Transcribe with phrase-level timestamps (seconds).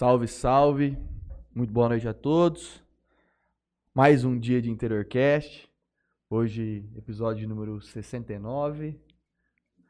[0.00, 0.96] Salve, salve.
[1.54, 2.82] Muito boa noite a todos.
[3.94, 5.70] Mais um dia de Interiorcast.
[6.30, 8.98] Hoje, episódio número 69.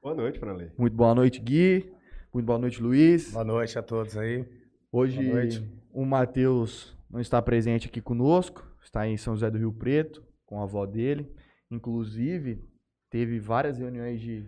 [0.02, 0.72] Boa noite, Franley.
[0.76, 1.92] Muito boa noite, Gui.
[2.34, 3.30] Muito boa noite, Luiz.
[3.30, 4.44] Boa noite a todos aí.
[4.90, 5.64] Hoje, boa noite.
[5.92, 8.67] o Matheus não está presente aqui conosco.
[8.83, 11.33] Está em São José do Rio Preto, com a avó dele.
[11.71, 12.69] Inclusive,
[13.08, 14.45] teve várias reuniões de,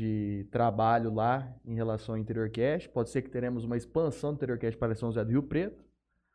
[0.00, 2.88] de trabalho lá em relação ao Interiorcast.
[2.88, 5.84] Pode ser que teremos uma expansão do Interiorcast para São José do Rio Preto.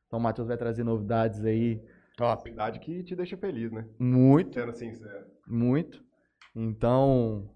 [0.08, 1.82] Então, o Matheus vai trazer novidades aí
[2.16, 2.44] Top.
[2.44, 3.86] Verdade que te deixa feliz, né?
[4.00, 4.54] muito.
[4.54, 5.26] Sendo sincero.
[5.46, 6.02] Muito.
[6.56, 7.50] Então,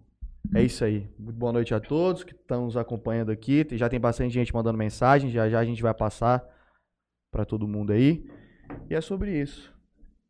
[0.53, 1.09] é isso aí.
[1.17, 3.65] Muito boa noite a todos que estão nos acompanhando aqui.
[3.71, 5.29] Já tem bastante gente mandando mensagem.
[5.29, 6.45] Já já a gente vai passar
[7.31, 8.29] para todo mundo aí.
[8.89, 9.73] E é sobre isso.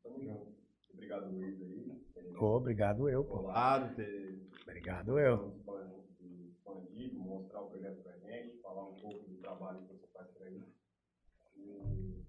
[0.04, 0.48] Tamo junto.
[0.93, 1.91] Obrigado, Luiz, aí.
[2.43, 3.52] Obrigado eu, pô.
[3.96, 5.59] Ter Obrigado eu.
[7.49, 10.63] Mostrar o projeto pra gente, falar um pouco do trabalho que você faz por aí.
[11.57, 12.23] E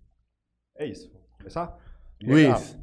[0.76, 1.10] É isso.
[1.12, 1.78] Vamos começar?
[2.22, 2.52] Legal.
[2.52, 2.78] Luiz,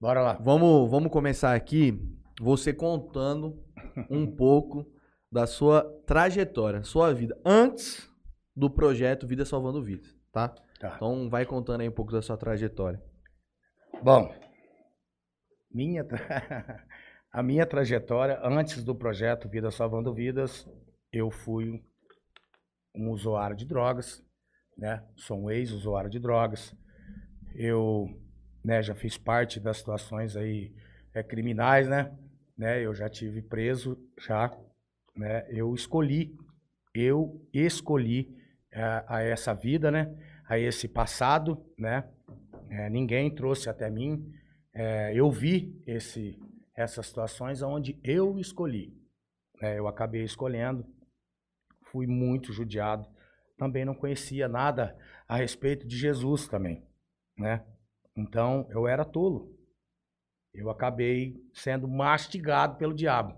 [0.00, 0.32] Bora lá.
[0.34, 1.98] vamos, vamos começar aqui.
[2.40, 3.62] Você contando
[4.10, 4.90] um pouco
[5.30, 8.08] da sua trajetória, sua vida, antes
[8.54, 10.48] do projeto Vida Salvando Vidas, tá?
[10.78, 10.92] Tá.
[10.96, 13.02] Então, vai contando aí um pouco da sua trajetória.
[14.02, 14.34] Bom,
[15.70, 16.86] minha tra-
[17.32, 20.68] a minha trajetória antes do projeto Vida Salvando Vidas,
[21.12, 21.82] eu fui
[22.94, 24.22] um usuário de drogas,
[24.76, 25.02] né?
[25.16, 26.74] Sou um ex-usuário de drogas.
[27.54, 28.08] Eu,
[28.64, 30.74] né, já fiz parte das situações aí
[31.14, 32.16] é, criminais, né?
[32.56, 32.80] né?
[32.82, 34.56] Eu já tive preso, já,
[35.14, 35.46] né?
[35.48, 36.36] Eu escolhi,
[36.94, 38.34] eu escolhi
[38.72, 40.14] é, a essa vida, né?
[40.48, 42.08] A esse passado, né?
[42.70, 44.32] É, ninguém trouxe até mim.
[44.74, 46.38] É, eu vi esse,
[46.74, 48.94] essas situações onde eu escolhi.
[49.60, 50.84] É, eu acabei escolhendo.
[51.96, 53.08] Fui muito judiado.
[53.56, 54.94] Também não conhecia nada
[55.26, 56.86] a respeito de Jesus também,
[57.38, 57.64] né?
[58.14, 59.56] Então eu era tolo.
[60.52, 63.34] Eu acabei sendo mastigado pelo diabo.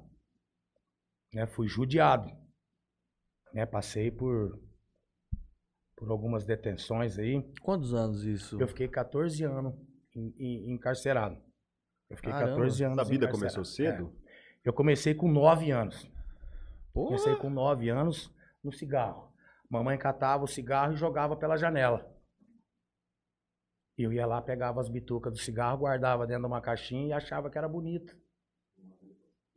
[1.32, 1.46] Né?
[1.46, 2.28] Fui judiado.
[3.54, 3.64] Né?
[3.64, 4.58] Passei por
[5.96, 7.40] por algumas detenções aí.
[7.62, 8.60] Quantos anos isso?
[8.60, 9.72] Eu fiquei 14 anos
[10.16, 11.40] em- em- encarcerado.
[12.10, 12.50] Eu fiquei Caramba.
[12.56, 12.98] 14 anos.
[12.98, 14.12] Essa vida começou cedo?
[14.24, 14.68] É.
[14.68, 16.10] Eu comecei com 9 anos.
[16.92, 17.06] Porra!
[17.10, 18.32] Comecei com 9 anos
[18.62, 19.32] no cigarro.
[19.70, 22.10] Mamãe catava o cigarro e jogava pela janela.
[23.96, 27.50] Eu ia lá, pegava as bitucas do cigarro, guardava dentro de uma caixinha e achava
[27.50, 28.16] que era bonito.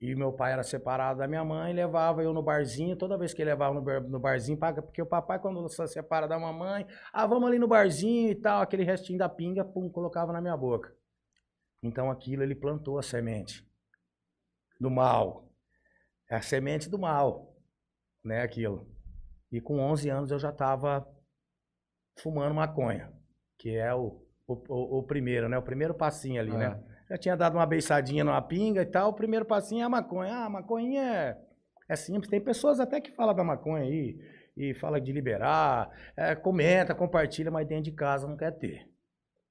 [0.01, 3.41] E meu pai era separado da minha mãe, levava eu no barzinho, toda vez que
[3.43, 7.27] ele levava no, bar- no barzinho, porque o papai, quando se separa da mamãe, ah,
[7.27, 10.91] vamos ali no barzinho e tal, aquele restinho da pinga, pum, colocava na minha boca.
[11.83, 13.63] Então aquilo ele plantou a semente
[14.79, 15.47] do mal.
[16.29, 17.50] É a semente do mal,
[18.23, 18.87] né, aquilo.
[19.51, 21.05] E com 11 anos eu já estava
[22.19, 23.11] fumando maconha,
[23.57, 26.79] que é o, o, o- primeiro, né, o primeiro passinho ali, né.
[26.87, 26.91] É.
[27.11, 29.09] Já tinha dado uma beiçadinha numa pinga e tal.
[29.09, 30.33] O primeiro passinho é a maconha.
[30.33, 31.37] Ah, a maconha é,
[31.89, 32.29] é simples.
[32.29, 34.17] Tem pessoas até que falam da maconha aí
[34.55, 38.87] e fala de liberar, é, comenta, compartilha, mas dentro de casa não quer ter.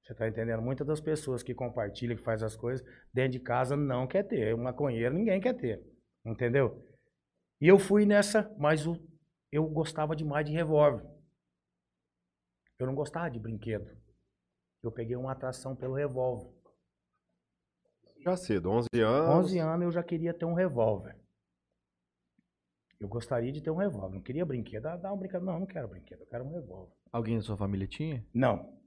[0.03, 0.59] Você tá entendendo?
[0.63, 2.83] Muitas das pessoas que compartilham, que faz as coisas,
[3.13, 4.57] dentro de casa não quer ter.
[4.57, 5.83] Maconheiro ninguém quer ter.
[6.25, 6.83] Entendeu?
[7.61, 8.97] E eu fui nessa, mas o-
[9.51, 11.05] eu gostava demais de revólver.
[12.79, 13.95] Eu não gostava de brinquedo.
[14.81, 16.51] Eu peguei uma atração pelo revólver.
[18.23, 19.45] Já cedo, 11 anos.
[19.45, 21.15] 11 anos eu já queria ter um revólver.
[22.99, 24.15] Eu gostaria de ter um revólver.
[24.15, 24.85] Não queria brinquedo.
[24.87, 25.43] Ah, dá um brinquedo.
[25.43, 26.21] Não, não quero brinquedo.
[26.21, 26.93] Eu quero um revólver.
[27.11, 28.25] Alguém da sua família tinha?
[28.33, 28.79] Não.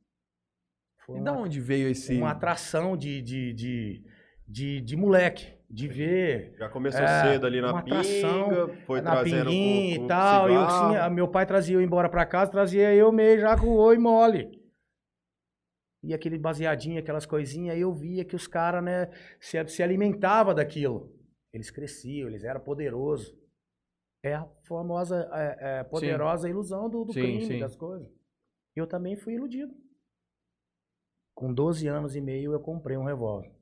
[1.04, 2.16] Foi E uma, da onde veio esse.
[2.16, 4.04] uma atração de, de, de,
[4.46, 5.58] de, de moleque.
[5.74, 6.54] De ver.
[6.56, 10.48] Já começou É, cedo ali na pinga, foi na trazendo pinguinha com, e tal.
[10.48, 13.76] Eu, tinha- meu pai trazia eu embora pra casa, trazia eu meio já com o
[13.78, 14.62] oi mole.
[16.04, 20.54] E aquele baseadinho, aquelas coisinhas, aí eu via que os caras, né, se, se alimentavam
[20.54, 21.12] daquilo.
[21.52, 23.34] Eles cresciam, eles eram poderosos.
[24.22, 27.58] É a famosa, é, é, poderosa ilusão do, do Sim, crime, sim.
[27.58, 28.08] das coisas.
[28.76, 29.74] Eu também fui iludido.
[31.34, 33.52] Com 12 anos e meio eu comprei um revólver.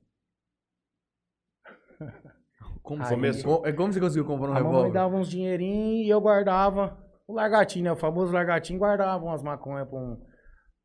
[2.81, 3.65] Como Aí- você começou?
[3.65, 4.93] É como você conseguiu comprar um a mamãe revólver?
[4.93, 6.97] dava uns dinheirinhos e eu guardava
[7.27, 7.91] o largatinho, né?
[7.91, 10.15] O famoso largatinho, guardava umas maconhas pra um,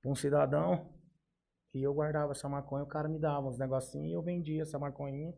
[0.00, 0.92] pra um cidadão.
[1.74, 4.78] E eu guardava essa maconha, o cara me dava uns negocinhos e eu vendia essa
[4.78, 5.32] maconhinha.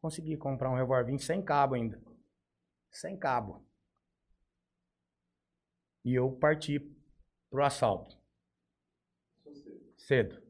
[0.00, 2.00] Consegui comprar um revolvinho sem cabo ainda.
[2.90, 3.64] Sem cabo.
[6.04, 6.78] E eu parti
[7.50, 8.16] pro assalto.
[9.96, 10.40] Cedo.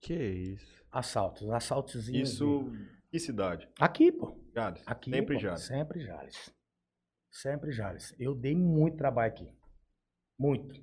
[0.00, 0.84] Que isso.
[0.92, 2.30] Assaltos, assaltozinhos.
[2.32, 2.70] Isso,
[3.10, 3.68] que cidade?
[3.78, 4.36] Aqui, pô.
[4.54, 4.82] Jales.
[4.86, 5.62] Aqui, Sempre pô, Jales.
[5.62, 6.54] Sempre Jales.
[7.30, 8.14] Sempre Jales.
[8.18, 9.52] Eu dei muito trabalho aqui.
[10.38, 10.80] Muito.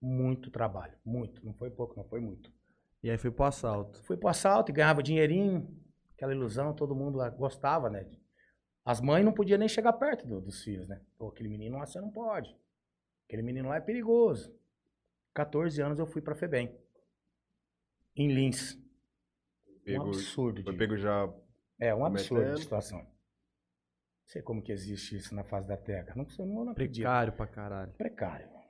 [0.00, 1.44] Muito trabalho, muito.
[1.44, 2.52] Não foi pouco, não foi muito.
[3.02, 4.02] E aí foi pro assalto.
[4.04, 5.68] Fui pro assalto e ganhava dinheirinho,
[6.14, 8.08] aquela ilusão, todo mundo lá gostava, né?
[8.84, 11.00] As mães não podiam nem chegar perto do- dos filhos, né?
[11.16, 12.56] Pô, aquele menino lá você não pode.
[13.26, 14.52] Aquele menino lá é perigoso.
[15.34, 16.76] 14 anos eu fui pra FEBEM.
[18.16, 18.74] Em Lins.
[19.68, 20.62] Um Pego, absurdo.
[20.62, 21.32] foi de- pego já.
[21.84, 22.56] É um absurdo Cometendo.
[22.56, 22.98] de situação.
[23.00, 23.06] Não
[24.26, 26.14] sei como que existe isso na face da Terra.
[26.14, 27.02] Não, não, não acredito.
[27.02, 27.92] Precário pra caralho.
[27.94, 28.46] Precário.
[28.48, 28.60] Não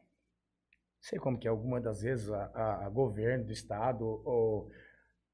[1.00, 4.70] sei como que algumas das vezes a, a- a governo do estado ou...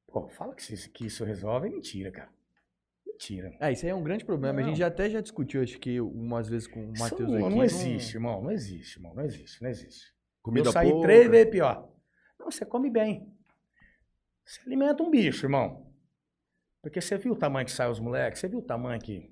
[0.09, 2.31] Pô, fala que isso, que isso resolve, é mentira, cara.
[3.07, 3.55] Mentira.
[3.61, 4.59] É, isso aí é um grande problema.
[4.59, 4.69] A Não.
[4.71, 7.43] gente já até já discutiu, acho que umas vezes com o Matheus aqui.
[7.49, 8.43] não existe, irmão.
[8.43, 9.15] Não existe, irmão.
[9.15, 10.15] Não existe, não existe.
[10.43, 11.07] Comida eu saí pouca.
[11.07, 11.89] três vezes pior.
[12.41, 13.33] Não, você come bem.
[14.45, 15.88] Você alimenta um bicho, irmão.
[16.83, 18.41] Porque você viu o tamanho que sai os moleques?
[18.41, 19.31] Você viu o tamanho que.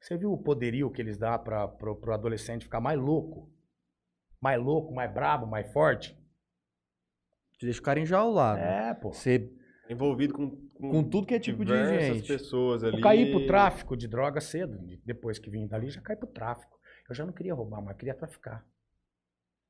[0.00, 3.52] Você viu o poderio que eles dão para pro, pro adolescente ficar mais louco?
[4.40, 6.16] Mais louco, mais brabo, mais forte?
[7.58, 8.60] Te deixa o cara enjaulado.
[8.60, 9.12] É, pô.
[9.12, 9.52] Você,
[9.90, 12.28] Envolvido com, com tudo que é tipo de gente.
[12.28, 12.96] pessoas ali.
[12.98, 14.78] Eu caí pro tráfico de droga cedo.
[14.86, 16.78] de- Depois que vim dali, já caí pro tráfico.
[17.08, 18.64] Eu já não queria roubar, mas queria traficar.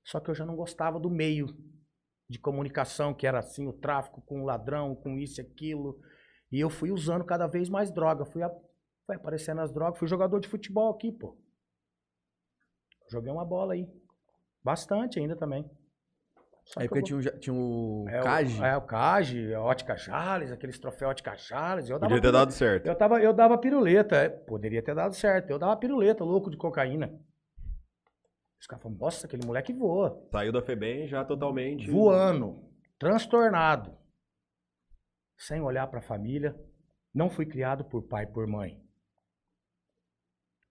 [0.04, 1.46] Só que eu já não gostava do meio
[2.28, 5.98] de comunicação, que era assim, o tráfico com o ladrão, com isso e aquilo.
[6.50, 8.24] E eu fui usando cada vez mais droga.
[8.24, 8.54] Fui, a-
[9.06, 9.98] foi aparecendo as drogas.
[9.98, 11.36] Fui jogador de futebol aqui, pô.
[13.10, 13.86] Joguei uma bola aí.
[14.62, 15.68] Bastante ainda também.
[16.64, 18.60] Só Aí que eu porque vou- tinha, o ja- tinha o é, Kaji.
[18.60, 21.88] O, é, o Cage, a Ótica Jales, aqueles troféus Ótica Jales.
[21.88, 22.86] Eu dava Podia ter piru- dado certo.
[22.86, 24.16] eu, tava, eu dava piruleta.
[24.16, 25.48] é, Poderia ter dado certo.
[25.50, 27.18] Eu dava piruleta, louco de cocaína.
[28.60, 30.22] Os caras falam, nossa, aquele moleque voa.
[30.30, 31.90] Saiu da FEBEM já totalmente.
[31.90, 32.68] Voando,
[32.98, 33.96] transtornado.
[35.38, 36.54] Sem olhar pra família.
[37.14, 38.84] Não fui criado por pai por mãe.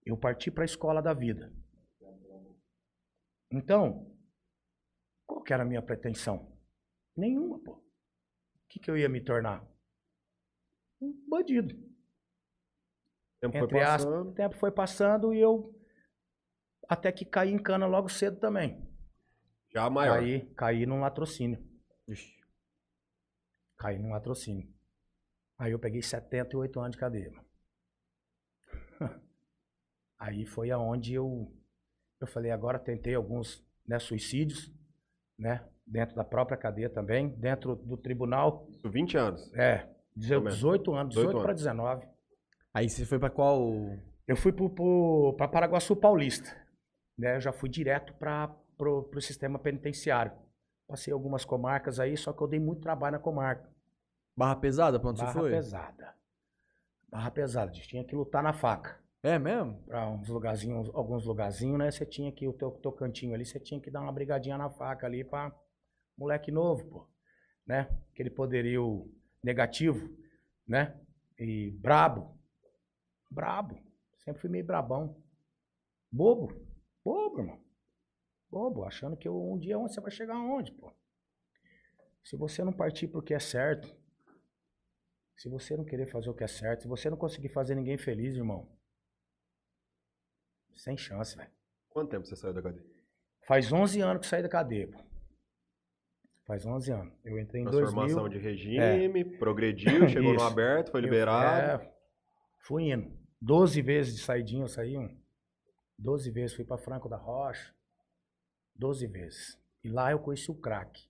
[0.05, 1.53] Eu parti pra escola da vida.
[3.51, 4.13] Então,
[5.25, 6.57] qual que era a minha pretensão?
[7.15, 7.73] Nenhuma, pô.
[7.73, 9.65] O que, que eu ia me tornar?
[11.01, 11.75] Um bandido.
[11.75, 14.29] O tempo foi Entre aspas, passando.
[14.29, 15.73] o tempo foi passando e eu
[16.89, 18.85] até que caí em cana logo cedo também.
[19.73, 20.19] Já maior.
[20.19, 21.65] Caí, caí num latrocínio.
[22.07, 22.36] Ixi.
[23.77, 24.67] Caí num latrocínio.
[25.59, 27.31] Aí eu peguei 78 anos de cadeia.
[30.19, 31.51] Aí foi aonde eu
[32.19, 34.71] eu falei, agora tentei alguns né, suicídios,
[35.37, 35.63] né?
[35.85, 38.67] Dentro da própria cadeia também, dentro do tribunal.
[38.69, 39.53] Isso, 20 anos.
[39.53, 40.53] É, 18 Também.
[40.53, 41.61] 18 anos, 18 18 para anos.
[41.61, 42.07] 19.
[42.73, 43.71] Aí você foi pra qual.
[44.27, 46.49] Eu fui para Paraguaçu Paulista.
[47.17, 47.37] Né?
[47.37, 50.33] Eu já fui direto para o sistema penitenciário.
[50.87, 53.69] Passei algumas comarcas aí, só que eu dei muito trabalho na comarca.
[54.35, 55.51] Barra pesada, pra onde Barra você foi?
[55.51, 56.15] pesada.
[57.09, 57.71] Barra pesada.
[57.71, 58.97] A gente tinha que lutar na faca.
[59.21, 59.83] É mesmo?
[59.83, 61.91] Para uns lugarzinhos, alguns lugarzinhos, né?
[61.91, 64.69] Você tinha que, o teu, teu cantinho ali, você tinha que dar uma brigadinha na
[64.69, 65.53] faca ali para
[66.17, 67.07] moleque novo, pô.
[67.65, 67.89] Né?
[68.13, 69.11] Aquele poderio
[69.43, 70.09] negativo,
[70.65, 70.97] né?
[71.37, 72.37] E brabo.
[73.29, 73.77] Brabo.
[74.19, 75.21] Sempre fui meio brabão.
[76.11, 76.53] Bobo.
[77.03, 77.66] Bobo, irmão.
[78.49, 80.93] Bobo, achando que eu- um dia você vai chegar aonde, pô.
[82.23, 83.87] Se você não partir pro que é certo,
[85.35, 87.97] se você não querer fazer o que é certo, se você não conseguir fazer ninguém
[87.97, 88.69] feliz, irmão,
[90.75, 91.51] sem chance, velho.
[91.89, 92.85] Quanto tempo você saiu da cadeia?
[93.45, 94.99] Faz 11 anos que saí da cadeia, pô.
[96.45, 97.13] Faz 11 anos.
[97.25, 98.29] Eu entrei em Transformação 2000.
[98.29, 101.83] de regime, progrediu, chegou no aberto, foi Eu- liberado.
[101.83, 101.95] é,
[102.59, 103.17] fui indo.
[103.41, 104.97] 12 vezes de saidinha eu saí.
[104.97, 105.21] um.
[105.97, 107.73] 12 vezes fui pra Franco da Rocha.
[108.77, 109.57] 12 vezes.
[109.83, 111.07] E lá eu conheci o crack.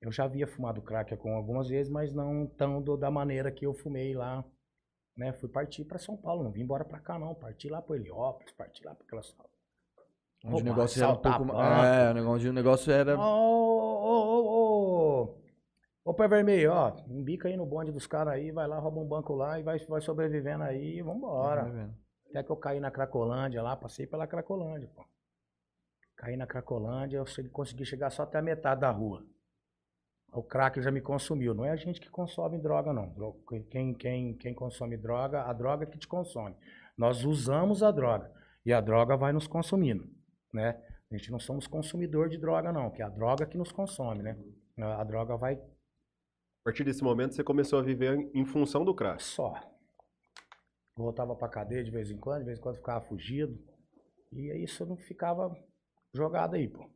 [0.00, 3.66] Eu já havia fumado crack com algumas vezes, mas não tão do- da maneira que
[3.66, 4.44] eu fumei lá.
[5.16, 5.32] Né?
[5.32, 7.34] Fui partir pra São Paulo, não vim embora pra cá não.
[7.34, 9.34] Parti lá pro Heliópolis, parti lá pra aquelas...
[10.44, 11.44] Onde o negócio era um pouco.
[11.46, 11.60] banco.
[11.60, 13.18] É, o negócio, o negócio era.
[13.18, 15.34] Ô, ô, ô, ô,
[16.04, 19.08] ô, pé vermelho, ó, embica aí no bonde dos caras aí, vai lá, rouba um
[19.08, 21.64] banco lá e vai, vai sobrevivendo aí e vambora.
[21.64, 21.94] Tá vendo?
[22.30, 25.04] Até que eu caí na Cracolândia lá, passei pela Cracolândia, pô.
[26.18, 29.24] Caí na Cracolândia, eu consegui chegar só até a metade da rua.
[30.32, 31.54] O crack já me consumiu.
[31.54, 33.14] Não é a gente que consome droga, não.
[33.70, 36.56] Quem, quem, quem consome droga, a droga que te consome.
[36.96, 38.30] Nós usamos a droga
[38.66, 40.10] e a droga vai nos consumindo,
[40.52, 40.82] né?
[41.10, 44.22] A gente não somos consumidor de droga, não, que é a droga que nos consome,
[44.22, 44.36] né?
[44.76, 48.94] A a droga vai A partir desse momento você começou a viver em função do
[48.94, 49.22] crack.
[49.22, 49.54] só.
[50.96, 53.56] Voltava pra cadeia de vez em quando, de vez em quando ficava fugido.
[54.32, 55.56] E aí isso não ficava
[56.12, 56.90] jogado aí, pô.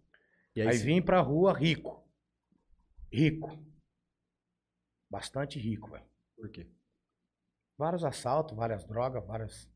[0.54, 2.06] E Aí, aí, vim pra rua rico.
[3.10, 3.50] Rico.
[5.10, 6.04] Bastante rico, velho.
[6.36, 6.66] Por quê?
[7.78, 9.70] Vários assaltos, várias drogas, várias.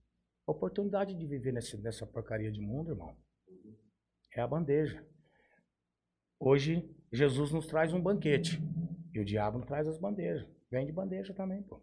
[0.47, 3.17] Oportunidade de viver nesse, nessa porcaria de mundo, irmão.
[4.33, 5.05] É a bandeja.
[6.39, 8.61] Hoje, Jesus nos traz um banquete.
[9.13, 10.47] E o diabo nos traz as bandejas.
[10.71, 11.83] Vem de bandeja também, pô.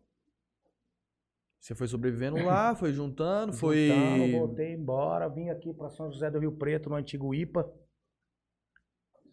[1.63, 3.87] Você foi sobrevivendo lá, foi juntando, foi.
[3.87, 7.73] Juntando, voltei embora, vim aqui para São José do Rio Preto, no antigo IPA.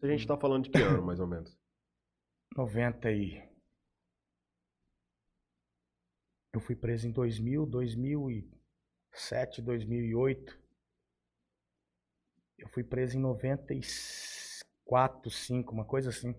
[0.00, 1.58] A gente tá falando de que ano, mais ou menos?
[2.56, 3.50] 90 e...
[6.52, 10.60] Eu fui preso em 2000, 2007, 2008.
[12.58, 16.32] Eu fui preso em 94, 5, uma coisa assim.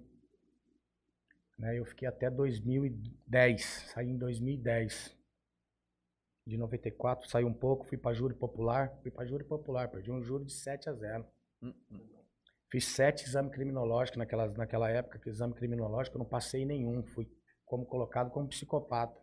[1.58, 1.78] Né?
[1.78, 5.20] Eu fiquei até 2010, saí em 2010.
[6.46, 8.98] De 94, saí um pouco, fui para júri popular.
[9.02, 11.26] Fui para júri popular, perdi um júri de 7 a 0.
[12.72, 17.04] Fiz sete exames criminológicos naquela, naquela época, que exame criminológico eu não passei nenhum.
[17.04, 17.30] Fui
[17.66, 19.20] como colocado como psicopata.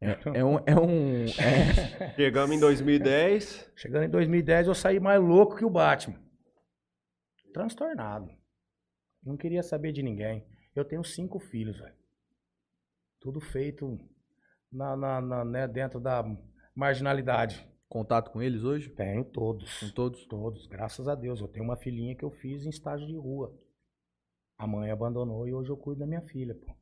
[0.00, 0.58] É, é um.
[0.64, 3.72] É um é- Chegamos em 2010.
[3.76, 6.18] Chegando em 2010, eu saí mais louco que o Batman.
[7.52, 8.30] Transtornado.
[9.22, 10.46] Não queria saber de ninguém.
[10.74, 11.94] Eu tenho cinco filhos, velho.
[13.20, 13.98] Tudo feito
[14.70, 16.24] na, na, na, né, dentro da
[16.74, 17.68] marginalidade.
[17.88, 18.90] Contato com eles hoje?
[18.90, 19.80] Tenho todos.
[19.80, 20.26] Com todos?
[20.26, 21.40] Todos, graças a Deus.
[21.40, 23.54] Eu tenho uma filhinha que eu fiz em estágio de rua.
[24.58, 26.76] A mãe abandonou e hoje eu cuido da minha filha, pô.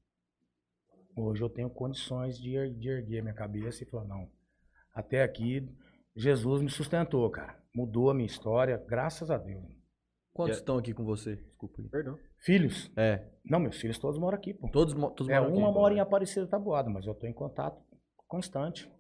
[1.19, 4.31] Hoje eu tenho condições de, er de erguer minha cabeça e falar, não,
[4.93, 5.67] até aqui
[6.15, 7.63] Jesus me sustentou, cara.
[7.75, 9.76] Mudou a minha história, graças a Deus.
[10.37, 11.37] Quantos estão aqui com você?
[11.37, 11.81] Desculpa.
[11.83, 11.89] aí.
[11.89, 12.19] Perdão.
[12.39, 12.91] Filhos?
[12.97, 13.23] É.
[13.45, 14.69] Não, meus filhos todos moram aqui, pô.
[14.69, 15.59] Todos, mo- todos É, moram aqui?
[15.63, 17.81] uma mora em Aparecida Taboada, mas eu tô em contato
[18.29, 18.91] constante.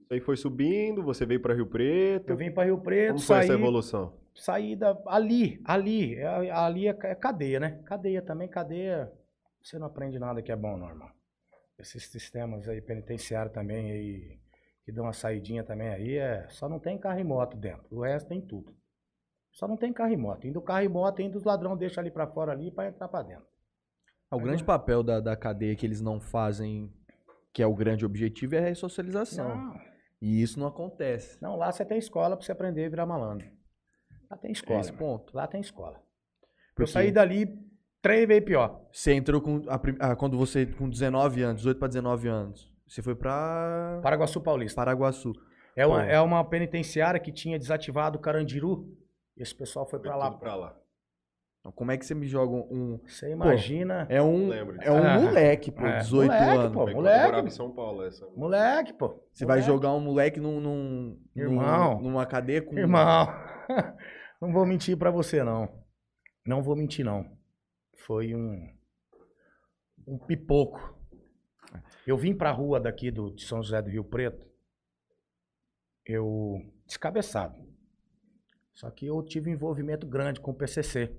[0.00, 2.30] Isso aí foi subindo, você veio para Rio Preto.
[2.30, 4.14] Eu vim para Rio Preto, Como foi saí, essa evolução?
[4.34, 7.82] saí da, ali, ali, é- ali é ca- é cadeia, né?
[7.84, 9.12] Cadeia também, cadeia,
[9.62, 11.10] você não aprende nada que é bom, normal.
[11.78, 14.38] Esses sistemas aí penitenciários também aí,
[14.84, 18.02] que dão uma saidinha também aí, é, só não tem carro e moto dentro, o
[18.02, 18.72] resto tem tudo.
[19.52, 20.46] Só não tem carro e moto.
[20.46, 23.22] Indo carro e moto, indo os ladrão deixa ali pra fora ali pra entrar pra
[23.22, 23.46] dentro.
[24.30, 26.92] Ah, O grande papel da, da cadeia que eles não fazem,
[27.52, 29.48] que é o grande objetivo, é a ressocialização.
[29.48, 29.80] Não,
[30.20, 31.38] E isso não acontece.
[31.42, 33.48] não, lá você tem escola pra você aprender a virar malandro.
[34.30, 34.80] Lá tem escola.
[34.80, 35.34] Esse ponto.
[35.34, 35.96] Lá tem escola.
[35.96, 37.48] Eu Porque saí dali
[38.02, 38.86] três vezes pior.
[38.92, 39.62] Você entrou com.
[39.68, 44.40] a ah, quando você, com 19 anos, 18 para 19 anos, você foi pra Paraguaçu
[44.40, 44.76] Paulista.
[44.76, 45.32] Paraguaçu.
[45.74, 46.10] É uma, Pô.
[46.10, 48.94] é uma penitenciária que tinha desativado o Carandiru.
[49.38, 50.30] Esse pessoal foi Foi pra lá.
[50.32, 50.78] pra lá.
[51.60, 53.00] Então, Como é que você me joga um.
[53.06, 54.06] Você imagina.
[54.08, 55.18] É um, é um Ah.
[55.20, 56.72] moleque, pô, É, 18 moleque, anos.
[56.72, 56.86] pô.
[56.90, 57.18] Moleque.
[57.20, 58.26] eu morava em São Paulo, essa.
[58.36, 59.08] Moleque, pô.
[59.32, 59.66] Você vai Moleque.
[59.74, 62.00] jogar um moleque num, num, num- Irmão.
[62.00, 62.76] numa cadeia com.
[62.78, 63.26] Irmão,
[64.40, 65.68] não vou mentir pra você, não.
[66.46, 67.24] Não vou mentir, não.
[68.06, 68.72] Foi um.
[70.06, 70.96] Um pipoco.
[72.06, 74.46] Eu vim pra rua daqui do, de São José do Rio Preto.
[76.06, 76.62] Eu.
[76.86, 77.67] descabeçado.
[78.78, 81.12] Só que eu tive um envolvimento grande com o PCC.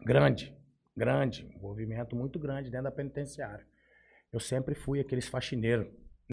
[0.00, 0.56] Grande.
[0.96, 1.44] Grande.
[1.54, 3.66] Envolvimento muito grande dentro da penitenciária.
[4.32, 5.86] Eu sempre fui aqueles faxineiros,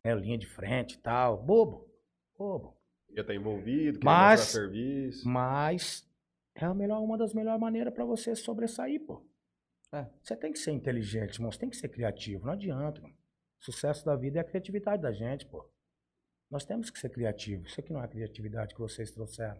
[0.06, 0.16] né?
[0.16, 1.44] Linha de frente e tal.
[1.44, 1.92] Bobo.
[2.38, 2.77] Bobo.
[3.13, 5.27] Já tá envolvido, queria Mas- serviço.
[5.27, 6.10] Mas
[6.56, 9.27] é a melhor, uma das melhores maneiras pra você sobressair, pô.
[9.92, 10.08] É.
[10.24, 11.51] Você tem que ser inteligente, irmão.
[11.51, 12.46] Você tem que ser criativo.
[12.46, 13.01] Não adianta.
[13.01, 13.13] Mano.
[13.60, 15.70] O sucesso da vida é a criatividade da gente, pô.
[16.50, 17.72] Nós temos que ser criativos.
[17.72, 19.60] Isso aqui não é a criatividade que vocês trouxeram.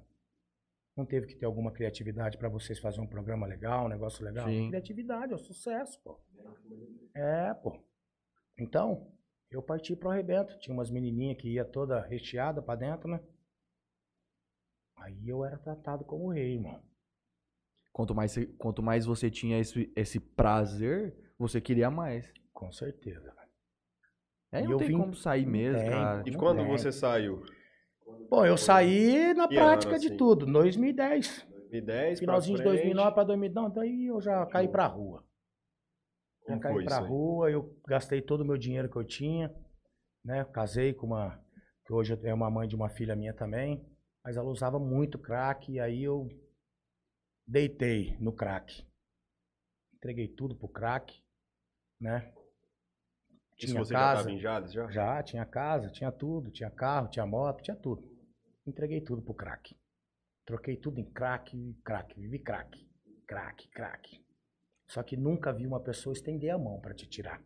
[0.98, 4.48] Não teve que ter alguma criatividade pra vocês fazerem um programa legal, um negócio legal?
[4.48, 4.70] Sim.
[4.70, 6.20] Criatividade, é o sucesso, pô.
[7.16, 7.80] É, pô.
[8.58, 9.12] Então,
[9.52, 10.58] eu parti pro arrebento.
[10.58, 13.20] Tinha umas menininhas que ia toda recheada pra dentro, né?
[14.98, 16.82] Aí eu era tratado como rei, irmão.
[17.94, 22.32] Quanto mais, você- quanto mais você tinha esse, esse prazer, você queria mais.
[22.52, 23.36] Com certeza.
[24.52, 25.90] E não eu tem vim- como sair mesmo, tem.
[25.92, 26.24] cara.
[26.26, 26.68] E quando tem.
[26.68, 27.44] você saiu?
[28.30, 30.18] Bom, eu saí na Que prática ano, de assim?
[30.18, 31.46] tudo, 2010.
[31.50, 32.84] 2010 Finalzinho de pra frente.
[32.84, 35.24] 2009 para 2009, daí eu já caí pra rua.
[36.42, 37.10] Já Como caí foi pra isso aí?
[37.10, 39.54] rua, eu gastei todo o meu dinheiro que eu tinha,
[40.24, 40.44] né?
[40.46, 41.40] Casei com uma,
[41.86, 43.86] que hoje é uma mãe de uma filha minha também,
[44.24, 46.28] mas ela usava muito crack, e aí eu
[47.46, 48.86] deitei no crack.
[49.96, 51.22] Entreguei tudo pro crack,
[52.00, 52.34] né?
[53.58, 54.90] Isso Tinha você já casa, tava em Jales já?
[54.90, 58.17] Já, tinha casa, tinha tudo, tinha carro, tinha moto, tinha tudo.
[58.68, 59.76] Entreguei tudo pro crack.
[60.46, 62.86] Troquei tudo em crack, crack, vivi crack,
[63.26, 64.26] crack, crack.
[64.86, 67.42] Só que nunca vi uma pessoa estender a mão pra te tirar.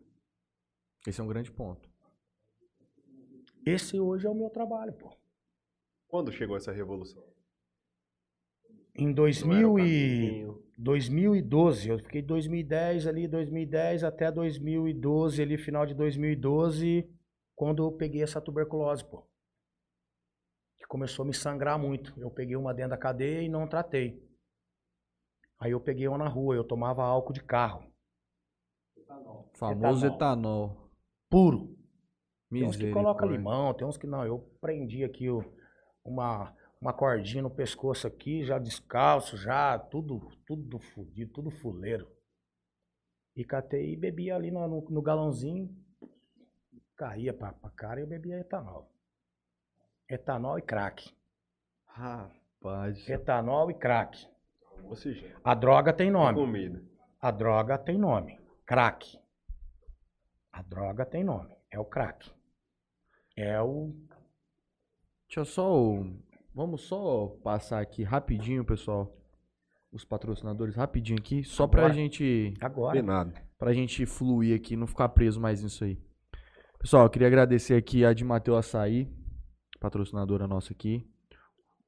[1.06, 1.88] Esse é um grande ponto.
[3.64, 5.16] Esse hoje é o meu trabalho, pô.
[6.08, 7.24] Quando chegou essa revolução?
[8.94, 10.26] Em Não era o 2000 e...
[10.28, 10.62] caminho.
[10.76, 17.08] 2012, eu fiquei 2010 ali, 2010 até 2012, ali final de 2012,
[17.54, 19.24] quando eu peguei essa tuberculose, pô.
[20.92, 22.12] Começou a me sangrar muito.
[22.20, 24.22] Eu peguei uma dentro da cadeia e não tratei.
[25.58, 27.90] Aí eu peguei uma na rua, eu tomava álcool de carro.
[29.54, 30.14] Famoso Etanol.
[30.14, 30.90] etanol.
[31.30, 31.78] Puro.
[32.50, 33.36] Tem uns que coloca Misericórdia.
[33.38, 34.26] limão, tem uns que não.
[34.26, 35.28] Eu prendi aqui
[36.04, 42.06] uma, uma cordinha no pescoço aqui, já descalço, já tudo, tudo fudido, tudo fuleiro.
[43.34, 45.74] E catei e bebia ali no, no, no galãozinho,
[46.94, 48.91] caía pra, pra cara e eu bebia etanol.
[50.12, 51.10] Etanol e crack.
[51.86, 53.08] Rapaz.
[53.08, 54.26] Etanol e crack.
[54.84, 56.38] Ou seja, A droga tem nome.
[56.38, 56.82] comida.
[57.20, 58.38] A droga tem nome.
[58.66, 59.18] Crack.
[60.52, 61.54] A droga tem nome.
[61.70, 62.30] É o crack.
[63.36, 63.94] É o.
[65.28, 65.72] Deixa eu só.
[65.82, 66.20] o-
[66.54, 69.16] Vamos só passar aqui rapidinho, pessoal.
[69.90, 71.94] Os patrocinadores rapidinho aqui, só pra Agora.
[71.94, 72.52] gente.
[72.60, 73.02] Agora.
[73.02, 73.32] nada.
[73.58, 75.96] pra gente fluir aqui, não ficar preso mais nisso aí.
[76.80, 79.08] Pessoal, eu queria agradecer aqui a de Mateu Açaí,
[79.82, 81.04] patrocinadora nossa aqui.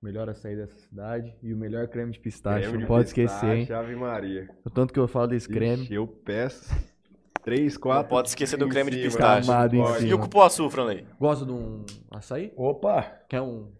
[0.03, 2.59] Melhor açaí dessa cidade e o melhor creme de pistache.
[2.63, 3.73] Creme não de pode pistache, esquecer, hein?
[3.79, 4.51] Ave Maria.
[4.65, 5.85] O tanto que eu falo desse creme.
[5.85, 6.75] Ixi, eu peço
[7.43, 8.03] três, quatro.
[8.03, 9.09] Não pode esquecer do em creme de cima.
[9.11, 9.47] pistache.
[9.47, 10.09] Camada em cima.
[10.09, 11.07] E o cupuaçu, Franley?
[11.19, 12.53] Gosta de um açaí?
[12.57, 13.03] Opa!
[13.29, 13.73] Quer um.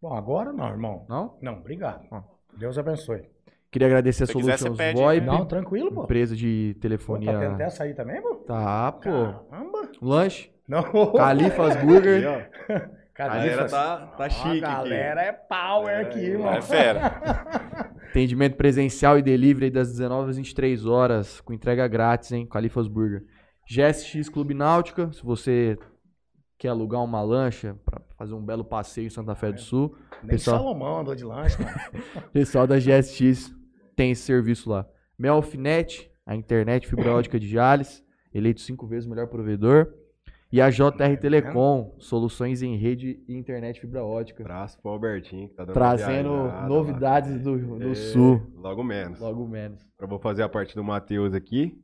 [0.00, 1.06] Bom, agora não, irmão.
[1.08, 1.36] Não?
[1.42, 2.06] Não, obrigado.
[2.12, 2.22] Ó.
[2.56, 3.22] Deus abençoe.
[3.72, 6.04] Queria agradecer a Se Solutions VoIP, Não, tranquilo, pô.
[6.04, 7.32] empresa de Pô, telefonia.
[7.32, 8.36] tá tendo até açaí também, pô?
[8.36, 9.00] Tá, pô.
[9.50, 9.90] Caramba!
[10.00, 10.84] Lanche, Não.
[11.12, 12.50] Califas Burger.
[13.18, 13.22] Ó.
[13.24, 16.52] A galera tá, tá Ó, chique A galera é power aqui, irmão.
[16.52, 17.06] É fera.
[18.10, 22.46] Atendimento presencial e delivery das 19 às 23 horas, com entrega grátis, hein?
[22.46, 23.24] Califas Burger.
[23.68, 25.76] GSX Clube Náutica, se você
[26.58, 30.30] quer alugar uma lancha para fazer um belo passeio em Santa Fé do Sul, Nem
[30.30, 31.76] pessoal- Salomão andou de lanche, mano.
[32.32, 33.52] pessoal da GSX
[33.96, 34.86] tem esse serviço lá.
[35.18, 39.92] Melfinet, a internet fibra ótica de Jales, eleito cinco vezes o melhor provedor.
[40.54, 44.44] E a JR Telecom, soluções em rede e internet fibra ótica.
[44.44, 47.42] Abraço pro Albertinho, que tá dando Trazendo viajada novidades lá.
[47.42, 48.40] do, do É, Sul.
[48.54, 49.18] Logo menos.
[49.18, 49.84] Logo menos.
[50.00, 51.76] Eu vou fazer a parte do Matheus aqui.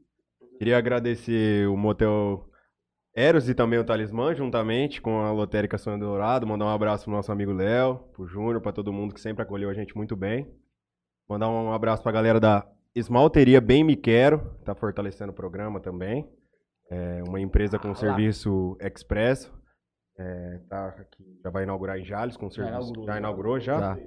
[0.56, 2.46] Queria agradecer o Motel
[3.12, 6.46] Eros e também o Talismã, juntamente com a Lotérica Sonho Dourado.
[6.46, 9.68] Mandar um abraço pro nosso amigo Léo, pro Júnior, pra todo mundo que sempre acolheu
[9.68, 10.48] a gente muito bem.
[11.28, 15.80] Mandar um abraço pra galera da Esmalteria Bem Me Quero, que tá fortalecendo o programa
[15.80, 16.24] também.
[16.90, 17.94] É uma empresa com Ah, lá.
[17.96, 19.52] serviço expresso.
[20.18, 22.74] É, tá aqui, já vai inaugurar em Jales com serviço.
[22.76, 23.18] inaugurou, já já.
[23.18, 23.78] inaugurou já?
[23.80, 23.98] Tá.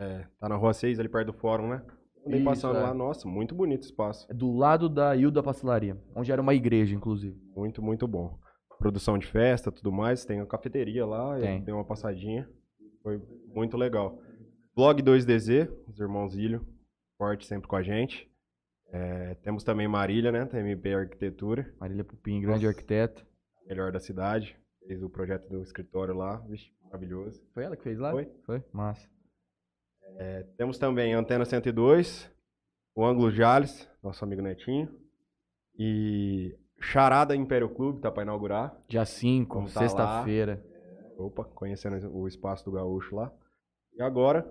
[0.00, 1.82] É, tá na rua 6, ali perto do fórum, né?
[2.26, 2.82] Andei Isso, passando é.
[2.82, 4.26] lá, nossa, muito bonito o espaço.
[4.30, 7.38] É do lado da Hilda Pastelaria, onde era uma igreja, inclusive.
[7.54, 8.36] Muito, muito bom.
[8.78, 10.24] Produção de festa, tudo mais.
[10.24, 11.58] Tem a cafeteria lá, Tem.
[11.58, 12.48] eu dei uma passadinha.
[13.02, 13.20] Foi
[13.54, 14.18] muito legal.
[14.74, 16.66] Blog 2DZ, os irmãos Ilho,
[17.16, 18.28] forte sempre com a gente.
[18.96, 20.44] É, temos também Marília, né?
[20.44, 22.76] Da MP Arquitetura, Marília Pupim, grande Nossa.
[22.76, 23.26] arquiteta.
[23.66, 24.56] melhor da cidade.
[24.86, 27.42] Fez o projeto do escritório lá, vixe, maravilhoso.
[27.52, 28.12] Foi ela que fez lá?
[28.12, 28.30] Foi.
[28.46, 28.62] Foi?
[28.72, 29.08] Massa.
[30.56, 32.30] Temos também Antena 102,
[32.94, 34.88] o Ângulo Jales, nosso amigo Netinho.
[35.76, 38.78] E Charada Império Clube, tá para inaugurar.
[38.86, 40.62] Dia 5, Como tá sexta-feira.
[41.16, 43.32] Opa, conhecendo o espaço do Gaúcho lá.
[43.96, 44.46] E agora,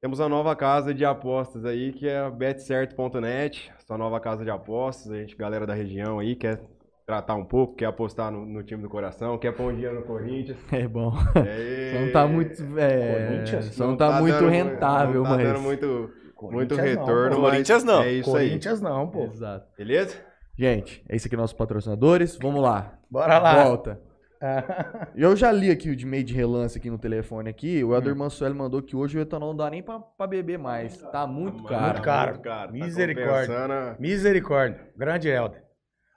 [0.00, 4.50] temos a nova casa de apostas aí, que é a betcerto.net, sua nova casa de
[4.50, 5.12] apostas.
[5.12, 6.60] A gente, galera da região aí, quer
[7.06, 10.02] tratar um pouco, quer apostar no, no time do coração, quer pôr um dinheiro no
[10.06, 10.56] Corinthians.
[10.72, 11.12] É bom.
[11.36, 12.78] É, Só não tá muito.
[12.78, 13.64] É, Corinthians?
[13.74, 15.46] só não tá, muito dando- rentável, não tá mas.
[15.48, 16.10] dando muito,
[16.42, 18.02] muito não, retorno, mas Corinthians não.
[18.02, 18.48] é isso aí.
[18.48, 19.24] Corinthians não, pô.
[19.24, 19.66] Exato.
[19.76, 20.16] Beleza?
[20.56, 22.38] Gente, é isso aqui nossos patrocinadores.
[22.40, 22.98] Vamos lá.
[23.10, 23.64] Bora lá.
[23.64, 24.00] Volta.
[25.14, 27.84] Eu já li aqui o de meio de relance aqui no telefone aqui.
[27.84, 30.96] O Elder Mansueli mandou que hoje o etanol não dá nem pra, pra beber mais.
[30.96, 31.84] Tá muito caro.
[31.84, 32.30] Muito caro.
[32.30, 32.66] Muito caro.
[32.66, 33.46] Tá Misericórdia.
[33.54, 34.00] compensando.
[34.00, 34.90] Misericórdia.
[34.96, 35.62] Grande Helder.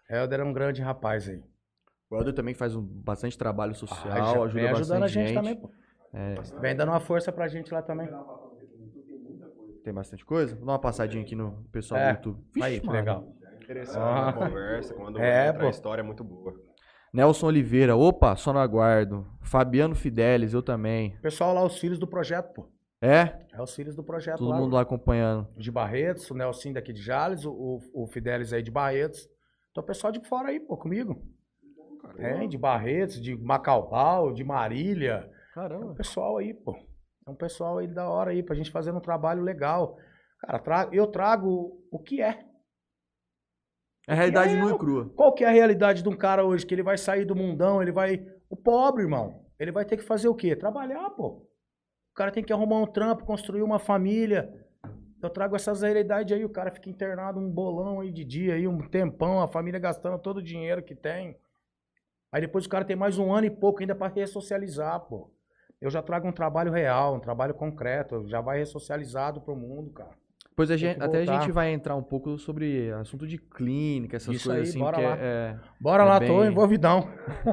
[0.09, 1.43] Helder é um grande rapaz aí.
[2.09, 5.07] O Elder também faz um, bastante trabalho Ah, social, já- ajuda vem ajudando bastante a
[5.07, 5.36] gente, gente.
[5.36, 5.69] também, pô.
[6.13, 8.07] É, Vem dando uma força pra gente lá também.
[9.83, 10.55] tem bastante coisa.
[10.55, 12.13] Vou dar uma passadinha aqui no pessoal É.
[12.13, 12.43] do YouTube.
[12.62, 12.99] Aí, que mano.
[12.99, 13.33] legal.
[13.62, 14.29] Interessante Ah.
[14.29, 15.65] a conversa, quando É, pô.
[15.65, 16.53] a história é muito boa.
[17.13, 19.26] Nelson Oliveira, opa, só no aguardo.
[19.41, 21.15] Fabiano Fidelis, eu também.
[21.21, 22.67] Pessoal lá, os filhos do projeto, pô.
[23.02, 23.45] É?
[23.54, 24.58] É os filhos do projeto Todo lá.
[24.58, 25.47] mundo lá acompanhando.
[25.58, 29.30] De Barretos, o Nelson daqui de Jales, o, o, o Fidelis aí de Barretos.
[29.71, 31.21] Então o pessoal de fora aí, pô, comigo.
[32.15, 35.30] Tem, de Barretos, de Macaubal, de Marília.
[35.56, 35.93] É um Caramba.
[35.95, 36.76] pessoal aí, pô.
[37.28, 39.97] É um pessoal aí da hora aí, pra gente fazer um trabalho legal.
[40.39, 42.45] Cara, tra- eu trago o que é.
[44.07, 45.09] É a realidade nua e crua.
[45.15, 46.65] Qual que é a realidade de um cara hoje?
[46.65, 48.25] Que ele vai sair do mundão, ele vai.
[48.49, 49.45] O pobre, irmão.
[49.57, 50.55] Ele vai ter que fazer o quê?
[50.55, 51.27] Trabalhar, pô.
[52.11, 54.53] O cara tem que arrumar um trampo, construir uma família.
[55.21, 58.67] Eu trago essas realidades aí, o cara fica internado um bolão aí de dia aí,
[58.67, 61.37] um tempão, a família gastando todo o dinheiro que tem.
[62.29, 65.31] Aí depois o cara tem mais um ano e pouco ainda pra ressocializar, pô.
[65.79, 70.22] Eu já trago um trabalho real, um trabalho concreto, já vai ressocializado pro mundo, cara.
[70.55, 74.35] Pois a gente, até a gente vai entrar um pouco sobre assunto de clínica, essas
[74.35, 75.17] Isso coisas aí, assim, bora lá.
[75.17, 77.07] é- Bora É lá, tô bem- envolvidão.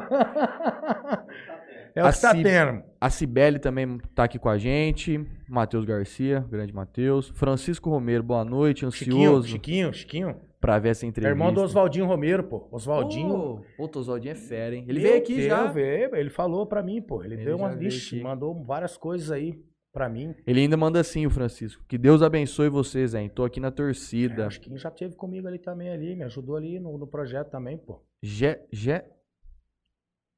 [1.94, 2.82] é o que tá Assim- tendo.
[3.00, 5.24] A Cibele também tá aqui com a gente.
[5.48, 7.30] Matheus Garcia, grande Matheus.
[7.30, 8.88] Francisco Romero, boa noite.
[8.90, 10.36] Chiquinho, Ansioso Chiquinho, Chiquinho.
[10.60, 11.34] pra ver essa É entrevista.
[11.34, 12.68] irmão do Oswaldinho Romero, pô.
[12.70, 13.34] Oswaldinho.
[13.34, 14.84] Ô, Puta, o Oswaldinho é fera, hein?
[14.86, 15.66] Ele Meu veio aqui Deus, já.
[15.66, 17.24] veio, ele falou pra mim, pô.
[17.24, 17.70] Ele, Ele deu uma.
[17.70, 19.58] Vixe, mandou várias coisas aí
[19.92, 20.34] pra mim.
[20.46, 21.84] Ele ainda manda assim, o Francisco.
[21.88, 23.28] Que Deus abençoe vocês, hein?
[23.28, 24.46] Tô aqui na É, torcida.
[24.46, 27.76] acho que já teve comigo ali também, ali, me ajudou ali no, no projeto também,
[27.78, 28.02] pô.
[28.22, 28.66] Gé.
[28.72, 29.06] Gé.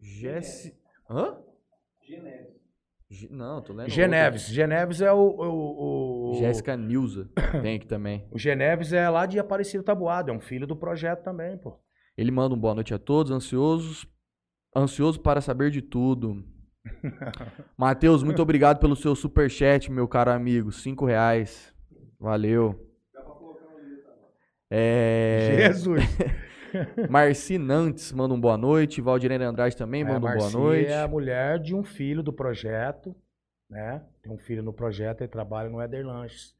[0.00, 0.74] Jesse.
[1.08, 1.36] Hã?
[3.10, 3.90] Ge- Não, tô lendo.
[3.90, 4.46] Geneves.
[4.48, 5.16] Geneves é o.
[5.18, 6.40] o, o- outro.
[6.40, 7.30] Jéssica Nilza.
[7.62, 8.26] Tem aqui também.
[8.30, 11.78] O Geneves é lá de Aparecido Tabuado, é um filho do projeto também, pô.
[12.16, 14.06] Ele manda um boa noite a todos, ansiosos,
[14.74, 16.42] ansioso para saber de tudo.
[17.76, 20.72] Matheus, muito obrigado pelo seu superchat, meu caro amigo.
[20.72, 21.72] Cinco reais.
[22.18, 22.88] Valeu.
[24.70, 25.50] É...
[25.68, 26.02] Jesus!
[27.10, 29.00] Marci Nantes manda um boa noite.
[29.00, 30.86] Valdirene Andrade também É, manda um boa Marci noite.
[30.90, 33.14] é a mulher de um filho do projeto,
[33.68, 34.02] né?
[34.22, 36.54] Tem um filho no projeto e trabalha no Eder Lanches.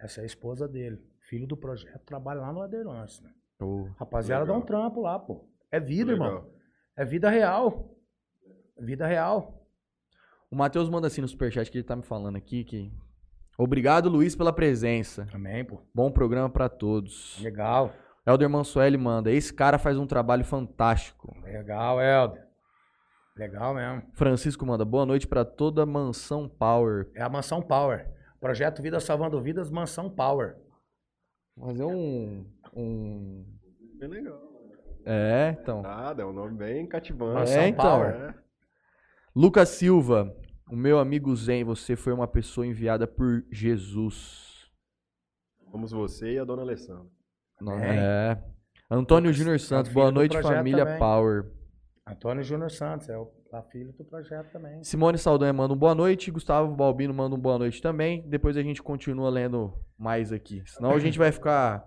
[0.00, 0.98] Essa é a esposa dele.
[1.20, 3.30] Filho do projeto, trabalha lá no Eder Lanches, né?
[3.60, 4.62] Ô, Rapaziada, dá Legal.
[4.62, 5.48] um trampo lá, pô.
[5.70, 6.26] É vida, Legal.
[6.26, 6.50] irmão.
[6.96, 7.94] É vida real.
[8.80, 9.61] Vida real.
[10.52, 12.92] O Matheus manda assim no superchat que ele tá me falando aqui que.
[13.56, 15.26] Obrigado, Luiz, pela presença.
[15.32, 15.80] Amém, pô.
[15.94, 17.40] Bom programa pra todos.
[17.40, 17.90] Legal.
[18.26, 19.30] Elder Mansueli manda.
[19.32, 21.34] Esse cara faz um trabalho fantástico.
[21.42, 22.46] Legal, Helder.
[23.34, 24.02] Legal mesmo.
[24.12, 24.84] Francisco manda.
[24.84, 27.10] Boa noite pra toda Mansão Power.
[27.14, 28.06] É a Mansão Power.
[28.38, 30.56] Projeto Vida Salvando Vidas, Mansão Power.
[31.58, 32.44] Fazer um.
[32.76, 33.46] um...
[33.98, 34.38] Bem legal.
[35.06, 35.80] É, então.
[35.80, 37.40] Nada, é um nome bem cativante.
[37.40, 37.84] Mansão É, então.
[37.84, 38.14] Power.
[38.14, 38.34] É.
[39.34, 40.36] Lucas Silva.
[40.70, 44.70] O meu amigo Zen, você foi uma pessoa enviada por Jesus.
[45.70, 47.06] Somos você e a dona Alessandra.
[47.60, 47.98] Não, Amém.
[47.98, 48.42] é.
[48.90, 49.92] Antônio Júnior é o Santos.
[49.92, 50.98] Boa noite, família também.
[50.98, 51.50] Power.
[52.06, 54.82] Antônio Júnior Santos, é o a filho do projeto também.
[54.82, 56.30] Simone Saldanha manda um boa noite.
[56.30, 58.26] Gustavo Balbino manda um boa noite também.
[58.26, 60.62] Depois a gente continua lendo mais aqui.
[60.66, 61.86] Senão a gente vai ficar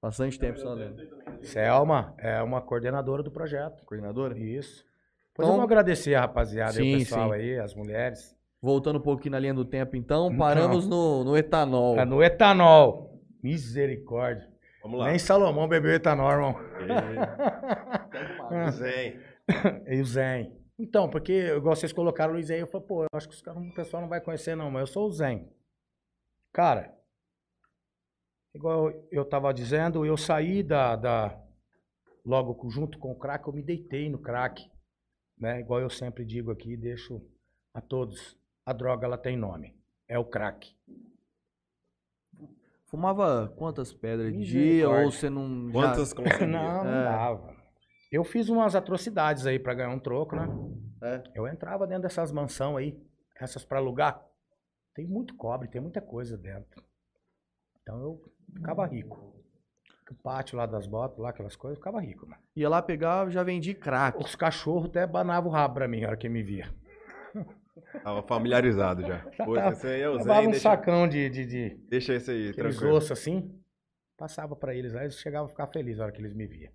[0.00, 1.02] bastante tempo só lendo.
[1.42, 3.84] Selma é uma coordenadora do projeto.
[3.84, 4.38] Coordenadora?
[4.38, 4.84] Isso.
[5.34, 7.34] Então- agradecer a rapaziada, Sim, o pessoal sim.
[7.36, 8.36] aí, as mulheres.
[8.62, 11.98] Voltando um pouquinho na linha do tempo, então, paramos no, no etanol.
[11.98, 13.18] É no etanol.
[13.42, 14.46] Misericórdia.
[14.82, 15.06] Vamos lá.
[15.08, 16.54] Nem Salomão bebeu etanol, irmão.
[18.66, 18.70] E...
[18.72, 19.18] Zen.
[19.86, 20.52] E o Zen.
[20.78, 23.42] Então, porque, igual vocês colocaram o Luiz aí, eu falei, pô, eu acho que os
[23.42, 25.48] caras- o pessoal não vai conhecer, não, mas eu sou o Zen.
[26.52, 26.92] Cara,
[28.54, 30.96] igual eu tava dizendo, eu saí da.
[30.96, 31.38] da
[32.24, 34.70] logo junto com o crack, eu me deitei no crack.
[35.40, 35.60] Né?
[35.60, 37.20] Igual eu sempre digo aqui, deixo
[37.72, 38.36] a todos.
[38.66, 39.74] A droga ela tem nome.
[40.06, 40.76] É o crack.
[42.86, 44.88] Fumava quantas pedras de dia?
[44.88, 45.66] Ou você não.
[45.68, 46.46] já- Quantas consumia?
[46.46, 47.04] Não, não É.
[47.04, 47.56] dava.
[48.10, 50.46] Eu fiz umas atrocidades aí pra ganhar um troco, né?
[51.02, 51.22] É.
[51.34, 53.00] Eu entrava dentro dessas mansão aí,
[53.36, 54.20] essas pra alugar.
[54.94, 56.82] Tem muito cobre, tem muita coisa dentro.
[57.80, 59.39] Então eu ficava rico.
[60.10, 62.42] O pátio lá das botas, lá aquelas coisas, eu ficava rico, mano.
[62.56, 64.18] Ia lá pegar, já vendi crack.
[64.18, 66.74] Os cachorros até banavam o rabo pra mim na hora que me via.
[68.02, 69.20] Tava familiarizado já.
[69.44, 72.48] Pô, esse aí é o Levava um deixa, sacão de, de, de deixa esse aí,
[72.50, 72.96] aqueles tranquilo.
[72.96, 73.56] ossos assim,
[74.16, 76.72] passava pra eles, aí eles chegavam a ficar felizes na hora que eles me viam.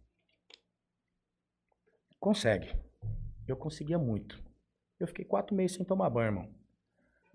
[2.20, 2.74] Consegue.
[3.48, 4.42] Eu conseguia muito.
[5.00, 6.50] Eu fiquei quatro meses sem tomar banho, irmão.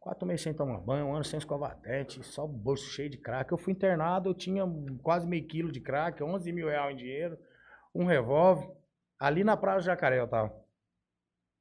[0.00, 3.18] Quatro meses sem tomar banho, um ano sem escovar dente, só o bolso cheio de
[3.18, 3.52] crack.
[3.52, 4.64] Eu fui internado, eu tinha
[5.02, 7.38] quase meio quilo de crack, 11 mil reais em dinheiro,
[7.94, 8.66] um revólver.
[9.18, 10.58] Ali na Praia do Jacaré eu tava.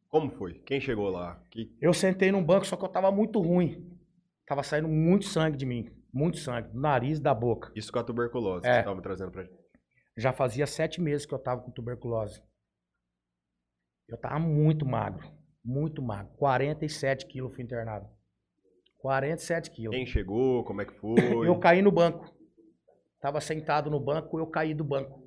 [0.07, 0.53] Como foi?
[0.59, 1.43] Quem chegou lá?
[1.51, 1.75] Que...
[1.81, 3.99] Eu sentei num banco, só que eu tava muito ruim.
[4.47, 5.91] Tava saindo muito sangue de mim.
[6.11, 6.69] Muito sangue.
[6.69, 7.71] Do nariz e da boca.
[7.75, 8.69] Isso com a tuberculose É.
[8.71, 9.59] que você tava trazendo pra gente.
[10.17, 12.41] Já fazia sete meses que eu tava com tuberculose.
[14.07, 15.29] Eu tava muito magro.
[15.63, 16.33] Muito magro.
[16.37, 18.09] 47 quilos fui internado.
[18.99, 19.95] 47 quilos.
[19.95, 20.63] Quem chegou?
[20.63, 21.15] Como é que foi?
[21.47, 22.33] Eu caí no banco.
[23.19, 25.21] Tava sentado no banco, eu caí do banco.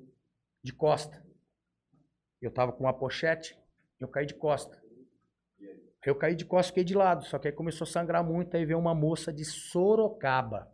[0.63, 1.23] De costa.
[2.41, 3.55] Eu tava com uma pochete,
[3.99, 4.81] eu caí de costa.
[6.03, 7.23] Eu caí de costa fiquei de lado.
[7.25, 8.55] Só que aí começou a sangrar muito.
[8.57, 10.67] Aí veio uma moça de Sorocaba,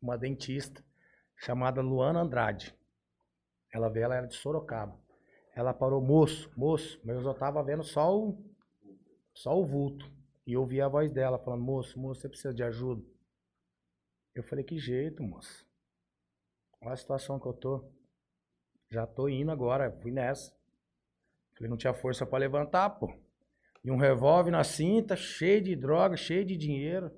[0.00, 0.84] uma dentista,
[1.36, 2.74] chamada Luana Andrade.
[3.72, 4.96] Ela veio, ela era de Sorocaba.
[5.54, 8.38] Ela parou, moço, moço, mas eu só tava vendo só o,
[9.34, 10.10] só o vulto.
[10.46, 13.02] E eu ouvi a voz dela falando, moço, moço, você precisa de ajuda?
[14.34, 15.66] Eu falei, que jeito, moço.
[16.80, 17.90] Olha a situação que eu tô.
[18.88, 20.54] Já tô indo agora, fui nessa.
[21.56, 23.12] Falei, não tinha força pra levantar, pô.
[23.82, 27.10] E um revólver na cinta, cheio de droga, cheio de dinheiro.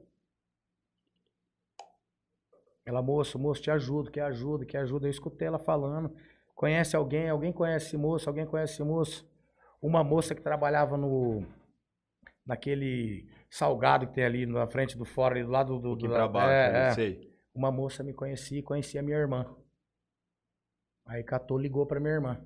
[2.86, 5.06] Ela, moço, moço, te ajudo, quer ajuda, quer ajuda.
[5.06, 6.14] Eu escutei ela falando.
[6.54, 7.28] Conhece alguém?
[7.28, 8.28] Alguém conhece moço?
[8.28, 9.30] Alguém conhece moço?
[9.82, 11.46] Uma moça que trabalhava no
[12.48, 15.92] naquele salgado que tem ali na frente do fora, ali do lado do.
[15.92, 16.90] Aqui do pra baixo, é, é.
[16.94, 17.28] sei.
[17.54, 19.54] Uma moça me conhecia e conhecia minha irmã.
[21.06, 22.44] Aí catou, ligou pra minha irmã.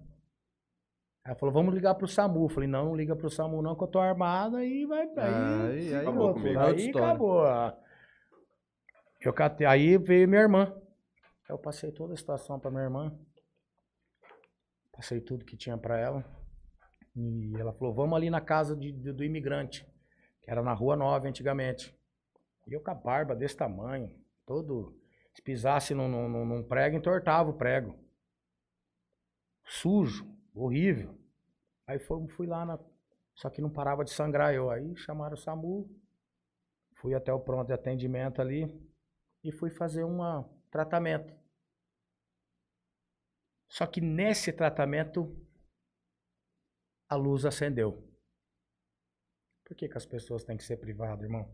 [1.24, 2.44] Ela falou, vamos ligar pro SAMU.
[2.44, 5.06] Eu falei, não, não liga pro SAMU não, que eu tô armada e vai...
[5.06, 6.58] Aí, Aí- aí acabou comigo.
[6.58, 7.08] Aí Outra história.
[7.08, 7.44] acabou.
[9.20, 10.74] Eu catei, aí veio minha irmã.
[11.48, 13.16] Eu passei toda a situação pra minha irmã.
[14.92, 16.24] Passei tudo que tinha pra ela.
[17.14, 19.86] E ela falou, vamos ali na casa de- do, do imigrante,
[20.42, 21.94] que era na Rua Nova antigamente.
[22.66, 24.10] E eu com a barba desse tamanho,
[24.46, 24.98] todo...
[25.34, 27.98] Se pisasse num, num, num- prego, entortava o prego.
[29.64, 31.18] Sujo, horrível.
[31.86, 32.78] Aí foi, fui lá, na,
[33.34, 34.70] só que não parava de sangrar eu.
[34.70, 35.88] Aí chamaram o SAMU,
[36.96, 38.68] fui até o pronto de atendimento ali
[39.42, 40.18] e fui fazer um
[40.70, 41.34] tratamento.
[43.68, 45.34] Só que nesse tratamento
[47.08, 48.11] a luz acendeu.
[49.72, 51.50] Por que, que as pessoas têm que ser privadas, irmão?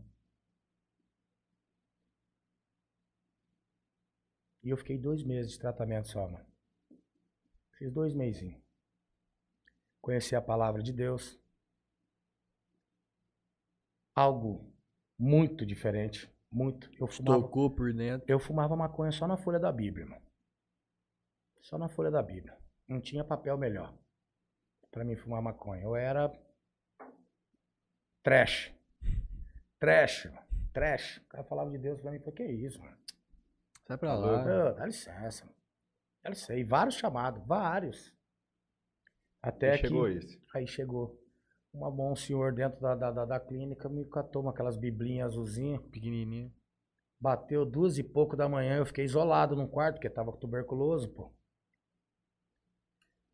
[4.61, 6.45] E eu fiquei dois meses de tratamento só, mano.
[7.77, 8.53] Fiz dois meses.
[10.01, 11.39] Conheci a palavra de Deus.
[14.13, 14.69] Algo
[15.17, 16.29] muito diferente.
[16.51, 16.91] Muito.
[16.99, 18.29] Eu fumava, Tocou por dentro.
[18.29, 20.25] eu fumava maconha só na folha da Bíblia, mano.
[21.61, 22.57] Só na folha da Bíblia.
[22.85, 23.97] Não tinha papel melhor
[24.91, 25.83] pra mim fumar maconha.
[25.83, 26.27] Eu era
[28.23, 28.73] trash.
[29.79, 30.27] Trash.
[30.73, 31.17] Trash.
[31.17, 32.97] O cara falava de Deus pra mim, falei, que isso, mano?
[33.87, 34.25] Sai pra Tá lá.
[34.43, 34.49] louco?
[34.49, 35.45] Ô, dá licença.
[35.45, 35.57] mano.
[36.23, 36.55] Dá licença.
[36.55, 38.13] E vários chamados, vários.
[39.41, 40.41] Até que chegou esse.
[40.53, 41.17] aí chegou
[41.73, 45.81] uma bom senhor dentro da, da, da, da clínica, me catou uma aquelas biblinhas azulzinhas,
[45.83, 46.53] Pequenininho.
[47.19, 51.09] bateu duas e pouco da manhã, eu fiquei isolado num quarto, porque tava com tuberculoso,
[51.13, 51.33] pô.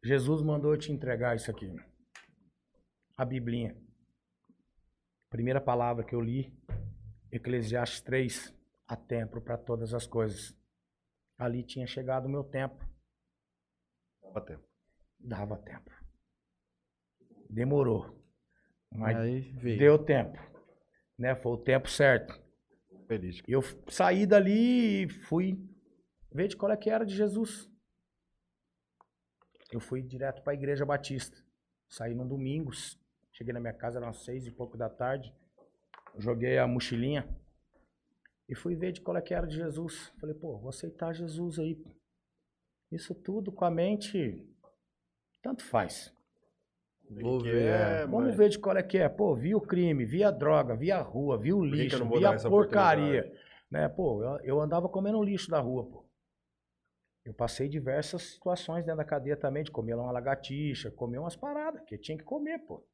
[0.03, 1.73] Jesus mandou eu te entregar isso aqui.
[3.17, 3.75] A biblinha.
[5.35, 6.57] Primeira palavra que eu li,
[7.29, 8.55] Eclesiastes 3,
[8.87, 10.57] há tempo para todas as coisas.
[11.37, 12.81] Ali tinha chegado o meu tempo.
[14.23, 14.63] Dava tempo.
[15.19, 15.91] Dava tempo.
[17.49, 18.17] Demorou.
[18.89, 19.77] Mas Aí veio.
[19.77, 20.39] deu tempo.
[21.19, 21.35] Né?
[21.35, 22.41] Foi o tempo certo.
[23.05, 23.41] Feliz.
[23.45, 25.59] E eu saí dali e fui
[26.31, 27.69] ver de qual é que era de Jesus.
[29.69, 31.37] Eu fui direto para a Igreja Batista.
[31.89, 32.97] Saí num domingo, s-
[33.35, 35.33] cheguei na minha casa, eram seis e pouco da tarde.
[36.17, 37.27] Joguei a mochilinha
[38.47, 40.13] e fui ver de qual é que era de Jesus.
[40.19, 41.75] Falei, pô, vou aceitar Jesus aí.
[41.75, 41.89] pô.
[42.91, 44.47] Isso tudo com a mente,
[45.41, 46.13] tanto faz.
[47.09, 47.67] Vou Que ver.
[47.67, 49.09] é, Vamos mas- ver de qual é que é.
[49.09, 52.39] Pô, vi o crime, vi a droga, vi a rua, vi o lixo, vi a
[52.49, 53.31] porcaria.
[53.69, 53.87] Né?
[53.89, 56.05] Pô, eu, eu andava comendo lixo da rua, pô.
[57.25, 61.35] Eu passei diversas situações dentro da cadeia também, de comer lá uma lagartixa, comer umas
[61.35, 62.87] paradas, que tinha que comer, pô.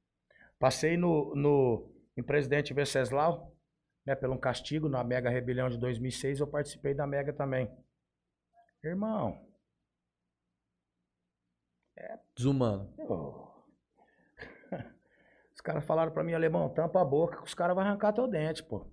[0.62, 3.54] Passei no, no, em Presidente Venceslau,
[4.06, 7.70] né, pelo um castigo, na Mega Rebelião de 2006, eu participei da Mega também.
[8.84, 9.52] Irmão,
[12.36, 12.94] Desumano.
[13.00, 13.52] Ô.
[15.54, 18.28] Os caras falaram pra mim, alemão, tampa a boca que os caras vão arrancar teu
[18.28, 18.90] dente, pô.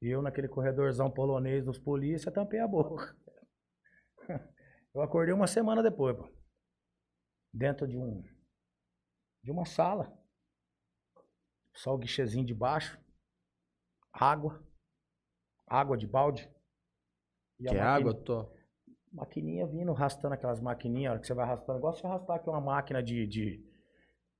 [0.00, 3.16] E eu, naquele corredorzão polonês dos polícia, tampei a boca.
[4.94, 6.28] Eu acordei uma semana depois, pô.
[7.50, 8.22] Dentro de um.
[9.42, 10.12] De uma sala.
[11.74, 12.98] Só o guichezinho de baixo.
[14.12, 14.62] Água.
[15.66, 16.50] Água de balde.
[17.58, 18.52] E Que é água, Tó?
[19.12, 22.48] maquininha vindo, arrastando aquelas maquininhas, a hora que você vai arrastando, igual você arrastar aqui
[22.48, 23.64] uma máquina de, de,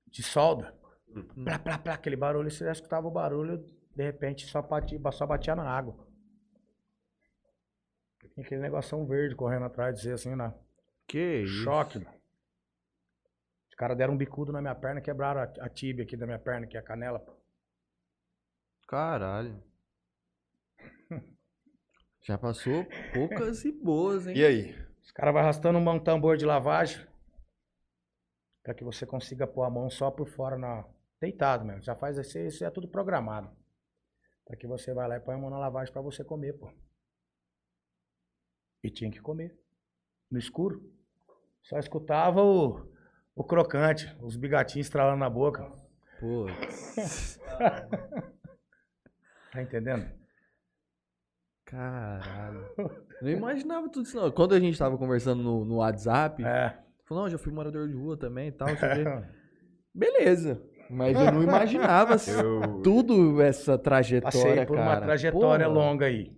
[0.06, 0.74] de solda.
[1.08, 1.44] Uhum.
[1.44, 3.58] Plá, plá, plá, aquele barulho, você já escutava o barulho,
[3.94, 6.06] de repente só batia, só batia na água.
[8.32, 10.54] Tinha aquele negocinho verde correndo atrás de você, assim, na
[11.06, 11.64] Que isso?
[11.64, 12.21] choque, mano.
[13.82, 16.38] Os caras deram um bicudo na minha perna, quebraram a, a tíbia aqui da minha
[16.38, 17.18] perna, que é a canela.
[17.18, 17.34] pô.
[18.86, 19.60] Caralho.
[22.22, 24.36] Já passou poucas e boas, hein?
[24.36, 24.86] E aí?
[25.02, 27.04] Os caras vão arrastando um tambor de lavagem
[28.62, 30.88] para que você consiga pôr a mão só por fora na
[31.20, 31.82] deitado mesmo.
[31.82, 33.50] Já faz isso, isso é tudo programado.
[34.44, 36.72] Para que você vai lá e põe a mão na lavagem para você comer, pô.
[38.84, 39.58] E tinha que comer.
[40.30, 40.88] No escuro.
[41.62, 42.91] Só escutava o,
[43.34, 45.70] o crocante, os bigatinhos estralando na boca.
[46.20, 46.46] Pô.
[49.52, 50.06] Tá entendendo?
[51.64, 52.64] Caralho.
[52.76, 52.90] Eu
[53.22, 54.30] não imaginava tudo isso, não.
[54.30, 56.76] Quando a gente tava conversando no, no WhatsApp, É.
[57.04, 58.68] falou, não, já fui morador de rua também e tal.
[59.94, 60.62] Beleza.
[60.90, 64.88] Mas eu não imaginava Eu, tudo essa trajetória, Passei por cara.
[64.90, 66.36] uma trajetória Pô, longa aí.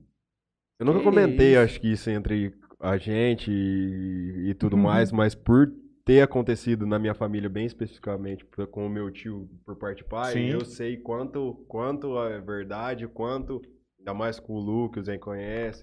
[0.78, 1.60] eu nunca Que comentei, isso?
[1.60, 4.82] acho que isso entre a gente e, e tudo Uhum.
[4.82, 5.72] mais, mas por
[6.04, 10.32] ter acontecido na minha família, bem especificamente com o meu tio por parte de pai,
[10.34, 10.50] Sim.
[10.50, 13.62] eu sei quanto, quanto é verdade, quanto,
[13.98, 15.82] ainda mais com o Lu, que o Zen conhece,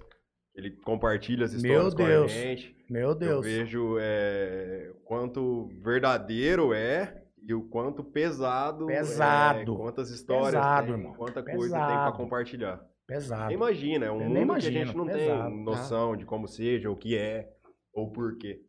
[0.54, 2.30] ele compartilha as Meu histórias com Deus.
[2.30, 2.76] a gente.
[2.88, 3.44] Meu Eu Deus.
[3.44, 9.72] vejo é, quanto verdadeiro é e o quanto pesado, Pesado.
[9.72, 12.16] é, quantas histórias Pesado, tem, quanta coisa tem pra Pesado.
[12.16, 12.86] compartilhar.
[13.06, 13.52] Pesado.
[13.52, 15.48] Imagina, é um Eu mundo que a gente não pesado.
[15.50, 17.50] tem noção de como seja, o que é,
[17.92, 18.60] ou por quê.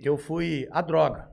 [0.00, 1.28] Eu fui a droga.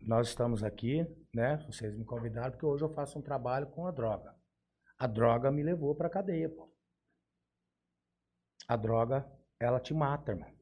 [0.00, 1.56] Nós estamos aqui, né?
[1.68, 4.34] Vocês me convidaram porque hoje eu faço um trabalho com a droga.
[4.98, 6.68] A droga me levou pra cadeia, pô.
[8.66, 9.24] A droga,
[9.60, 10.52] ela te mata, irmão.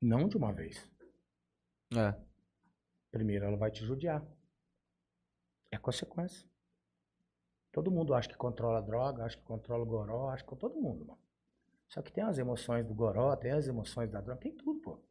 [0.00, 0.88] Não de uma vez.
[1.92, 2.14] É.
[3.10, 4.24] Primeiro ela vai te judiar.
[5.72, 6.48] É consequência.
[7.72, 10.80] Todo mundo acha que controla a droga, acha que controla o goró, acha que todo
[10.80, 11.20] mundo, mano.
[11.88, 15.07] Só que tem as emoções do goró, tem as emoções da droga, tem tudo, pô.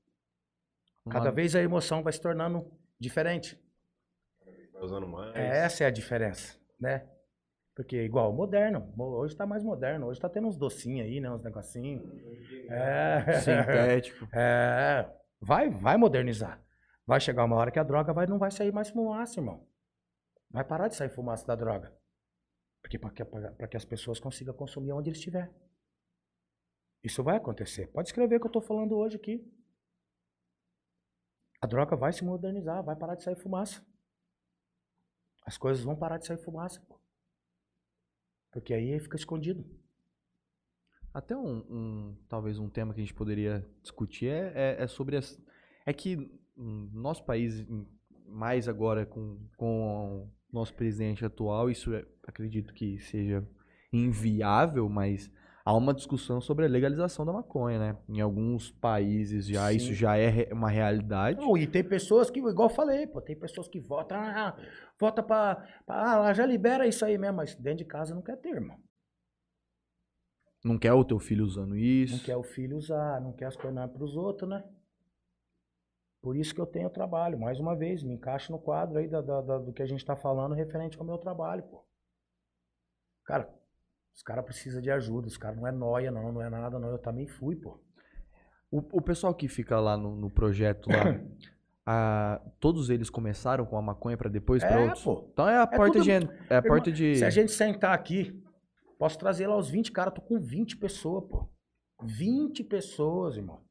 [1.09, 3.59] Cada vez a emoção vai se tornando diferente.
[4.73, 5.35] Vai usando mais.
[5.35, 7.07] Essa é a diferença, né?
[7.75, 11.29] Porque igual moderno, mo- hoje tá mais moderno, hoje tá tendo uns docinhos aí, né,
[11.29, 12.03] uns negocinhos.
[12.69, 13.33] É.
[13.39, 14.27] Sintético.
[14.33, 15.07] É,
[15.39, 16.59] vai, vai modernizar.
[17.05, 19.65] Vai chegar uma hora que a droga vai, não vai sair mais fumaça, irmão.
[20.49, 21.93] Vai parar de sair fumaça da droga.
[22.81, 25.51] Porque para que, pra que as pessoas consigam consumir onde ele estiver.
[27.03, 27.87] Isso vai acontecer.
[27.87, 29.45] Pode escrever o que eu estou falando hoje aqui.
[31.61, 33.85] A droga vai se modernizar, vai parar de sair fumaça.
[35.45, 36.85] As coisas vão parar de sair fumaça.
[38.51, 39.65] Porque aí fica escondido.
[41.13, 45.17] Até um, um- talvez um tema que a gente poderia discutir é, é, é sobre
[45.17, 45.41] as.
[45.85, 46.15] É que
[46.55, 47.65] no nosso país,
[48.27, 53.47] mais agora com, com o nosso presidente atual, isso é- acredito que seja
[53.91, 55.31] inviável, mas
[55.67, 57.97] há uma discussão sobre a legalização da maconha, né?
[58.07, 59.75] Em alguns países já Sim.
[59.75, 61.41] isso já é uma realidade.
[61.41, 64.55] Não, e tem pessoas que, igual eu falei, pô, tem pessoas que votam, ah,
[64.97, 68.37] vota pra, pra- ah, já libera isso aí mesmo, mas dentro de casa não quer
[68.37, 68.77] ter, irmão.
[70.63, 72.15] Não quer o teu filho usando isso.
[72.15, 74.63] Não quer o filho usar, não quer as coisas pros outros, né?
[76.21, 79.19] Por isso que eu tenho trabalho, mais uma vez, me encaixa no quadro aí da,
[79.21, 81.85] da- da- do que a gente tá falando referente ao meu trabalho, pô.
[83.25, 83.53] Cara,
[84.17, 86.89] os caras precisam de ajuda, os caras não é noia, não, não é nada, não.
[86.89, 87.79] Eu também fui, pô.
[88.71, 91.03] O, o pessoal que fica lá no, no projeto lá,
[91.85, 95.03] ah, todos eles começaram com a maconha pra depois É, outros?
[95.03, 95.29] pô.
[95.31, 97.93] Então é a porta tudo- de é a Irmão, porta de Se a gente sentar
[97.93, 98.43] aqui,
[98.97, 101.47] posso trazer lá os 20 caras, tô com 20 pessoas, pô.
[102.01, 103.61] 20 pessoas, irmão.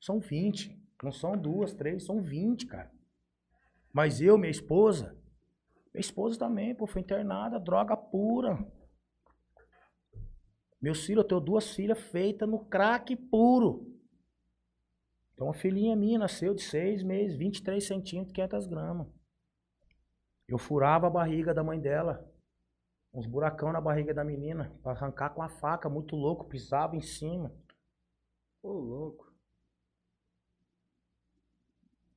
[0.00, 0.80] São 20.
[1.02, 2.92] Não são duas, três, são 20, cara.
[3.92, 5.16] Mas eu, minha esposa,
[5.92, 8.56] minha esposa também, pô, foi internada, droga pura.
[10.86, 13.92] Meus filhos, eu tenho duas filhas feitas no crack puro.
[15.34, 19.08] Então, uma filhinha minha nasceu de seis meses, 23 centímetros, 500 gramas.
[20.46, 22.32] Eu furava a barriga da mãe dela.
[23.12, 24.78] Uns buracão na barriga da menina.
[24.80, 26.44] Pra arrancar com a faca, muito louco.
[26.44, 27.52] Pisava em cima.
[28.62, 29.34] Ô, louco.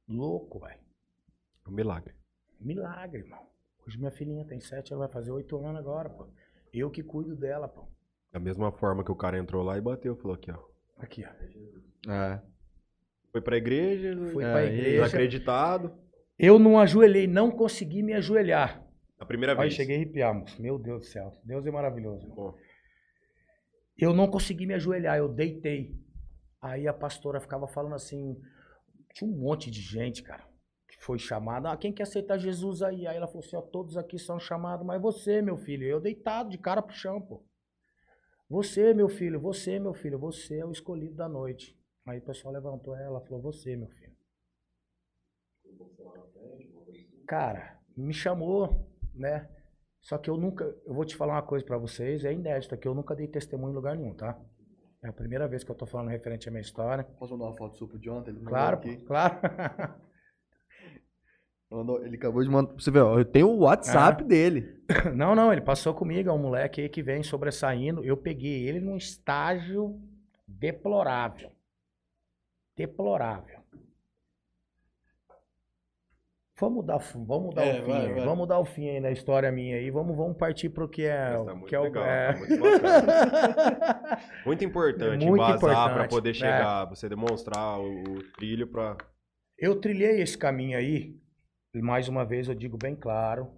[0.08, 0.80] Louco, velho.
[1.66, 2.14] É um milagre.
[2.60, 3.50] Milagre, irmão.
[3.88, 6.28] Hoje minha filhinha tem sete, ela vai fazer oito anos agora, pô.
[6.72, 7.88] Eu que cuido dela, pô.
[8.32, 10.60] Da mesma forma que o cara entrou lá e bateu, falou aqui, ó.
[10.98, 12.12] Aqui, ó.
[12.12, 12.42] É.
[13.32, 14.92] Foi pra igreja, Fui É, pra igreja.
[15.04, 15.98] desacreditado.
[16.38, 18.84] Eu não ajoelhei, não consegui me ajoelhar.
[19.20, 19.74] A primeira Aí vez.
[19.74, 20.62] cheguei a arrepiar, moço.
[20.62, 21.32] Meu Deus do céu.
[21.44, 22.28] Deus é maravilhoso.
[22.30, 22.56] Bom,
[23.98, 25.94] Eu não consegui me ajoelhar, eu deitei.
[26.62, 28.38] Aí a pastora ficava falando assim,
[29.14, 30.44] tinha um monte de gente, cara,
[30.88, 31.70] que foi chamada.
[31.72, 33.06] Ah, quem quer aceitar Jesus aí?
[33.06, 36.50] Aí ela falou assim, ó, todos aqui são chamados, mas você, meu filho, eu deitado
[36.50, 37.44] de cara pro chão, pô.
[38.50, 41.78] Você, meu filho, você, meu filho, você é o escolhido da noite.
[42.08, 44.18] Aí o pessoal levantou ela, falou, você, meu filho.
[47.28, 49.48] Cara, me chamou, né?
[50.02, 52.88] Só que eu nunca, eu vou te falar uma coisa pra vocês, é inédito, que
[52.88, 54.40] eu nunca dei testemunho em lugar nenhum, tá?
[55.04, 57.04] É a primeira vez que eu tô falando referente à minha história.
[57.04, 58.32] Posso mandar uma foto sua pro Jonathan?
[58.32, 58.98] Ele mandou Claro, aqui.
[59.06, 59.36] claro.
[61.72, 62.74] Mandou- ele acabou de mandar.
[62.74, 64.78] Você vê, ó, eu tenho o WhatsApp dele.
[65.16, 68.04] Não, não, ele passou comigo, é um moleque aí que vem sobressaindo.
[68.04, 70.00] Eu peguei ele num estágio
[70.48, 71.52] deplorável.
[72.76, 73.60] Deplorável.
[76.60, 78.26] Vamos dar, vamos dar É, o fim, vai, aí, vai.
[78.26, 79.90] vamos dar o fim aí na história minha aí.
[79.92, 82.34] Vamos, vamos partir pro que é, Mas tá muito que é o legal, é.
[82.34, 82.60] tá muito.
[84.46, 86.34] Muito importante Muito embasar importante, pra poder é.
[86.34, 88.98] chegar, você demonstrar o, o trilho pra.
[89.58, 91.16] Eu trilhei esse caminho aí
[91.74, 93.54] E mais uma vez eu digo bem claro,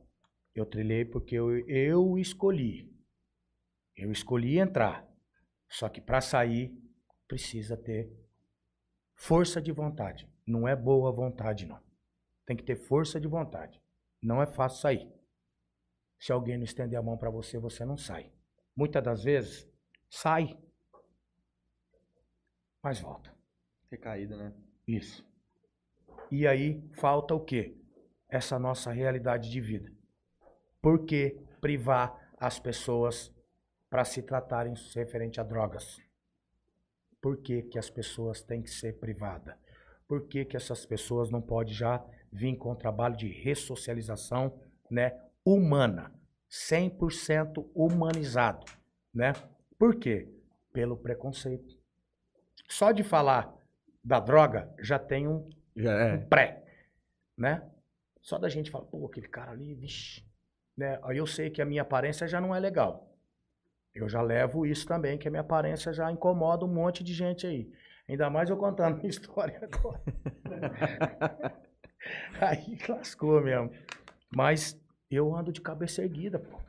[0.54, 2.92] eu trilhei porque eu, eu escolhi.
[3.96, 5.08] Eu escolhi entrar.
[5.70, 6.78] Só que para sair
[7.28, 8.12] precisa ter
[9.16, 10.30] força de vontade.
[10.46, 11.80] Não é boa vontade não.
[12.46, 13.82] Tem que ter força de vontade.
[14.22, 15.14] Não é fácil sair.
[16.20, 18.32] Se alguém não estender a mão para você, você não sai.
[18.76, 19.68] Muitas das vezes
[20.10, 20.58] sai,
[22.84, 23.34] mas volta.
[23.90, 24.54] Recaída, né?
[24.88, 25.26] Isso.
[26.30, 27.81] E aí falta o quê?
[28.32, 29.92] Essa nossa realidade de vida.
[30.82, 33.32] Por que privar as pessoas
[33.90, 36.02] para se tratarem referente a drogas?
[37.22, 39.56] Por que, que as pessoas têm que ser privadas?
[40.08, 44.60] Por que, que essas pessoas não podem já vir com o trabalho de ressocialização
[44.90, 45.16] né,
[45.46, 46.12] humana?
[46.50, 48.66] 100% humanizado.
[49.14, 49.34] Né?
[49.78, 50.28] Por quê?
[50.74, 51.80] Pelo preconceito.
[52.68, 53.54] Só de falar
[54.04, 56.14] da droga já tem um, Já é.
[56.16, 56.64] um pré,
[57.38, 57.70] né?
[58.22, 60.24] Só da gente falar, pô, aquele cara ali, vixe,
[60.78, 61.00] né?
[61.04, 63.12] Aí eu sei que a minha aparência já não é legal.
[63.94, 67.46] Eu já levo isso também, que a minha aparência já incomoda um monte de gente
[67.46, 67.72] aí.
[68.08, 70.02] Ainda mais eu contando minha história agora.
[72.40, 73.72] aí lascou mesmo.
[74.34, 76.60] Mas eu ando de cabeça erguida, pô.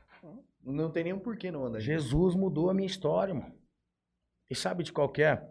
[0.65, 1.81] Não tem nenhum porquê não andar.
[1.81, 3.55] Jesus mudou a minha história, mano.
[4.49, 5.43] E sabe de qual é?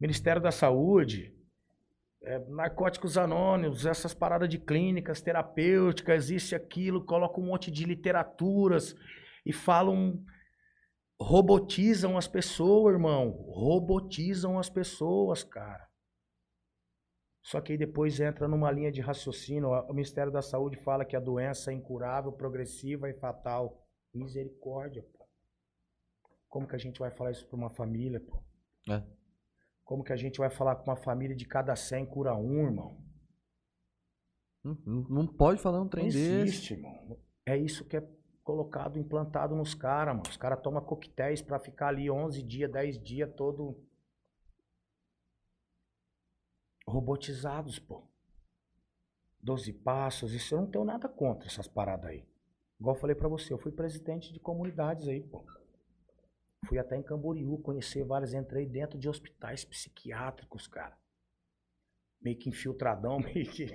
[0.00, 1.37] Ministério da Saúde,
[2.22, 7.84] é, Narcóticos Anônimos, essas paradas de clínicas terapêuticas, isso e aquilo, colocam um monte de
[7.84, 8.94] literaturas
[9.44, 10.22] e falam.
[11.20, 13.30] Robotizam as pessoas, irmão.
[13.48, 15.88] Robotizam as pessoas, cara.
[17.42, 19.70] Só que aí depois entra numa linha de raciocínio.
[19.70, 23.84] O Ministério da Saúde fala que a doença é incurável, progressiva e fatal.
[24.14, 25.26] Misericórdia, pô.
[26.48, 28.42] Como que a gente vai falar isso para uma família, pô?
[28.92, 29.02] É.
[29.88, 33.02] Como que a gente vai falar com uma família de cada 100 cura um, irmão?
[34.62, 34.76] Não,
[35.08, 36.30] não- pode falar um trem Não desse.
[36.30, 37.18] existe, irmão.
[37.46, 38.06] É isso que é
[38.44, 40.28] colocado, implantado nos caras, mano.
[40.28, 43.82] Os caras tomam coquetéis pra ficar ali 11 dias, 10 dias, todo
[46.86, 48.02] robotizados, pô.
[49.40, 52.28] 12 passos, isso eu não tenho nada contra essas paradas aí.
[52.78, 55.46] Igual eu falei pra você, eu fui presidente de comunidades aí, pô.
[56.66, 60.96] Fui até em Camboriú, conhecer várias, entrei dentro de hospitais psiquiátricos, cara.
[62.20, 63.66] Meio que infiltradão, meio que...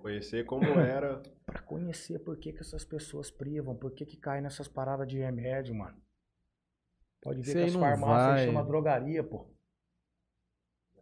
[0.00, 1.22] Conhecer como era.
[1.44, 5.18] Pra conhecer por que, que essas pessoas privam, por que, que caem nessas paradas de
[5.18, 6.00] remédio, mano.
[7.20, 8.46] Pode ver Isso que as farmácias vai.
[8.46, 9.50] chamam drogaria, pô.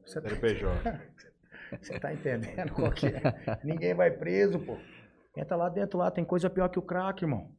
[0.04, 0.28] Você tá,
[1.78, 3.20] você tá entendendo qual que é?
[3.64, 4.78] Ninguém vai preso, pô.
[5.36, 7.54] Entra lá dentro, lá tem coisa pior que o crack, irmão.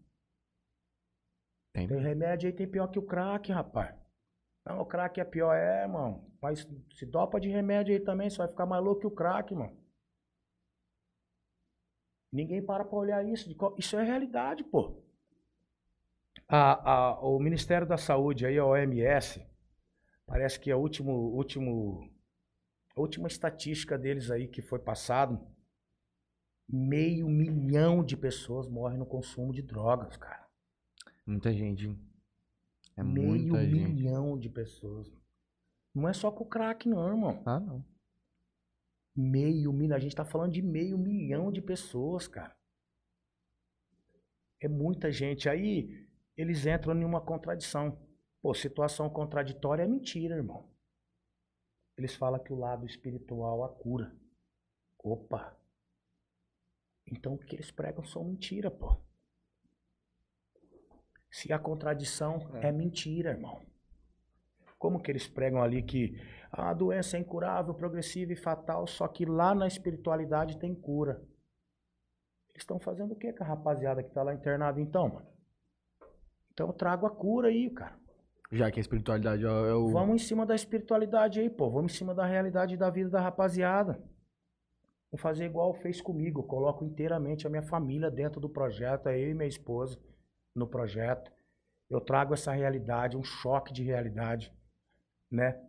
[1.78, 1.88] Tem.
[1.88, 3.96] Tem remédio aí, tem pior que o crack, rapaz.
[4.66, 6.26] Não, o crack é pior, é, irmão.
[6.42, 9.54] Mas se dopa de remédio aí também, você vai ficar mais louco que o crack,
[9.54, 9.78] irmão.
[12.32, 13.56] Ninguém para pra olhar isso.
[13.78, 15.04] Isso é realidade, pô.
[16.48, 19.46] A, a- o Ministério da Saúde aí, a OMS,
[20.26, 22.10] parece que a último, último,
[22.96, 25.40] a última estatística deles aí que foi passado,
[26.70, 30.47] meio milhão de pessoas morrem no consumo de drogas, cara.
[31.28, 31.88] Muita gente.
[31.88, 32.00] hein?
[32.96, 33.92] É meio muita gente.
[33.92, 35.12] milhão de pessoas.
[35.94, 37.44] Não é só com o crack, não, irmão.
[37.46, 37.86] Ah, não.
[39.14, 39.98] Meio milhão.
[39.98, 42.56] A gente tá falando de meio milhão de pessoas, cara.
[44.62, 45.50] É muita gente.
[45.50, 46.08] Aí
[46.38, 48.00] eles entram em uma contradição.
[48.42, 50.72] Pô, situação contraditória é mentira, irmão.
[51.98, 54.16] Eles falam que o lado espiritual a cura.
[55.00, 55.60] Opa!
[57.06, 59.07] Então o que eles pregam são mentira, pô.
[61.30, 63.62] Se a contradição é, mentira, irmão.
[64.78, 66.20] Como que eles pregam ali que
[66.52, 71.22] a doença é incurável, progressiva e fatal, só que lá na espiritualidade tem cura?
[72.50, 75.28] Eles estão fazendo o que com a rapaziada que tá lá internada então, mano?
[76.54, 77.96] Então eu trago a cura aí, cara.
[78.52, 79.90] Já que a espiritualidade é é o.
[79.90, 81.70] Vamos em cima da espiritualidade aí, pô.
[81.70, 84.02] Vamos em cima da realidade da vida da rapaziada.
[85.12, 86.42] Vou fazer igual fez comigo.
[86.42, 90.00] Eu coloco inteiramente a minha família dentro do projeto, eu e minha esposa
[90.58, 91.32] no projeto.
[91.90, 94.54] Eu trago essa realidade, um choque de realidade,
[95.32, 95.62] né?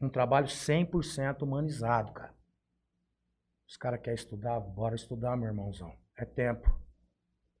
[0.00, 2.34] Um trabalho 100% humanizado, cara.
[3.68, 4.58] Os caras querem estudar?
[4.60, 5.94] Bora estudar, meu irmãozão.
[6.16, 6.68] É tempo.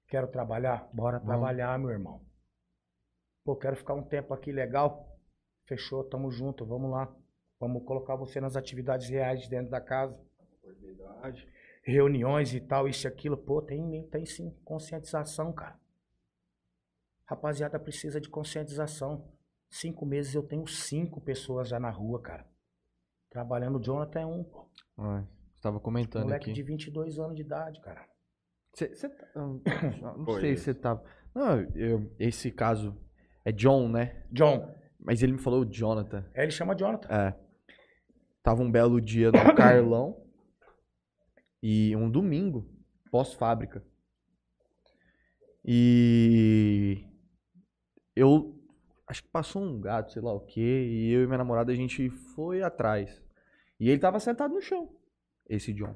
[0.08, 0.88] Quero trabalhar?
[0.92, 1.28] Bora Vamos.
[1.28, 2.24] trabalhar, meu irmão.
[3.44, 5.06] Pô, quero ficar um tempo aqui legal.
[5.66, 7.14] Fechou, tamo junto, vamos lá.
[7.60, 10.18] Vamos colocar você nas atividades reais dentro da casa.
[11.84, 13.36] Reuniões e tal, isso e aquilo.
[13.36, 15.79] Pô, tem, tem sim conscientização, cara.
[17.30, 19.32] Rapaziada precisa de conscientização.
[19.70, 22.44] Cinco meses eu tenho cinco pessoas já na rua, cara.
[23.30, 24.68] Trabalhando, o Jonathan é um, pô.
[24.98, 25.22] Ah,
[25.54, 26.52] Você tava comentando Moleque aqui.
[26.52, 28.04] de 22 anos de idade, cara.
[28.74, 29.62] Cê, cê tá- não
[30.26, 30.64] Foi sei esse.
[30.64, 31.04] se você tava.
[31.32, 33.00] Não, eu- esse caso
[33.44, 34.26] é John, né?
[34.32, 34.74] John.
[34.98, 36.28] Mas ele me falou Jonathan.
[36.34, 37.08] É, ele chama Jonathan.
[37.14, 37.38] É.
[38.42, 40.20] Tava um belo dia no Carlão.
[41.62, 42.68] E um domingo,
[43.10, 43.84] pós-fábrica.
[45.64, 47.04] E
[48.20, 48.54] eu
[49.06, 51.74] acho que passou um gato, sei lá o quê, e eu e minha namorada a
[51.74, 53.22] gente foi atrás.
[53.78, 54.90] E ele tava sentado no chão,
[55.48, 55.94] esse John.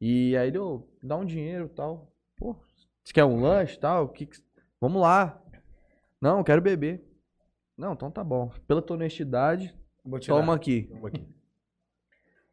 [0.00, 2.12] E aí ele, ô, dá um dinheiro e tal.
[2.36, 2.54] Pô,
[3.02, 4.08] você quer um lanche e tal?
[4.10, 4.44] Que que-
[4.80, 5.42] Vamos lá.
[6.20, 7.02] Não, eu quero beber.
[7.76, 8.50] Não, então tá bom.
[8.68, 10.36] Pela tua honestidade, Vou tirar.
[10.36, 10.90] toma aqui.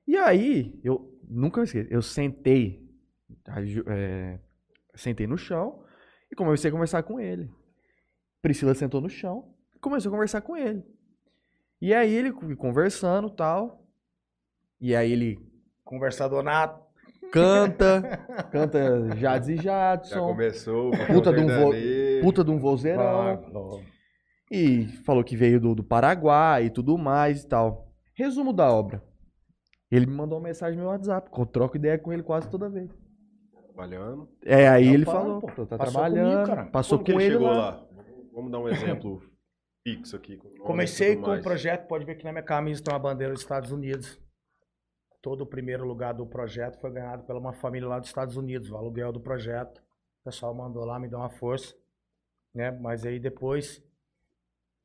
[0.07, 2.89] E aí, eu nunca me esqueço, eu sentei,
[3.87, 4.39] é,
[4.95, 5.83] sentei no chão
[6.31, 7.49] e comecei a conversar com ele.
[8.43, 10.83] Priscila sentou no chão e começou a conversar com ele.
[11.81, 13.85] E aí ele co- conversando tal.
[14.81, 15.39] E aí ele
[15.85, 16.83] Conversador nato.
[17.31, 18.01] canta,
[18.51, 20.91] canta Jades e Já Jadson, começou.
[21.07, 21.71] Puta de um vo-
[22.21, 23.81] puta de um vozeirão.
[24.51, 27.87] E falou que veio do, do Paraguai e tudo mais e tal.
[28.13, 29.01] Resumo da obra.
[29.89, 32.69] Ele me mandou uma mensagem no meu WhatsApp, eu troco ideia com ele quase toda
[32.69, 32.89] vez.
[33.73, 34.27] Trabalhando.
[34.45, 35.47] É, aí Não ele para, falou, pô.
[35.65, 37.57] tá Passou trabalhando, comigo, passou Como com ele ele chegou lá.
[37.57, 37.87] lá?
[38.33, 39.21] Vamos dar um exemplo
[39.83, 40.37] fixo aqui.
[40.37, 41.43] com Comecei com o mais.
[41.43, 44.19] projeto, pode ver que na minha camisa tem uma bandeira dos Estados Unidos.
[45.21, 48.71] Todo o primeiro lugar do projeto foi ganhado pela uma família lá dos Estados Unidos,
[48.71, 49.77] o aluguel do projeto.
[50.21, 51.75] O pessoal mandou lá, me deu uma força.
[52.53, 52.71] Né?
[52.71, 53.83] Mas aí depois,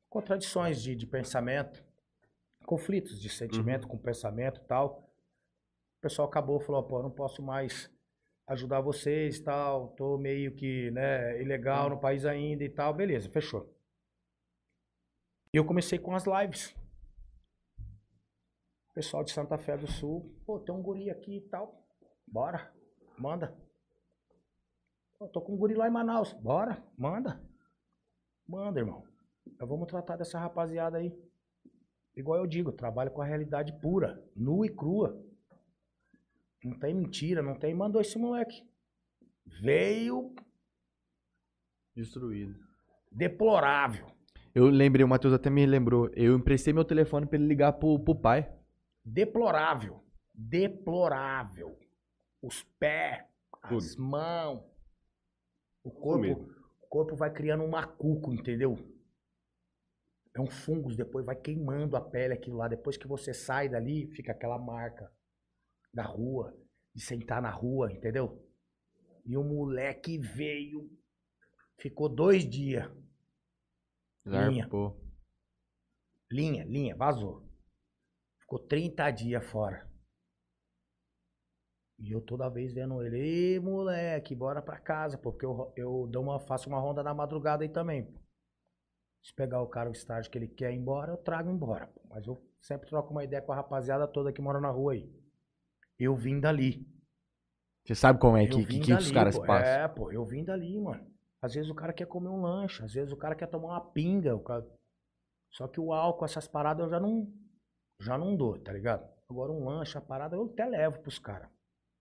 [0.09, 1.83] contradições de, de pensamento,
[2.65, 5.09] conflitos de sentimento com pensamento e tal.
[5.97, 7.91] O pessoal acabou, falou, pô, não posso mais
[8.49, 12.93] ajudar vocês tal, tô meio que, né, ilegal no país ainda e tal.
[12.93, 13.71] Beleza, fechou.
[15.53, 16.75] E eu comecei com as lives.
[18.93, 21.87] Pessoal de Santa Fé do Sul, pô, tem um guri aqui e tal.
[22.27, 22.73] Bora,
[23.17, 23.55] manda.
[25.17, 26.33] Pô, tô com um guri lá em Manaus.
[26.33, 27.39] Bora, manda.
[28.47, 29.03] Manda, irmão.
[29.59, 31.15] Nós vamos tratar dessa rapaziada aí.
[32.15, 35.23] Igual eu digo, trabalho com a realidade pura, nua e crua.
[36.63, 37.73] Não tem mentira, não tem.
[37.73, 38.67] Mandou esse moleque.
[39.61, 40.33] Veio
[41.95, 42.55] Destruído.
[43.11, 44.07] deplorável.
[44.53, 47.99] Eu lembrei, o Matheus até me lembrou, eu emprestei meu telefone pra ele ligar pro,
[47.99, 48.51] pro pai.
[49.05, 50.03] Deplorável.
[50.33, 51.77] Deplorável.
[52.41, 53.23] Os pés,
[53.61, 54.63] as mãos.
[55.83, 56.51] O corpo,
[56.81, 58.77] o corpo vai criando um macuco, entendeu?
[60.35, 62.67] É um fungo, depois vai queimando a pele aquilo lá.
[62.67, 65.11] Depois que você sai dali, fica aquela marca
[65.93, 66.55] da rua,
[66.93, 68.45] de sentar na rua, entendeu?
[69.25, 70.89] E o moleque veio,
[71.77, 72.89] ficou dois dias.
[74.25, 74.63] Linha.
[74.63, 74.99] Zarpou.
[76.31, 77.47] Linha, linha, vazou.
[78.39, 79.89] Ficou 30 dias fora.
[81.99, 86.07] E eu toda vez vendo ele, ei, moleque, bora pra casa, pô, porque eu, eu
[86.07, 88.05] dou uma, faço uma ronda na madrugada aí também.
[88.05, 88.19] pô.
[89.21, 91.87] Se pegar o cara o estágio que ele quer ir embora, eu trago embora.
[91.87, 92.01] pô.
[92.09, 95.18] Mas eu sempre troco uma ideia com a rapaziada toda que mora na rua aí.
[95.99, 96.87] Eu vim dali.
[97.85, 99.45] Você sabe como é que, que, que os dali, caras pô.
[99.45, 99.73] passam.
[99.73, 101.05] É, pô, eu vim dali, mano.
[101.41, 103.81] Às vezes o cara quer comer um lanche, às vezes o cara quer tomar uma
[103.91, 104.35] pinga.
[104.35, 104.65] o cara-
[105.51, 107.33] Só que o álcool, essas paradas eu já não,
[107.99, 109.09] já não dou, tá ligado?
[109.29, 111.49] Agora um lanche, a parada eu até levo pros caras,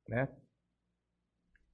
[0.09, 0.29] né?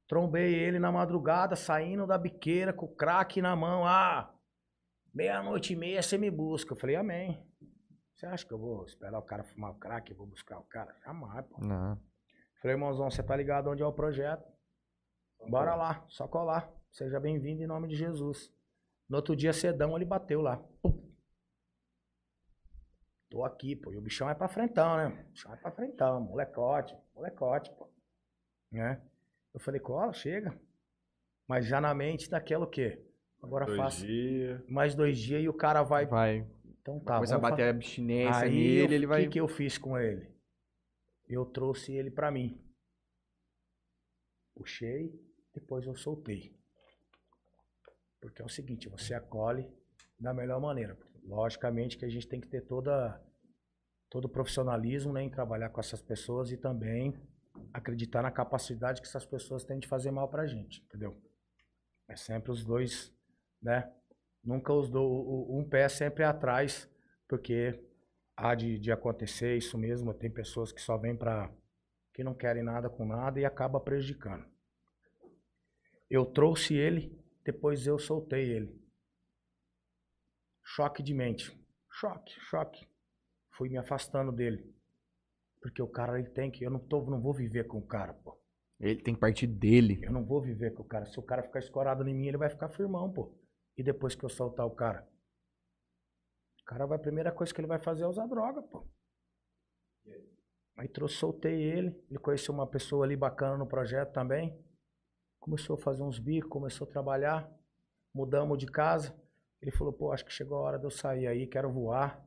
[0.07, 3.87] Trombei ele na madrugada, saindo da biqueira com o crack na mão.
[3.87, 4.33] Ah,
[5.15, 6.73] meia-noite e meia você me busca.
[6.73, 7.43] Eu falei, amém.
[8.15, 10.65] Você acha que eu vou esperar o cara fumar o crack e vou buscar o
[10.65, 10.95] cara?
[11.05, 11.59] Jamais, pô.
[11.65, 11.99] Não.
[12.65, 14.43] Falei, irmãozão, você tá ligado onde é o projeto?
[15.51, 16.73] Bora lá, só colar.
[16.91, 18.51] Seja bem-vindo em nome de Jesus.
[19.07, 20.57] No outro dia, cedão, ele bateu lá.
[20.83, 21.13] Pum.
[23.29, 23.93] Tô aqui, pô.
[23.93, 25.09] E o bichão é pra frentão, né?
[25.09, 26.23] O bichão é pra frentão.
[26.23, 27.87] Molecote, molecote, pô.
[28.73, 28.99] Né?
[29.53, 30.59] Eu falei, cola, chega.
[31.47, 32.99] Mas já na mente daquela o quê?
[33.43, 34.67] Agora Dois faço dias.
[34.67, 36.07] mais dois dias e o cara vai.
[36.07, 36.47] Vai
[36.81, 39.23] Então tá, começar a vamos bater a abstinência Aí, nele, eu- ele o vai...
[39.25, 40.33] que, que eu fiz com ele?
[41.29, 42.61] Eu trouxe ele pra mim.
[44.55, 45.13] Puxei,
[45.53, 46.57] depois eu soltei.
[48.21, 49.71] Porque é o seguinte, você acolhe
[50.19, 50.99] da melhor maneira.
[51.25, 53.21] Logicamente que a gente tem que ter toda,
[54.11, 57.15] todo o profissionalismo né, em trabalhar com essas pessoas e também
[57.73, 61.21] acreditar na capacidade que essas pessoas têm de fazer mal pra gente, entendeu?
[62.09, 63.13] É sempre os dois,
[63.63, 63.93] né?
[64.43, 65.03] Nunca os do,
[65.49, 66.91] um pé sempre atrás,
[67.27, 67.83] porque
[68.37, 70.13] há de, de acontecer isso mesmo.
[70.15, 71.51] Tem pessoas que só vêm para
[72.13, 74.45] que não querem nada com nada e acaba prejudicando.
[76.09, 78.81] Eu trouxe ele, depois eu soltei ele.
[80.63, 81.53] Choque de mente.
[81.91, 82.89] Choque, choque.
[83.51, 84.73] Fui me afastando dele.
[85.61, 86.65] Porque o cara ele tem que.
[86.65, 88.39] Eu não, tô, não vou viver com o cara, pô.
[88.81, 90.01] Ele tem que partir dele.
[90.03, 91.07] Eu não vou viver com o cara.
[91.07, 93.35] Se o cara ficar escorado em mim, ele vai ficar firmão, pô.
[93.77, 95.09] E depois que eu soltar o cara?
[96.65, 98.89] O cara vai, a primeira coisa que ele vai fazer é usar droga, pô.
[100.77, 101.91] Aí trouxe, soltei ele.
[102.09, 104.59] Ele conheceu uma pessoa ali bacana no projeto também.
[105.39, 107.53] Começou a fazer uns bicos, começou a trabalhar.
[108.15, 109.15] Mudamos de casa.
[109.61, 112.27] Ele falou, pô, acho que chegou a hora de eu sair aí, quero voar.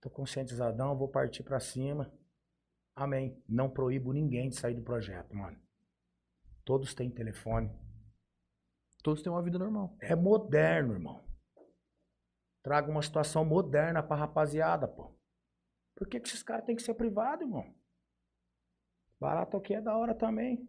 [0.00, 2.10] Tô conscientizadão, vou partir pra cima.
[2.94, 3.40] Amém.
[3.46, 5.60] Não proíbo ninguém de sair do projeto, mano.
[6.64, 7.70] Todos têm telefone.
[9.02, 9.94] Todos têm uma vida normal.
[10.00, 11.31] É moderno, irmão.
[12.62, 15.12] Traga uma situação moderna pra rapaziada, pô.
[15.96, 17.74] Por que, que esses caras têm que ser privados, irmão?
[19.20, 20.68] Barato aqui é da hora também.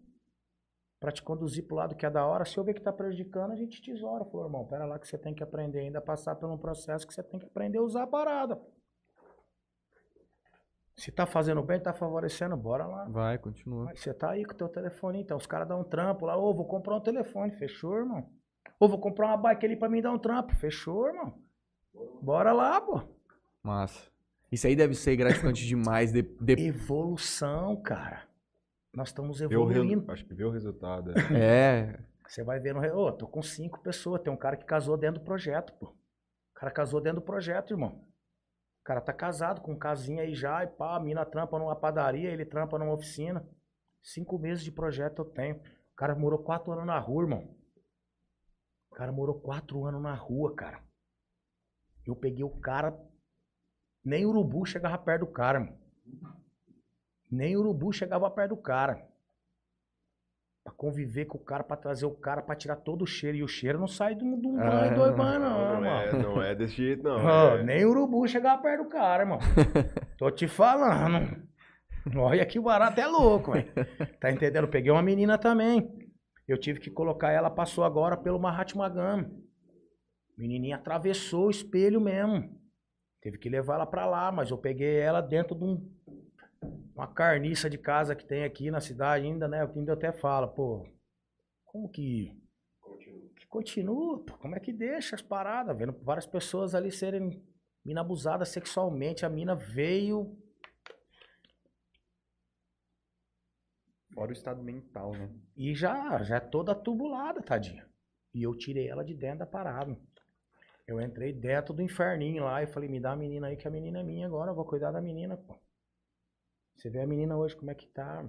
[0.99, 2.45] Pra te conduzir pro lado que é da hora.
[2.45, 4.25] Se eu ver que tá prejudicando, a gente tesoura.
[4.25, 7.05] Falou, irmão, pera lá que você tem que aprender ainda a passar por um processo
[7.05, 8.59] que você tem que aprender a usar a parada.
[10.95, 13.05] Se tá fazendo bem, tá favorecendo, bora lá.
[13.05, 13.85] Vai, continua.
[13.85, 15.37] Mas você tá aí com o teu telefone, então.
[15.37, 16.37] Os caras dão um trampo lá.
[16.37, 17.51] Ô, vou comprar um telefone.
[17.51, 18.29] Fechou, irmão?
[18.79, 20.55] Ô, vou comprar uma bike ali pra mim dar um trampo.
[20.55, 21.41] Fechou, irmão?
[22.21, 23.01] Bora lá, pô.
[23.61, 24.11] Massa.
[24.51, 26.11] Isso aí deve ser gratificante demais.
[26.11, 28.27] De, de- Evolução, cara.
[28.93, 30.01] Nós estamos evoluindo.
[30.01, 31.11] resu- Acho que vê o resultado.
[31.11, 31.13] é.
[31.33, 31.99] É.
[32.27, 32.79] Você vai ver no.
[32.79, 34.21] re- Ô, tô com cinco pessoas.
[34.21, 35.87] Tem um cara que casou dentro do projeto, pô.
[35.87, 35.95] O
[36.55, 38.07] cara casou dentro do projeto, irmão.
[38.81, 41.75] O cara tá casado com um casinho aí já, e pá, a mina trampa numa
[41.75, 43.47] padaria, ele trampa numa oficina.
[44.01, 45.55] Cinco meses de projeto eu tenho.
[45.57, 47.55] O cara morou quatro anos na rua, irmão.
[48.91, 50.81] O cara morou quatro anos na rua, cara.
[52.05, 52.93] Eu peguei o cara.
[54.03, 55.77] Nem urubu chegava perto do cara, mano.
[57.31, 59.07] Nem urubu chegava perto do cara.
[60.63, 63.37] Pra conviver com o cara, pra trazer o cara, pra tirar todo o cheiro.
[63.37, 66.23] E o cheiro não sai de um Ah, banho, banhos, Não, não, não, é, mano.
[66.35, 67.25] não é desse jeito, não.
[67.25, 67.63] Ó, é.
[67.63, 69.39] Nem urubu chegava perto do cara, irmão.
[70.17, 71.41] Tô te falando.
[72.15, 73.71] Olha que o barato é louco, velho.
[74.19, 74.67] Tá entendendo?
[74.67, 75.89] Peguei uma menina também.
[76.47, 79.42] Eu tive que colocar ela, passou agora pelo Mahatma Gandhi.
[80.37, 82.59] Menininha atravessou o espelho mesmo.
[83.21, 85.89] Teve que levar ela pra lá, mas eu peguei ela dentro de um,
[86.93, 89.63] uma carniça de casa que tem aqui na cidade ainda, né?
[89.63, 90.85] Eu ainda até falo, pô,
[91.63, 92.37] como que
[93.35, 95.77] que continua, pô, como é que deixa as paradas?
[95.77, 97.41] Vendo várias pessoas ali serem
[97.83, 100.37] mina abusadas sexualmente, a mina veio.
[104.13, 105.29] Fora o estado mental, né?
[105.57, 107.87] E já, já é toda tubulada, tadinha.
[108.33, 109.97] E eu tirei ela de dentro da parada.
[110.85, 113.71] Eu entrei dentro do inferninho lá e falei, me dá a menina aí, que a
[113.71, 115.57] menina é minha agora, eu vou cuidar da menina, pô.
[116.75, 118.27] Você vê a menina hoje, como é que tá?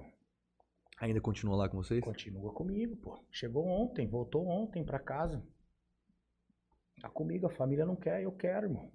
[1.00, 2.00] Ainda continua lá com vocês?
[2.02, 3.24] Continua comigo, pô.
[3.30, 5.44] Chegou ontem, voltou ontem pra casa.
[7.00, 8.92] Tá comigo, a família não quer, eu quero, irmão.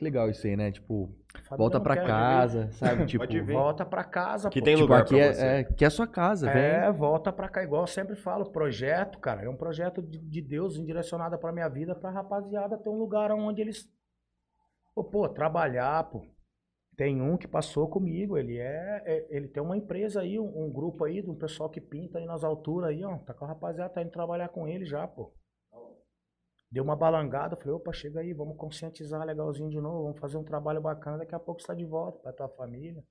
[0.00, 0.72] Que legal isso aí, né?
[0.72, 1.14] Tipo,
[1.58, 3.04] volta não pra casa, sabe?
[3.04, 3.52] Tipo, Pode vir.
[3.52, 4.64] Volta pra casa, Que pô.
[4.64, 5.44] tem tipo lugar aqui pra é, você.
[5.44, 6.94] é, que é a sua casa, É, velho.
[6.94, 10.78] volta pra cá, igual eu sempre falo, projeto, cara, é um projeto de, de Deus
[10.78, 13.86] indirecionado pra minha vida, pra rapaziada ter um lugar onde eles,
[14.94, 16.24] pô, pô, trabalhar, pô.
[16.96, 20.72] Tem um que passou comigo, ele é, é- ele tem uma empresa aí, um, um
[20.72, 23.48] grupo aí, de um pessoal que pinta aí nas alturas aí, ó, tá com a
[23.48, 25.30] rapaziada, tá indo trabalhar com ele já, pô.
[26.72, 30.44] Deu uma balangada, falei, opa, chega aí, vamos conscientizar legalzinho de novo, vamos fazer um
[30.44, 33.04] trabalho bacana, daqui a pouco você tá de volta pra tua família,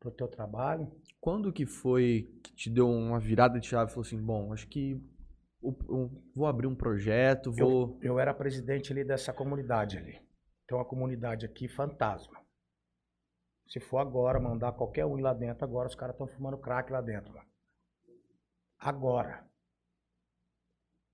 [0.00, 0.90] pro teu trabalho.
[1.20, 4.66] Quando que foi que te deu uma virada de chave e falou assim, bom, acho
[4.66, 4.94] que
[5.60, 7.98] o- o- vou abrir um projeto, vou...
[8.00, 10.18] Eu era presidente ali dessa comunidade ali.
[10.66, 12.40] Tem uma comunidade aqui fantasma.
[13.68, 17.00] Se for agora, mandar qualquer um lá dentro, agora os caras estão fumando crack lá
[17.00, 17.32] dentro.
[17.32, 17.46] Mano.
[18.78, 19.46] Agora.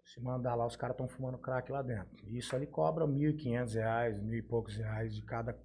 [0.09, 2.27] Se mandar lá, os caras estão fumando crack lá dentro.
[2.27, 5.59] E isso ali cobra 1.500 reais, mil e poucos reais de cada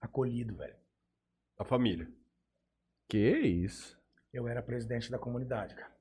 [0.00, 0.76] acolhido, velho.
[1.58, 2.10] A família.
[3.08, 4.00] Que isso?
[4.32, 5.94] Eu era presidente da comunidade, cara.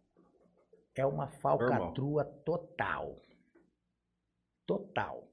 [0.95, 3.21] É uma falcatrua total.
[4.65, 5.29] Total.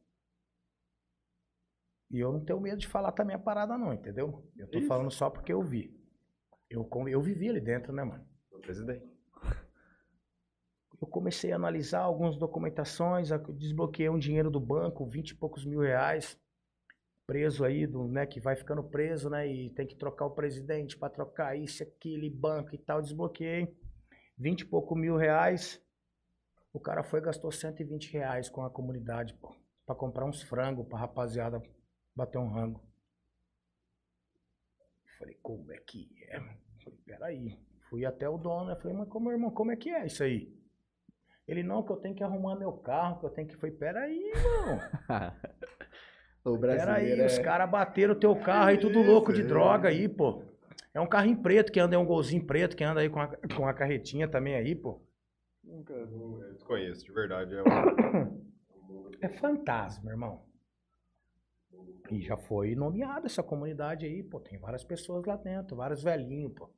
[2.11, 4.51] E eu não tenho medo de falar também a parada, não, entendeu?
[4.57, 4.89] Eu tô Isso.
[4.89, 5.97] falando só porque eu vi.
[6.69, 8.27] Eu, eu vivi ali dentro, né, mano?
[8.63, 9.10] Presidente.
[11.01, 15.65] Eu comecei a analisar algumas documentações, eu desbloqueei um dinheiro do banco, 20 e poucos
[15.65, 16.39] mil reais,
[17.27, 20.99] preso aí, do, né, que vai ficando preso, né, e tem que trocar o presidente
[20.99, 23.75] para trocar isso, aquilo, e banco e tal, desbloqueei.
[24.37, 25.81] 20 e pouco mil reais,
[26.73, 29.55] o cara foi e gastou 120 reais com a comunidade, pô,
[29.87, 31.63] pra comprar uns frangos pra rapaziada
[32.15, 32.83] bater um rango.
[35.19, 36.41] Falei, como é que é?
[36.83, 37.59] Falei, peraí.
[37.89, 38.77] Fui até o dono, né?
[38.77, 40.60] Falei, mas como, irmão, como é que é isso aí?
[41.51, 43.57] Ele, não, que eu tenho que arrumar meu carro, que eu tenho que...
[43.57, 44.79] Falei, peraí, irmão.
[46.43, 47.43] O Peraí, brasileiro os é...
[47.43, 50.43] caras bateram o teu carro aí, tudo louco de droga aí, pô.
[50.95, 53.29] É um carrinho preto, que anda, é um golzinho preto, que anda aí com a,
[53.55, 55.03] com a carretinha também aí, pô.
[55.63, 55.95] Nunca,
[56.53, 57.55] desconheço, de verdade.
[57.55, 58.41] É um...
[59.21, 60.43] É fantasma, irmão.
[62.11, 64.41] E já foi nomeada essa comunidade aí, pô.
[64.41, 66.71] Tem várias pessoas lá dentro, vários velhinhos, pô.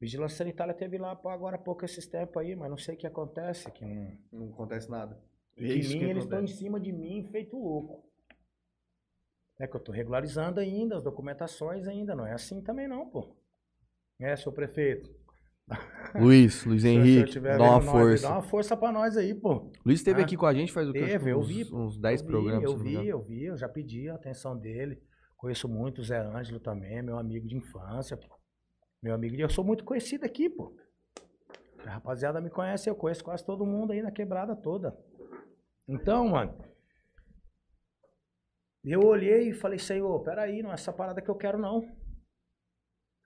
[0.00, 3.06] Vigilância Sanitária teve lá agora há pouco esses tempos aí, mas não sei o que
[3.06, 4.18] acontece, que não...
[4.32, 5.18] Não acontece nada.
[5.56, 8.04] De É mim, eles estão em cima de mim, feito louco.
[9.58, 13.36] É que eu tô regularizando ainda, as documentações ainda, não é assim também não, pô.
[14.20, 15.08] É, seu prefeito.
[16.20, 18.22] Luiz, Luiz Henrique, tiver dá uma nós força.
[18.28, 19.70] Dá uma força pra nós aí, pô.
[19.86, 20.24] Luiz esteve Ah.
[20.24, 21.00] aqui com a gente faz o quê?
[21.00, 21.72] Que Teve, eu uns, vi.
[21.72, 22.64] uns 10 Eu vi, programas.
[22.64, 25.00] Eu vi, eu vi, eu já pedi a atenção dele.
[25.36, 28.34] Conheço muito o Zé Ângelo também, meu amigo de infância, pô.
[29.04, 29.36] Meu amigo.
[29.36, 30.74] Eu sou muito conhecido aqui, pô.
[31.86, 34.98] A rapaziada me conhece, eu conheço quase todo mundo aí na quebrada toda.
[35.86, 36.56] Então, mano.
[38.82, 41.82] Eu olhei e falei, Senhor, peraí, não é essa parada que eu quero, não.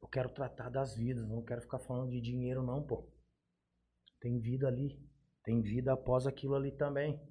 [0.02, 3.08] Eu quero tratar das vidas, não quero ficar falando de dinheiro, não, pô.
[4.20, 5.00] Tem vida ali.
[5.44, 7.22] Tem vida após aquilo ali também.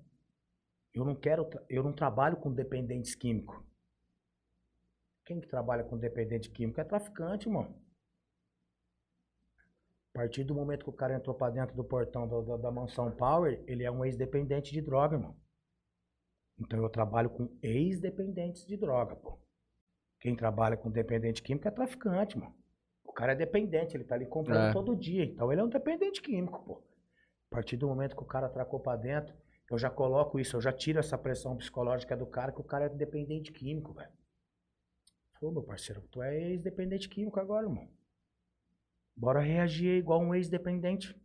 [0.93, 3.61] Eu não quero, eu não trabalho com dependentes químicos.
[5.25, 7.86] Quem que trabalha com dependente químico é traficante, mano.
[10.17, 13.63] A partir do momento que o cara entrou pra dentro do portão da, mansão Power,
[13.67, 15.37] ele é um ex-dependente de droga, irmão.
[16.59, 19.37] Então eu trabalho com ex-dependentes de droga, pô.
[20.19, 22.51] Quem trabalha com dependente químico é traficante, mano.
[23.05, 24.73] O cara é dependente, ele tá ali comprando É.
[24.73, 25.23] todo dia.
[25.23, 26.83] Então ele é um dependente químico, pô.
[27.51, 29.35] A partir do momento que o cara tracou pra dentro,
[29.69, 32.85] eu já coloco isso, eu já tiro essa pressão psicológica do cara, que o cara
[32.85, 34.11] é dependente químico, velho.
[35.39, 37.87] Pô, meu parceiro, tu é ex-dependente químico agora, irmão.
[39.17, 41.19] Bora reagir igual um ex-dependente.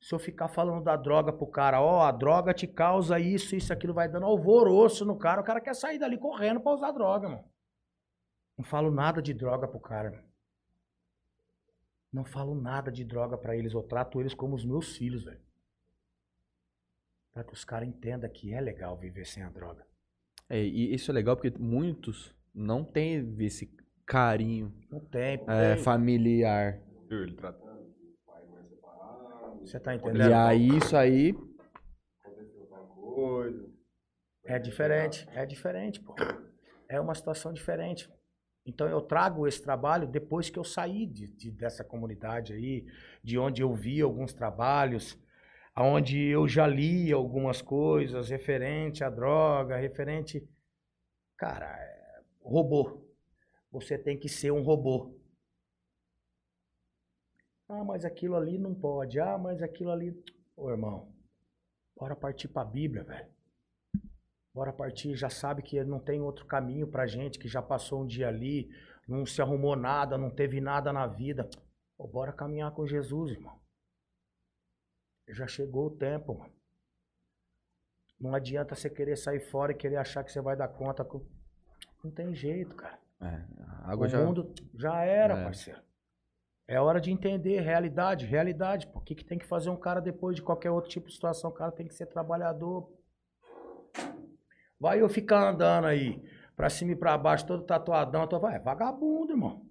[0.00, 3.72] Se eu ficar falando da droga pro cara, ó, a droga te causa isso, isso,
[3.72, 7.28] aquilo, vai dando alvoroço no cara, o cara quer sair dali correndo pra usar droga,
[7.28, 7.44] mano.
[8.56, 10.24] Não falo nada de droga pro cara, mano.
[12.12, 15.40] Não falo nada de droga pra eles, eu trato eles como os meus filhos, velho.
[17.32, 19.84] Pra que os caras entendam que é legal viver sem a droga.
[20.48, 23.66] É, e isso é legal porque muitos não têm esse
[24.06, 25.50] carinho Não tem, pô.
[25.50, 26.80] é, familiar.
[27.10, 27.22] Viu?
[27.22, 29.60] Ele tratando o pai mais separado.
[29.66, 30.32] Você tá E entendendo?
[30.34, 31.30] aí, isso aí,
[32.24, 33.66] Aconteceu tal coisa.
[34.44, 36.14] É diferente, é diferente, pô.
[36.88, 38.08] É uma situação diferente.
[38.64, 42.84] Então eu trago esse trabalho depois que eu saí de, de- dessa comunidade aí,
[43.22, 45.16] de onde eu vi alguns trabalhos,
[45.74, 50.48] aonde eu já li algumas coisas referente à droga, referente.
[51.36, 53.05] Cara, é robô.
[53.70, 55.14] Você tem que ser um robô.
[57.68, 59.18] Ah, mas aquilo ali não pode.
[59.18, 60.14] Ah, mas aquilo ali.
[60.56, 61.12] Ô, irmão,
[61.96, 63.28] bora partir pra Bíblia, velho.
[64.54, 68.06] Bora partir, já sabe que não tem outro caminho pra gente, que já passou um
[68.06, 68.70] dia ali,
[69.06, 71.46] não se arrumou nada, não teve nada na vida.
[71.96, 73.60] Pô, bora caminhar com Jesus, irmão.
[75.28, 76.54] Já chegou o tempo, mano.
[78.18, 81.06] Não adianta você querer sair fora e querer achar que você vai dar conta.
[82.02, 82.98] Não tem jeito, cara.
[83.20, 84.24] É, a água o já...
[84.24, 85.44] mundo já era, É.
[85.44, 85.80] parceiro.
[86.68, 88.90] É hora de entender realidade, realidade.
[88.92, 91.50] O que, que tem que fazer um cara depois de qualquer outro tipo de situação?
[91.50, 92.92] O cara tem que ser trabalhador.
[94.78, 96.20] Vai eu ficar andando aí,
[96.56, 98.26] pra cima e pra baixo, todo tatuadão.
[98.26, 98.44] Tô...
[98.48, 99.64] É vagabundo, irmão.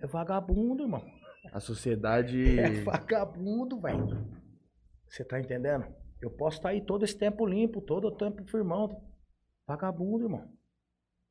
[0.00, 1.04] É vagabundo, irmão.
[1.52, 2.38] A sociedade...
[2.60, 4.24] É vagabundo, velho.
[5.08, 5.84] Você tá entendendo?
[6.20, 9.02] Eu posso estar aí todo esse tempo limpo, todo o tempo firmão.
[9.66, 10.48] Vagabundo, irmão.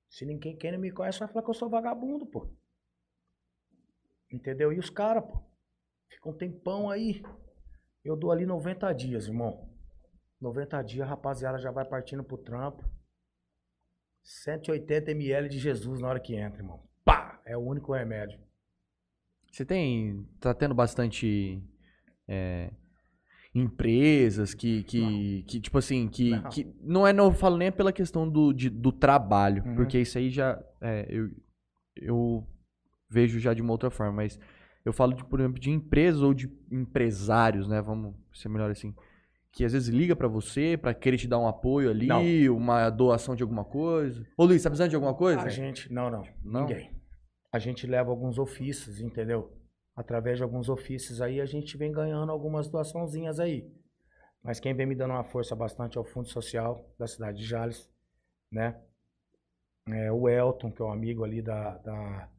[0.09, 2.49] Se ninguém quem não me conhece vai falar que eu sou vagabundo, pô.
[4.31, 4.71] Entendeu?
[4.71, 5.43] E os caras, pô.
[6.09, 7.21] Ficam um tempão aí.
[8.03, 9.69] Eu dou ali 90 dias, irmão.
[10.39, 12.83] 90 dias, rapaziada já vai partindo pro trampo.
[14.23, 16.83] 180 ml de Jesus na hora que entra, irmão.
[17.03, 17.41] Pá!
[17.45, 18.39] É o único remédio.
[19.51, 20.27] Você tem.
[20.39, 21.63] Tá tendo bastante.
[22.27, 22.71] é,
[23.59, 26.49] empresas que, que, que, tipo assim, que Não.
[26.49, 29.75] que não é, não falo nem pela questão do, de- do trabalho, Uhum.
[29.75, 31.29] porque isso aí já, é, eu,
[31.95, 32.47] eu
[33.09, 34.39] vejo já de uma outra forma, mas
[34.85, 38.93] eu falo, de, por exemplo, de empresas ou de empresários, né, vamos ser melhor assim,
[39.51, 42.55] que às vezes liga pra você pra querer te dar um apoio ali, Não.
[42.57, 44.25] uma doação de alguma coisa.
[44.37, 45.41] Ô Luiz, tá precisando de alguma coisa?
[45.41, 46.61] A gente, não, não, Não?
[46.67, 46.91] ninguém.
[47.51, 49.51] A gente leva alguns ofícios, entendeu?
[49.97, 53.69] Através de alguns ofícios aí, a gente vem ganhando algumas doaçãozinhas aí.
[54.43, 57.45] Mas quem vem me dando uma força bastante é o Fundo Social da cidade de
[57.45, 57.89] Jales,
[58.51, 58.81] né?
[59.85, 62.29] É, o Elton, que é um amigo ali da, da,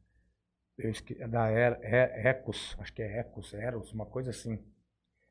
[1.28, 1.78] da Er-
[2.26, 4.58] Ecos, acho que é Ecos, Eros, uma coisa assim.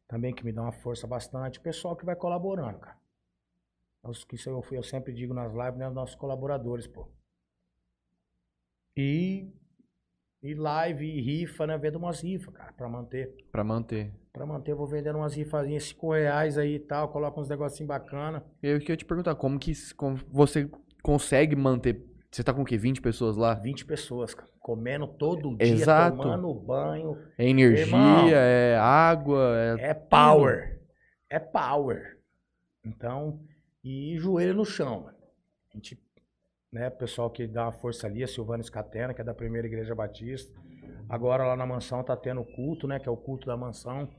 [0.07, 1.59] Também que me dá uma força bastante.
[1.59, 2.97] O pessoal que vai colaborando, cara.
[4.01, 5.87] Os que eu, eu sempre digo nas lives, né?
[5.87, 7.07] Os nossos colaboradores, pô.
[8.97, 9.53] E,
[10.41, 11.77] e live, e rifa, né?
[11.77, 13.33] Vendo umas rifas, cara, pra manter.
[13.51, 14.11] Pra manter.
[14.31, 17.87] Pra manter, eu vou vendendo umas rifazinhas, 5 reais aí e tal, coloca uns negocinhos
[17.87, 18.43] bacana.
[18.61, 20.69] Eu queria te perguntar, como que como você
[21.01, 22.05] consegue manter.
[22.29, 22.77] Você tá com o quê?
[22.77, 23.55] 20 pessoas lá?
[23.55, 26.17] 20 pessoas, cara, comendo todo dia, Exato.
[26.17, 27.17] tomando banho.
[27.37, 28.27] É energia, Irmão.
[28.29, 29.89] é água, é.
[29.89, 30.79] É power.
[31.29, 32.17] É power.
[32.85, 33.39] Então,
[33.83, 35.17] e joelho no chão, mano.
[35.73, 35.97] A gente,
[36.71, 39.95] né, pessoal que dá uma força ali, a Silvana Escatena, que é da primeira igreja
[39.95, 40.53] batista.
[41.09, 44.09] Agora lá na mansão tá tendo o culto, né, que é o culto da mansão.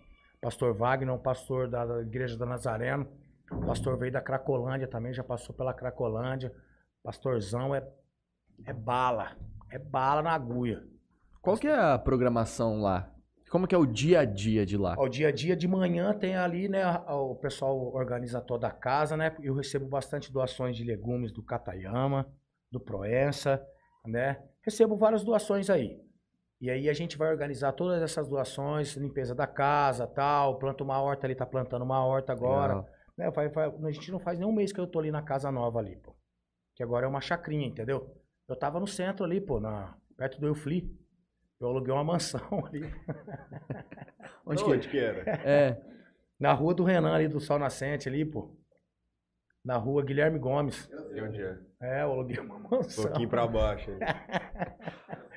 [0.40, 3.06] Pastor Wagner, um pastor da, da igreja da Nazareno.
[3.50, 6.52] O pastor veio da Cracolândia também, já passou pela Cracolândia.
[7.02, 7.86] Pastorzão é,
[8.64, 9.36] é bala.
[9.70, 10.82] É bala na agulha.
[11.42, 13.12] Qual que é a programação lá?
[13.50, 14.94] Como que é o dia a dia de lá?
[14.96, 16.84] Ao dia a dia de manhã tem ali, né?
[17.08, 19.34] O pessoal organiza toda a casa, né?
[19.40, 22.26] Eu recebo bastante doações de legumes do Catayama,
[22.70, 23.64] do Proença,
[24.06, 24.42] né?
[24.62, 26.00] Recebo várias doações aí.
[26.60, 31.00] E aí a gente vai organizar todas essas doações, limpeza da casa, tal, planta uma
[31.00, 32.74] horta ali, tá plantando uma horta agora.
[32.74, 32.88] Legal.
[33.16, 33.30] Né?
[33.30, 35.50] Vai- vai- a gente não faz nem um mês que eu tô ali na casa
[35.52, 36.14] nova ali, pô.
[36.74, 38.12] Que agora é uma chacrinha, entendeu?
[38.48, 40.90] Eu tava no centro ali, pô, na, perto do Eufli.
[41.60, 42.82] Eu aluguei uma mansão ali.
[44.46, 45.30] Onde Onde, que que era?
[45.44, 45.80] é?
[46.38, 48.54] Na rua do Renan ali, do Sol Nascente ali, pô.
[49.68, 50.88] Na rua Guilherme Gomes.
[51.14, 51.58] E onde é?
[51.78, 53.04] É, eu aluguei uma Um mansão.
[53.04, 53.90] pouquinho pra baixo.
[53.90, 53.98] aí.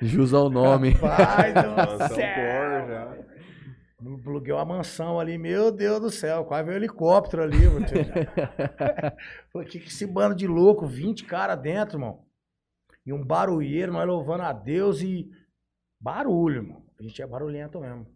[0.00, 0.98] Jus ao nome.
[0.98, 2.88] Pai do Mansão céu.
[2.88, 3.16] Já.
[4.26, 7.84] Aluguei uma mansão ali, meu Deus do céu, quase veio um helicóptero ali, mano.
[9.52, 12.24] Falei, que que esse bando de louco, 20 caras dentro, irmão.
[13.04, 15.30] E um barulheiro, nós louvando a Deus e
[16.00, 16.82] barulho, irmão.
[16.98, 18.06] A gente é barulhento mesmo.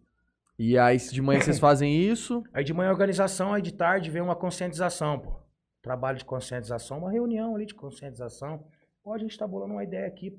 [0.59, 2.43] E aí, de manhã vocês fazem isso.
[2.55, 5.46] Aí de manhã organização, aí de tarde vem uma conscientização, pô.
[5.87, 8.69] Trabalho de conscientização, uma reunião ali de conscientização.
[9.05, 10.37] Ou a gente tá bolando uma ideia aqui.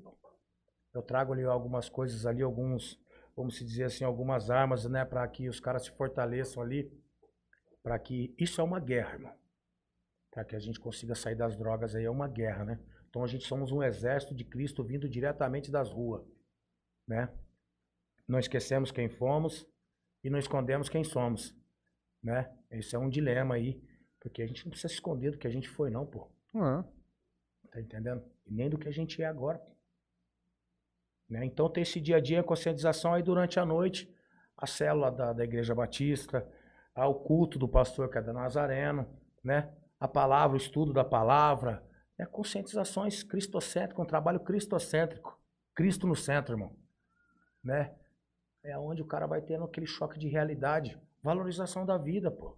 [0.94, 3.00] Eu trago ali algumas coisas ali, alguns,
[3.34, 6.92] vamos se dizer assim, algumas armas, né, para que os caras se fortaleçam ali,
[7.82, 9.34] para que isso é uma guerra, irmão.
[10.32, 12.80] Para que a gente consiga sair das drogas aí é uma guerra, né?
[13.10, 16.30] Então a gente somos um exército de Cristo vindo diretamente das ruas,
[17.08, 17.34] né?
[18.28, 19.66] Não esquecemos quem fomos
[20.26, 21.56] e não escondemos quem somos,
[22.22, 22.54] né?
[22.70, 23.82] Esse é um dilema aí,
[24.28, 26.28] porque a gente não precisa se esconder do que a gente foi não, pô.
[26.54, 26.84] Ah,
[27.72, 28.24] Tá entendendo?
[28.46, 29.62] E nem do que a gente é agora.
[31.30, 31.46] Né?
[31.46, 34.14] Então tem esse dia a dia, a conscientização aí durante a noite,
[34.56, 36.48] a célula da, da Igreja Batista,
[36.96, 39.08] ah, o culto do pastor que é da Nazareno,
[39.44, 39.74] né?
[40.00, 41.84] A palavra, o estudo da palavra,
[42.18, 42.26] né?
[42.26, 45.40] conscientizações cristocêntricas, um trabalho cristocêntrico.
[45.74, 46.76] Cristo no centro, irmão.
[47.64, 47.94] Né?
[48.64, 51.00] É onde o cara vai tendo aquele choque de realidade.
[51.22, 52.58] Valorização da vida, pô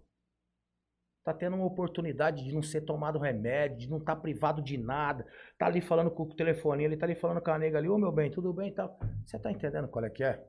[1.24, 5.26] tá tendo uma oportunidade de não ser tomado remédio, de não estar privado de nada,
[5.58, 7.98] tá ali falando com o telefone, ele tá ali falando com a nega ali, ô
[7.98, 8.98] meu bem, tudo bem e tal.
[9.26, 10.44] Você tá entendendo qual é que é?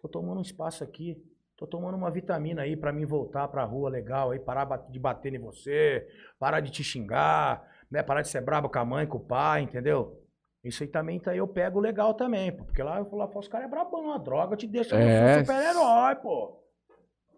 [0.00, 1.22] Tô tomando um espaço aqui,
[1.56, 5.34] tô tomando uma vitamina aí pra mim voltar pra rua legal aí, parar de bater
[5.34, 6.06] em você,
[6.38, 9.62] parar de te xingar, né, parar de ser brabo com a mãe, com o pai,
[9.62, 10.22] entendeu?
[10.62, 13.48] Isso aí também tá, eu pego legal também, pô, porque lá eu falo, pô, os
[13.48, 15.40] caras é brabão, a droga te deixa É.
[15.40, 16.62] super-herói, pô.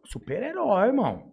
[0.05, 1.32] Super-herói, irmão.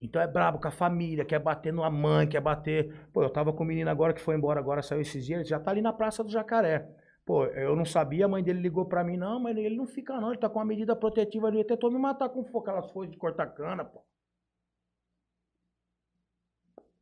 [0.00, 3.08] Então é brabo com a família, quer bater numa mãe, quer bater.
[3.12, 5.48] Pô, eu tava com o menino agora que foi embora, agora saiu esses dias, ele
[5.48, 6.88] já tá ali na Praça do Jacaré.
[7.26, 10.18] Pô, eu não sabia, a mãe dele ligou pra mim, não, mas ele não fica
[10.20, 13.10] não, ele tá com uma medida protetiva ali, tentou me matar com fogo, aquelas folhas
[13.10, 14.02] de cortar cana, pô.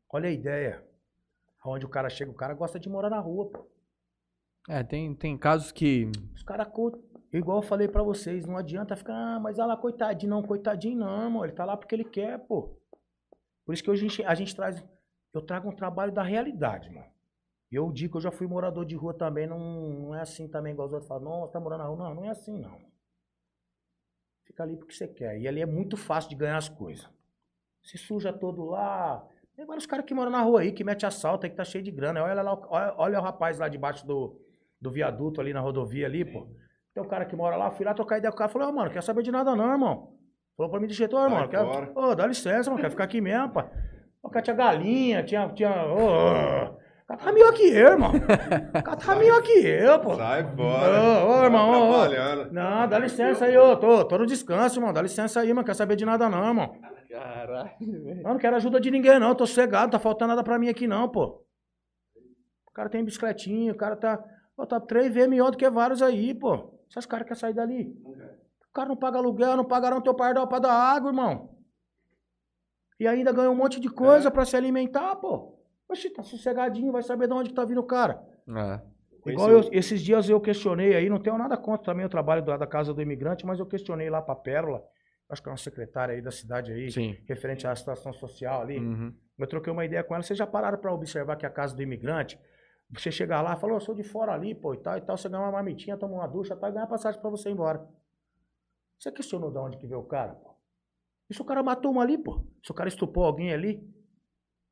[0.09, 0.83] Olha a ideia.
[1.65, 3.69] Onde o cara chega, o cara gosta de morar na rua, pô.
[4.69, 6.11] é, tem, tem casos que.
[6.35, 6.69] Os caras,
[7.33, 10.99] igual eu falei pra vocês, não adianta ficar, ah, mas olha lá, coitadinho, não, coitadinho
[10.99, 12.77] não, irmão, ele tá lá porque ele quer, pô.
[13.67, 14.83] Por isso que hoje a gente, a gente traz,
[15.35, 17.11] eu trago um trabalho da realidade, mano.
[17.71, 20.73] Eu digo que eu já fui morador de rua também, não, não é assim também,
[20.73, 21.97] igual os outros falam, não, você tá morando na rua.
[21.97, 22.79] Não, não é assim, não.
[24.45, 25.39] Fica ali porque você quer.
[25.41, 27.11] E ali é muito fácil de ganhar as coisas.
[27.83, 29.27] Se suja todo lá.
[29.57, 31.83] Tem vários caras que moram na rua aí, que mete assalto aí, que tá cheio
[31.83, 32.23] de grana.
[32.23, 34.41] Olha lá, olha, olha o rapaz lá debaixo do,
[34.81, 36.47] do viaduto ali na rodovia ali, pô.
[36.95, 38.73] Tem um cara que mora lá, fui lá trocar ideia com o cara, falei, ô,
[38.73, 40.16] mano, quer saber de nada não, irmão.
[40.57, 41.65] Falou pra mim de jeito, ô, irmão, Sai quer...
[41.65, 41.93] fora.
[41.95, 43.71] Ô, dá licença, mano, quer ficar aqui mesmo, pá.
[44.23, 46.65] O cara tinha galinha, tinha, tinha, ô, ô.
[46.65, 48.13] o cara tá melhor que eu, irmão.
[48.15, 50.17] O cara tá melhor que eu, pô.
[50.17, 51.25] Sai fora.
[51.25, 52.53] Ô, ô, irmão, ô.
[52.53, 55.75] Não, dá licença aí, ô, tô, tô no descanso, irmão, dá licença aí, mano, quer
[55.75, 56.75] saber de nada não, irmão.
[57.11, 58.23] Caralho, velho.
[58.23, 59.35] Não quero ajuda de ninguém, não.
[59.35, 61.43] Tô não tá faltando nada pra mim aqui, não, pô.
[62.67, 64.23] O cara tem bicicletinha, o cara tá.
[64.57, 66.75] Pô, tá três vezes melhor do que vários aí, pô.
[66.91, 67.95] Esses caras querem sair dali.
[68.05, 68.15] O
[68.77, 71.51] cara não paga aluguel, não pagaram teu pardal pra dar água, irmão.
[73.01, 75.59] E ainda ganha um monte de coisa pra se alimentar, pô.
[75.89, 78.22] Oxi, tá sossegadinho, vai saber de onde que tá vindo o cara.
[78.49, 78.81] É.
[79.31, 82.57] Igual eu- esses dias eu questionei aí, não tenho nada contra também o trabalho da,
[82.57, 84.83] da Casa do Imigrante, mas eu questionei lá pra Pérola,
[85.29, 87.16] acho que é uma secretária aí da cidade aí, Sim.
[87.27, 88.79] referente à situação social ali.
[88.79, 89.12] Uhum.
[89.39, 90.22] Eu troquei uma ideia com ela.
[90.22, 92.39] Vocês já pararam pra observar que a casa do imigrante,
[92.91, 95.16] você chegar lá e falar, eu sou de fora ali, pô, e tal, e tal,
[95.16, 97.85] você ganha uma marmitinha, toma uma ducha, tal, e ganha passagem pra você ir embora.
[98.99, 100.55] Você questionou de onde que veio o cara, pô?
[101.29, 102.45] E se o cara matou um ali, pô?
[102.65, 103.83] Se o cara estupou alguém ali?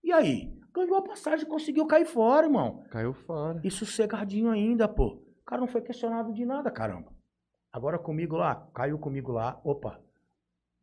[0.02, 0.56] E aí?
[0.72, 2.84] Ganhou a passagem, conseguiu cair fora, irmão.
[2.90, 3.60] Caiu fora.
[3.62, 5.22] E sossegadinho ainda, pô.
[5.42, 7.12] O cara não foi questionado de nada, caramba.
[7.72, 10.00] Agora comigo lá, caiu comigo lá, opa.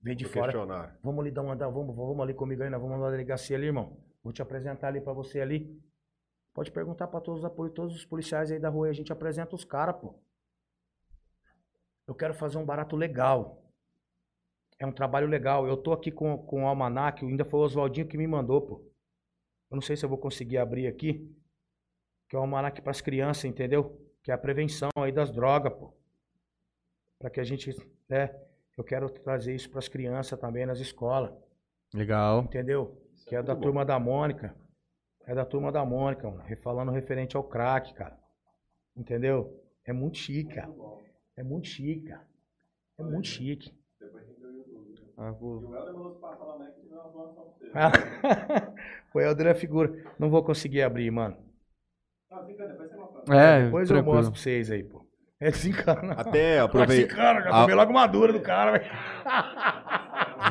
[0.02, 0.52] Vem de Vou fora.
[0.52, 1.00] questionar.
[1.04, 3.98] Vamos ali dar uma, vamos, vamos ali comigo nós vamos na delegacia ali, irmão.
[4.24, 5.80] Vou te apresentar ali pra você ali.
[6.54, 9.12] Pode perguntar pra todos os apoios, todos os policiais aí da rua, aí, a gente
[9.12, 10.16] apresenta os caras, pô.
[12.12, 13.64] Eu quero fazer um barato legal.
[14.78, 15.66] É um trabalho legal.
[15.66, 18.86] Eu tô aqui com, com o Almanac, ainda foi o Oswaldinho que me mandou, pô.
[19.70, 21.34] Eu não sei se eu vou conseguir abrir aqui.
[22.28, 23.98] Que é o Almanac pras crianças, entendeu?
[24.22, 25.94] Que é a prevenção aí das drogas, pô.
[27.18, 27.74] Pra que a gente,
[28.10, 28.38] né?
[28.78, 31.32] Eu quero trazer isso pras crianças também nas escolas.
[31.94, 32.42] Legal.
[32.42, 33.02] Entendeu?
[33.26, 34.54] Que é da turma da Mônica.
[35.26, 36.44] É da turma da Mônica, mano.
[36.58, 38.20] Falando referente ao crack, cara.
[38.98, 39.64] Entendeu?
[39.86, 40.70] É muito chique, cara.
[41.38, 42.26] É muito chique, cara.
[43.00, 43.74] É muito chique.
[45.18, 45.64] Ah, vou-
[49.14, 49.92] o Helder é figura.
[50.20, 51.38] Não vou conseguir abrir, mano.
[53.30, 54.16] É, Depois eu tranquilo.
[54.16, 55.06] mostro pra vocês aí, pô.
[55.40, 56.14] É desencana.
[56.14, 56.94] Até Vai aproveitar.
[57.16, 58.86] desencana, já a- tomei logo uma dura do cara, velho.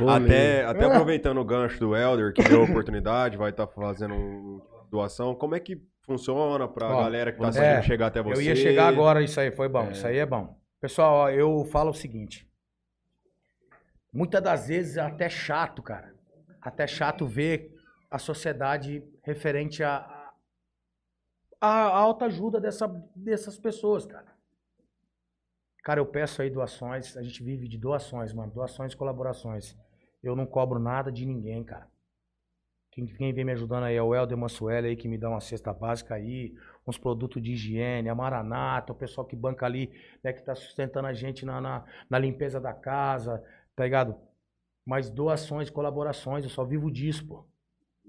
[0.09, 4.61] Até, até aproveitando o gancho do Elder, que deu a oportunidade, vai estar fazendo um-
[4.91, 5.35] doação.
[5.35, 8.41] Como é que funciona pra Ó, galera que tá é, assistindo chegar até você?
[8.41, 10.59] Eu ia chegar agora, isso aí foi bom, isso aí é bom.
[10.81, 12.49] Pessoal, eu falo o seguinte.
[14.13, 16.15] Muitas das vezes é até chato, cara.
[16.61, 17.75] Até chato ver
[18.11, 20.17] a sociedade referente à
[21.61, 24.35] a, a alta ajuda dessa, dessas pessoas, cara.
[25.85, 29.77] Cara, eu peço aí doações, a gente vive de doações, mano, doações e colaborações.
[30.23, 31.89] Eu não cobro nada de ninguém, cara.
[32.91, 35.41] Quem, quem vem me ajudando aí é o Helder Mansueli aí, que me dá uma
[35.41, 36.55] cesta básica aí,
[36.87, 39.91] uns produtos de higiene, a Maranata, o pessoal que banca ali,
[40.25, 43.43] né, que tá sustentando a gente na, na, na limpeza da casa,
[43.77, 44.17] tá ligado?
[44.85, 47.45] Mas doações, colaborações, eu só vivo disso, pô.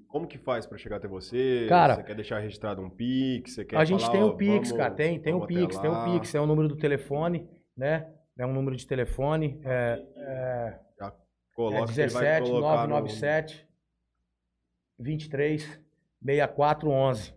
[0.08, 1.68] Como que faz pra chegar até você?
[1.70, 3.54] Cara, você quer deixar registrado um Pix?
[3.54, 5.90] Você quer a gente falar, tem o Pix, vamos- cara, tem, tem o Pix, tem
[5.90, 6.04] o?
[6.04, 7.48] Pix, é o número do telefone,
[7.78, 8.12] né?
[8.38, 10.80] É um número de telefone, é, é,
[11.54, 13.68] Coloca é ele vai 17 colocar no- 997
[14.98, 15.80] 23
[16.24, 17.34] 6411.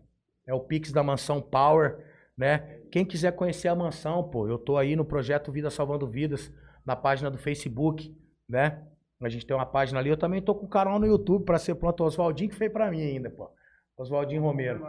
[0.47, 1.99] É o Pix da Mansão Power,
[2.37, 2.81] né?
[2.91, 6.53] Quem quiser conhecer a mansão, pô, eu tô aí no projeto Vida Salvando Vidas,
[6.85, 8.17] na página do Facebook,
[8.49, 8.87] né?
[9.21, 11.59] A gente tem uma página ali, eu também tô com um canal no YouTube pra
[11.59, 13.51] ser pronto, o Oswaldinho que fez pra mim ainda, pô.
[13.97, 14.81] Oswaldinho Romero.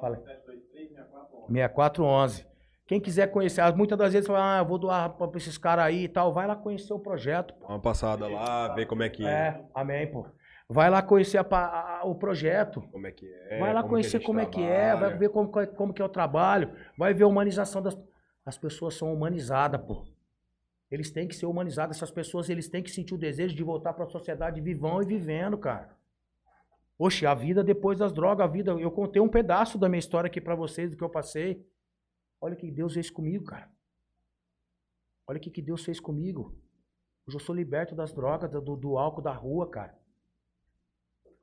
[0.00, 0.22] Fala.
[1.48, 2.46] 6411.
[2.86, 6.04] Quem quiser conhecer, muitas das vezes fala, ah, eu vou doar pra esses caras aí
[6.04, 7.66] e tal, vai lá conhecer o projeto, pô.
[7.66, 10.26] Uma passada lá, ver como é que É, amém, pô.
[10.72, 12.80] Vai lá conhecer a a- o projeto.
[12.90, 13.58] como é que é.
[13.58, 16.04] vai lá como conhecer como é que é, vai ver como, é- como que é
[16.04, 17.96] o trabalho, vai ver a humanização das.
[18.44, 20.04] As pessoas são humanizadas, pô.
[20.90, 23.92] Eles têm que ser humanizados, essas pessoas, eles têm que sentir o desejo de voltar
[23.92, 25.96] para a sociedade vivão e vivendo, cara.
[26.98, 28.72] Oxe, a vida depois das drogas, a vida.
[28.72, 31.66] Eu contei um pedaço da minha história aqui para vocês, do que eu passei.
[32.40, 33.70] Olha o que Deus fez comigo, cara.
[35.26, 36.54] Olha o que que Deus fez comigo.
[37.26, 39.96] Hoje eu sou liberto das drogas, do, do álcool da rua, cara.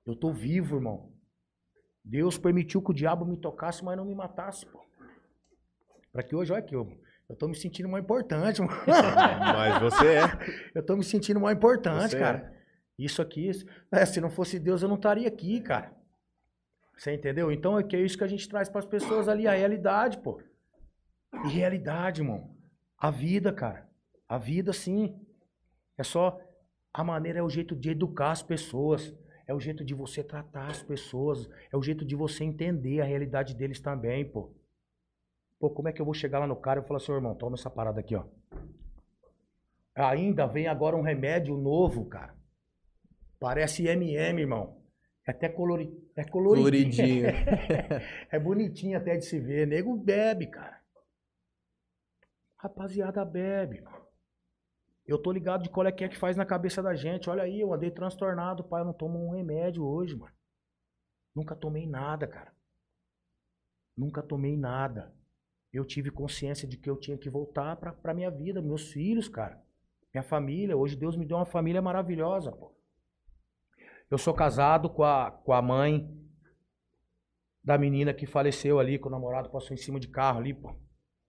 [0.09, 1.13] Eu tô vivo, irmão.
[2.03, 4.83] Deus permitiu que o diabo me tocasse, mas não me matasse, pô.
[6.11, 6.91] Pra que hoje, olha aqui, eu,
[7.29, 8.73] eu tô me sentindo mais importante, mano.
[8.87, 10.23] Mas você é.
[10.73, 12.19] Eu tô me sentindo mais importante, Você é.
[12.19, 12.59] cara.
[12.97, 13.51] Isso aqui,
[13.91, 15.95] é, se não fosse Deus, eu não estaria aqui, cara.
[16.97, 17.51] Você entendeu?
[17.51, 20.41] Então é que é isso que a gente traz pras pessoas ali, a realidade, pô.
[21.45, 22.57] E realidade, irmão.
[22.97, 23.87] A vida, cara.
[24.27, 25.15] A vida, sim.
[25.99, 26.41] É só.
[26.91, 29.15] A maneira é o jeito de educar as pessoas.
[29.49, 31.49] É o jeito de você tratar as pessoas.
[31.73, 34.53] É o jeito de você entender a realidade deles também, pô.
[35.59, 37.33] Pô, como é que eu vou chegar lá no cara e falar assim, "Ô, irmão,
[37.33, 38.25] toma essa parada aqui, ó.
[39.95, 42.35] Ainda vem agora um remédio novo, cara.
[43.39, 44.83] Parece MM, irmão.
[45.27, 45.97] É até colori...
[46.15, 47.25] é coloridinho.
[47.25, 47.25] Coloridinho.
[48.29, 49.65] é bonitinho até de se ver.
[49.65, 50.79] Nego bebe, cara.
[52.55, 53.98] Rapaziada bebe, mano.
[55.09, 57.31] Eu tô ligado de qual é que é que faz na cabeça da gente.
[57.31, 58.81] Olha aí, eu andei transtornado, pai.
[58.81, 60.31] Eu não tomo um remédio hoje, mano.
[61.35, 62.53] Nunca tomei nada, cara.
[63.97, 65.11] Nunca tomei nada.
[65.73, 69.27] Eu tive consciência de que eu tinha que voltar pra, pra minha vida, meus filhos,
[69.27, 69.59] cara.
[70.13, 70.77] Minha família.
[70.77, 72.71] Hoje Deus me deu uma família maravilhosa, pô.
[74.11, 76.07] Eu sou casado com a, com a mãe
[77.63, 80.79] da menina que faleceu ali, que o namorado passou em cima de carro ali, pô.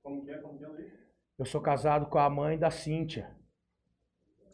[0.03, 0.37] Como que é?
[0.37, 0.99] Como que é,
[1.39, 3.40] Eu sou casado com a mãe da Cíntia.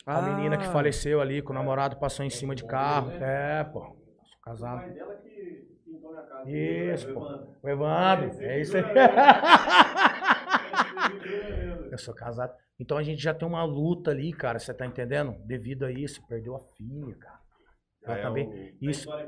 [0.05, 3.11] A Ah, menina que faleceu ali, que o namorado passou em cima de carro.
[3.13, 3.81] É, pô.
[3.81, 4.93] Sou casado.
[4.93, 6.51] dela que pintou minha casa.
[6.51, 7.21] Isso, pô.
[7.63, 8.41] O Evandro.
[8.43, 8.85] É isso aí.
[11.91, 12.53] Eu sou casado.
[12.79, 14.59] Então a gente já tem uma luta ali, cara.
[14.59, 15.35] Você tá entendendo?
[15.47, 17.37] Devido a isso, perdeu a filha, cara.
[18.05, 18.47] Ela É, também.
[18.49, 19.11] o- Isso.
[19.11, 19.27] a né?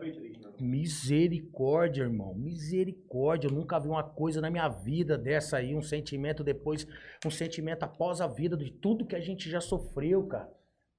[0.60, 2.34] Misericórdia, irmão.
[2.34, 3.48] Misericórdia.
[3.48, 6.86] Eu nunca vi uma coisa na minha vida dessa aí, um sentimento depois,
[7.26, 10.48] um sentimento após a vida de tudo que a gente já sofreu, cara.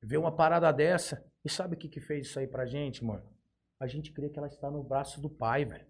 [0.02, 1.26] Ver uma parada dessa.
[1.44, 3.24] E sabe o que que fez isso aí pra gente, mano?
[3.80, 5.88] A gente crê que ela está no braço do Pai, velho.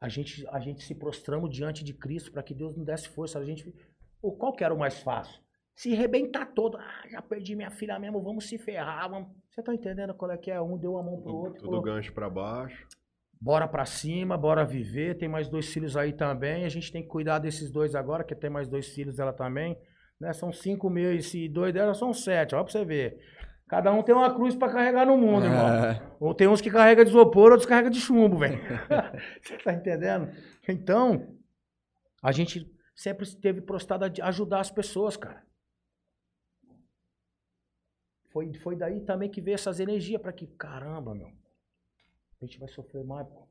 [0.00, 3.38] A gente, a gente se prostramos diante de Cristo para que Deus nos desse força.
[3.38, 3.74] A gente,
[4.20, 5.40] Pô, qual que era o mais fácil?
[5.74, 6.76] Se rebentar todo.
[6.78, 9.10] Ah, já perdi minha filha mesmo, vamos se ferrar.
[9.10, 9.28] Vamos...
[9.50, 10.60] Você tá entendendo qual é que é?
[10.60, 11.60] Um deu a mão pro outro.
[11.60, 12.86] Tudo falou, gancho pra baixo.
[13.40, 15.16] Bora pra cima, bora viver.
[15.16, 16.64] Tem mais dois filhos aí também.
[16.64, 19.78] A gente tem que cuidar desses dois agora, que tem mais dois filhos dela também.
[20.20, 20.32] Né?
[20.32, 22.54] São cinco meus e dois dela são sete.
[22.54, 23.18] Ó, pra você ver.
[23.68, 25.68] Cada um tem uma cruz pra carregar no mundo, irmão.
[25.68, 26.00] É.
[26.20, 28.58] Ou tem uns que carrega de isopor, outros carrega de chumbo, velho.
[29.42, 30.30] Você tá entendendo?
[30.68, 31.36] Então,
[32.22, 35.44] a gente sempre esteve prostrado a de- ajudar as pessoas, cara.
[38.30, 41.26] Foi, foi daí também que veio essas energias pra que, caramba, meu,
[42.40, 43.48] a gente vai sofrer mais, pô.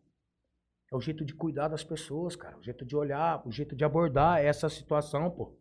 [0.94, 2.58] É o jeito de cuidar das pessoas, cara.
[2.58, 5.58] O jeito de olhar, o jeito de abordar essa situação, pô.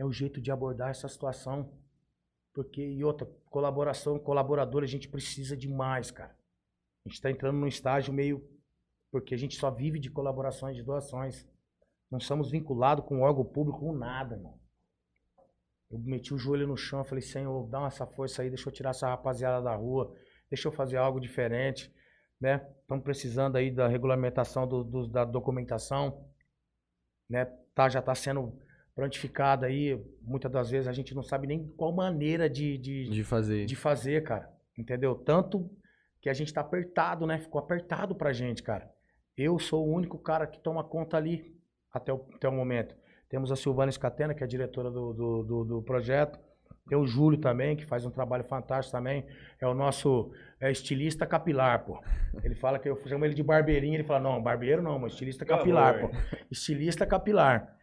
[0.00, 1.70] É o jeito de abordar essa situação.
[2.54, 6.34] Porque, e outra, colaboração, colaborador, a gente precisa demais, cara.
[7.04, 8.42] A gente tá entrando num estágio meio.
[9.12, 11.46] Porque a gente só vive de colaborações, de doações.
[12.10, 14.58] Não somos vinculados com órgão público, com nada, irmão.
[15.90, 18.90] Eu meti o joelho no chão, falei, Senhor, dá essa força aí, deixa eu tirar
[18.90, 20.16] essa rapaziada da rua,
[20.48, 21.92] deixa eu fazer algo diferente,
[22.40, 22.66] né?
[22.80, 26.24] Estamos precisando aí da regulamentação do, do- da documentação,
[27.28, 27.44] né?
[27.74, 28.56] Tá, já está sendo
[29.00, 33.24] prontificada aí, muitas das vezes a gente não sabe nem qual maneira de, de, De
[33.24, 33.64] fazer.
[33.64, 34.50] de fazer, cara.
[34.76, 35.14] Entendeu?
[35.14, 35.70] Tanto
[36.20, 37.38] que a gente tá apertado, né?
[37.38, 38.90] Ficou apertado pra gente, cara.
[39.34, 41.56] Eu sou o único cara que toma conta ali
[41.90, 42.94] até o, até o momento.
[43.30, 46.38] Temos a Silvana Scatena, que é a diretora do, do, do, do projeto.
[46.86, 49.24] Tem o Júlio também, que faz um trabalho fantástico também.
[49.58, 50.30] É o nosso
[50.60, 52.02] é, estilista capilar, pô.
[52.44, 55.46] Ele fala que eu chamo ele de barbeirinho, ele fala, não, barbeiro não, mas estilista
[55.46, 56.10] capilar, pô.
[56.50, 57.79] Estilista capilar.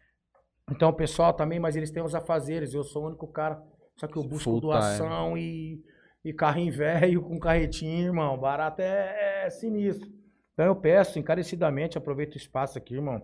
[0.70, 2.74] Então, o pessoal também, mas eles têm os afazeres.
[2.74, 3.62] Eu sou o único cara,
[3.96, 4.72] só que eu busco Full time.
[4.72, 5.82] doação e,
[6.24, 8.38] e carrinho velho com carretinho, irmão.
[8.38, 10.10] Barato é, é sinistro.
[10.54, 13.22] Então eu peço encarecidamente, aproveito o espaço aqui, irmão,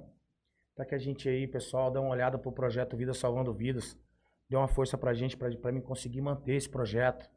[0.76, 3.98] para que a gente aí, pessoal, dê uma olhada pro projeto Vida Salvando Vidas.
[4.50, 7.28] Dê uma força pra gente, pra, pra mim conseguir manter esse projeto.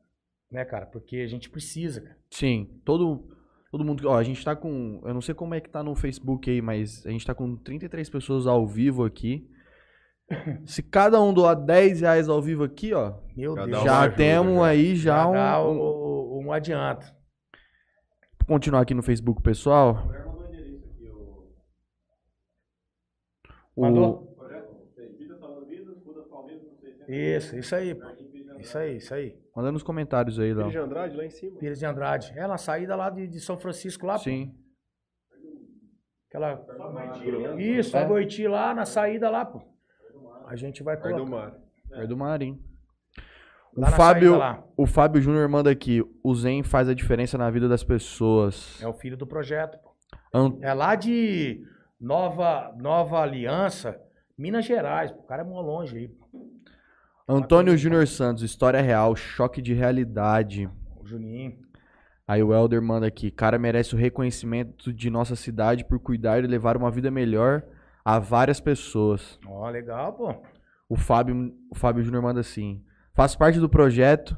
[0.50, 0.86] Né, cara?
[0.86, 2.16] Porque a gente precisa, cara.
[2.30, 3.26] Sim, todo,
[3.70, 4.06] todo mundo.
[4.06, 5.00] Ó, a gente tá com.
[5.04, 7.56] Eu não sei como é que tá no Facebook aí, mas a gente tá com
[7.56, 9.48] 33 pessoas ao vivo aqui.
[10.66, 13.78] Se cada um doar 10 reais ao vivo aqui, ó, Meu Já Deus.
[13.78, 15.82] uma já ajuda, temos aí já Já um, dá um- o,
[16.38, 17.06] o, um adianto.
[18.40, 20.08] Vou continuar aqui no Facebook, pessoal.
[23.76, 24.26] O- Mandou?
[27.08, 28.06] Isso, isso aí, pô.
[28.58, 29.38] Isso aí, isso aí.
[29.54, 30.64] Manda nos comentários aí, Léo.
[30.66, 31.58] Pires de Andrade lá em cima.
[31.58, 32.32] Pires de Andrade.
[32.36, 34.20] É na saída lá de, de São Francisco, lá, pô.
[34.24, 34.52] Sim.
[36.28, 36.66] Aquela...
[37.58, 39.75] Isso, a Goiti lá, na saída lá, pô.
[40.46, 41.50] A gente vai Perto do colocar.
[41.90, 42.02] mar.
[42.02, 42.60] É do Marim.
[43.74, 44.38] O Lá na Fábio,
[44.76, 46.02] o Fábio Júnior manda aqui.
[46.22, 48.80] O Zen faz a diferença na vida das pessoas.
[48.82, 49.94] É o filho do projeto, pô.
[50.32, 51.62] An- É lá de
[52.00, 54.00] Nova, Nova Aliança,
[54.38, 55.10] Minas Gerais.
[55.12, 55.20] pô.
[55.20, 56.26] O cara é mó longe aí, pô.
[57.28, 60.68] Antônio Júnior Santos, história real, choque de realidade.
[61.00, 61.58] O Juninho.
[62.26, 66.46] Aí o Elder manda aqui, cara merece o reconhecimento de nossa cidade por cuidar e
[66.46, 67.62] levar uma vida melhor
[68.06, 69.36] a várias pessoas.
[69.44, 70.32] Ó, legal, pô.
[70.88, 72.84] O Fábio, o Fábio Júnior manda assim,
[73.16, 74.36] faço parte do projeto,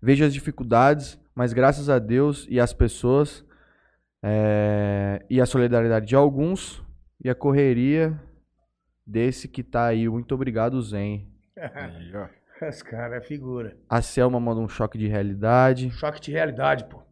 [0.00, 3.44] vejo as dificuldades, mas graças a Deus e às pessoas
[4.22, 6.80] é, e a solidariedade de alguns
[7.20, 8.16] e a correria
[9.04, 10.08] desse que tá aí.
[10.08, 11.28] Muito obrigado, Zen.
[11.56, 12.28] Aí, ó.
[12.64, 13.76] Esse cara é figura.
[13.88, 15.90] A Selma manda um choque de realidade.
[15.90, 17.02] Choque de realidade, pô.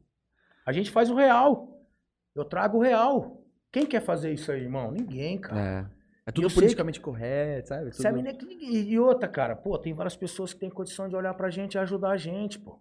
[0.64, 1.84] A gente faz o real.
[2.32, 3.44] Eu trago o real.
[3.72, 4.90] Quem quer fazer isso aí, irmão?
[4.90, 5.60] Ninguém, cara.
[5.60, 5.95] É,
[6.26, 7.90] é tudo politicamente correto, sabe?
[7.92, 11.14] Tudo- Sabe, né, que E outra, cara, pô, tem várias pessoas que têm condição de
[11.14, 12.80] olhar pra gente e ajudar a gente, pô.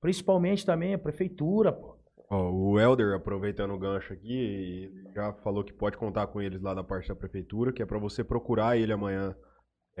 [0.00, 1.98] Principalmente também a prefeitura, pô.
[2.30, 6.72] Ó, o Elder, aproveitando o gancho aqui, já falou que pode contar com eles lá
[6.72, 9.36] da parte da prefeitura, que é pra você procurar ele amanhã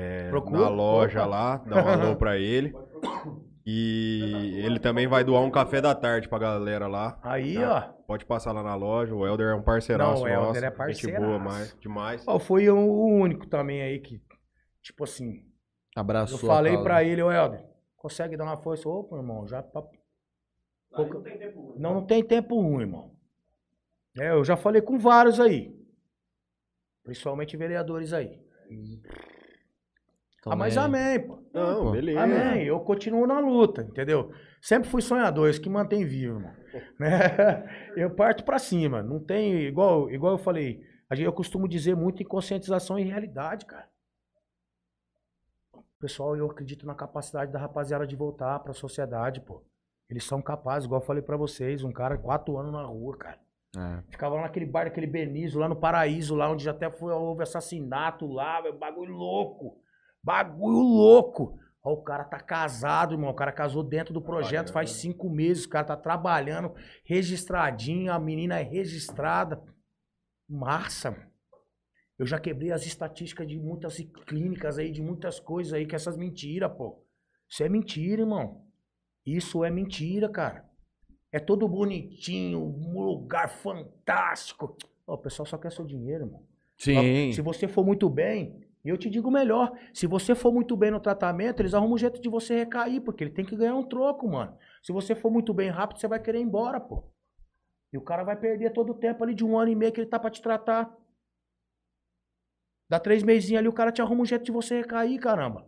[0.00, 1.28] é, Procura, na loja opa.
[1.28, 2.74] lá, dá um alô pra ele.
[3.66, 7.20] E ele também vai doar um café da tarde pra galera lá.
[7.22, 7.94] Aí, Tá.
[7.98, 8.02] ó.
[8.04, 9.14] Pode passar lá na loja.
[9.14, 10.58] O Helder é um parceiraço Não, o Helder nosso.
[10.58, 11.24] é Gente parceiraço.
[11.26, 12.24] boa mais, demais.
[12.26, 14.20] Ó, foi o único também aí que,
[14.82, 15.44] tipo assim,
[15.94, 16.38] Abraçou.
[16.40, 17.64] eu falei pra ele, ô Helder,
[17.96, 18.88] consegue dar uma força?
[18.88, 19.62] Opa, irmão, já.
[19.62, 19.82] pra-
[20.92, 21.20] Pouca-
[21.76, 23.12] Não, não tem tempo ruim, irmão.
[24.18, 25.72] É, eu já falei com vários aí.
[27.04, 28.40] Principalmente vereadores aí.
[30.40, 31.38] Então, ah, mas é- amém, pô.
[31.52, 31.90] Não, pô.
[31.92, 32.20] beleza.
[32.20, 32.64] Amém.
[32.64, 34.32] Eu continuo na luta, entendeu?
[34.60, 36.52] Sempre fui sonhador, isso que mantém vivo, irmão.
[36.98, 37.10] Né?
[37.96, 39.02] Eu parto pra cima.
[39.02, 39.54] Não tem.
[39.62, 43.88] Igual, igual eu falei, a gente, eu costumo dizer muito em conscientização e realidade, cara.
[45.98, 49.62] Pessoal, eu acredito na capacidade da rapaziada de voltar pra sociedade, pô.
[50.08, 53.38] Eles são capazes, igual eu falei pra vocês, um cara quatro anos na rua, cara.
[53.76, 54.02] É.
[54.10, 57.42] Ficava lá naquele bar daquele Benizo, lá no Paraíso, lá onde já até foi, houve
[57.42, 59.78] assassinato lá, velho, bagulho louco.
[60.22, 61.58] Bagulho louco.
[61.82, 63.30] Ó, o cara tá casado, irmão.
[63.30, 65.64] O cara casou dentro do projeto faz cinco meses.
[65.64, 66.74] O cara tá trabalhando,
[67.04, 68.12] registradinho.
[68.12, 69.62] A menina é registrada.
[70.48, 71.30] Massa, mano.
[72.18, 76.18] Eu já quebrei as estatísticas de muitas clínicas aí, de muitas coisas aí, que essas
[76.18, 77.02] mentiras, pô.
[77.48, 78.62] Isso é mentira, irmão.
[79.24, 80.68] Isso é mentira, cara.
[81.32, 84.76] É todo bonitinho, um lugar fantástico.
[85.06, 86.42] Ó, o pessoal só quer seu dinheiro, irmão.
[86.76, 87.32] Sim.
[87.32, 89.70] Se você for muito bem, eu te digo melhor.
[89.92, 93.22] Se você for muito bem no tratamento, eles arrumam um jeito de você recair, porque
[93.22, 94.56] ele tem que ganhar um troco, mano.
[94.82, 97.04] Se você for muito bem rápido, você vai querer ir embora, pô.
[97.92, 100.00] E o cara vai perder todo o tempo ali de um ano e meio que
[100.00, 100.90] ele tá pra te tratar.
[102.88, 105.66] Dá três mesinhos ali, o cara te arruma um jeito de você recair, caramba.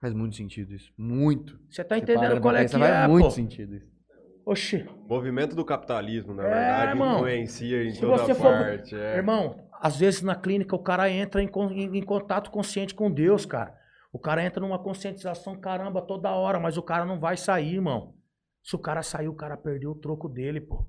[0.00, 0.92] Faz muito sentido isso.
[0.96, 1.58] Muito.
[1.70, 3.30] Você tá Você entendendo para qual é que faz é, muito pô?
[3.30, 3.96] sentido isso.
[4.44, 4.86] Oxi.
[5.08, 7.14] Movimento do capitalismo, na É, verdade, irmão.
[7.16, 8.94] influencia em Se toda você for- parte.
[8.94, 9.16] é.
[9.16, 13.44] Irmão, às vezes na clínica o cara entra em, em- em contato consciente com Deus,
[13.46, 13.78] cara.
[14.12, 18.14] O cara entra numa conscientização, caramba, toda hora, mas o cara não vai sair, irmão.
[18.62, 20.86] Se o cara sair, o cara perdeu o troco dele, pô.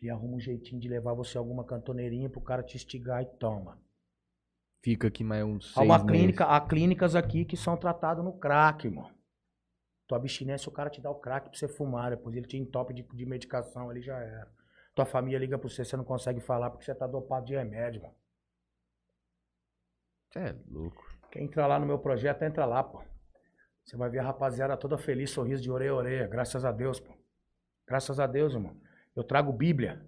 [0.00, 3.26] Ele arruma um jeitinho de levar você a alguma cantoneirinha pro cara te instigar e
[3.26, 3.78] toma.
[4.82, 6.10] Fica aqui mais uns Há seis uma meses.
[6.10, 9.10] clínica, há clínicas aqui que são tratadas no crack, irmão.
[10.06, 12.92] Tua abstinência, o cara te dá o crack pra você fumar, depois ele te entope
[12.92, 14.50] de, de medicação, ali já era.
[14.94, 18.02] Tua família liga pra você, você não consegue falar porque você tá dopado de remédio,
[18.02, 18.14] mano.
[20.32, 21.04] Cê é louco.
[21.30, 23.02] Quem entrar lá no meu projeto, entra lá, pô.
[23.84, 26.26] Você vai ver a rapaziada toda feliz, sorriso de orelha a orelha.
[26.28, 27.12] Graças a Deus, pô.
[27.86, 28.76] Graças a Deus, irmão.
[29.16, 30.00] Eu trago Bíblia.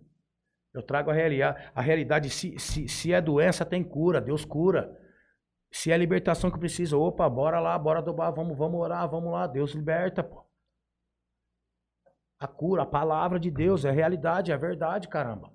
[0.72, 1.70] Eu trago a realidade.
[1.74, 4.20] A realidade, se, se, se é doença, tem cura.
[4.20, 4.96] Deus cura.
[5.70, 9.46] Se é libertação que precisa, opa, bora lá, bora dobar, vamos, vamos orar, vamos lá.
[9.46, 10.45] Deus liberta, pô.
[12.38, 15.52] A cura, a palavra de Deus, é realidade, é verdade, caramba.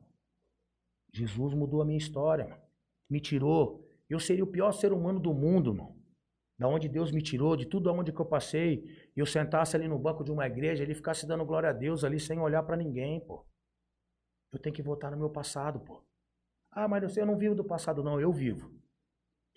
[1.13, 2.61] Jesus mudou a minha história, mano.
[3.09, 3.85] Me tirou.
[4.09, 6.01] Eu seria o pior ser humano do mundo, mano.
[6.57, 8.85] Da onde Deus me tirou, de tudo aonde que eu passei,
[9.15, 12.03] e eu sentasse ali no banco de uma igreja, ele ficasse dando glória a Deus
[12.03, 13.45] ali sem olhar pra ninguém, pô.
[14.51, 16.03] Eu tenho que voltar no meu passado, pô.
[16.71, 18.71] Ah, mas eu não vivo do passado, não, eu vivo.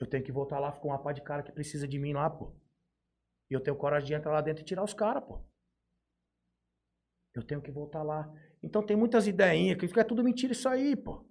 [0.01, 2.29] Eu tenho que voltar lá com uma pá de cara que precisa de mim lá,
[2.29, 2.55] pô.
[3.51, 5.45] E eu tenho coragem de entrar lá dentro e tirar os caras, pô.
[7.35, 8.33] Eu tenho que voltar lá.
[8.63, 11.25] Então tem muitas ideinhas que é tudo mentira isso aí, pô.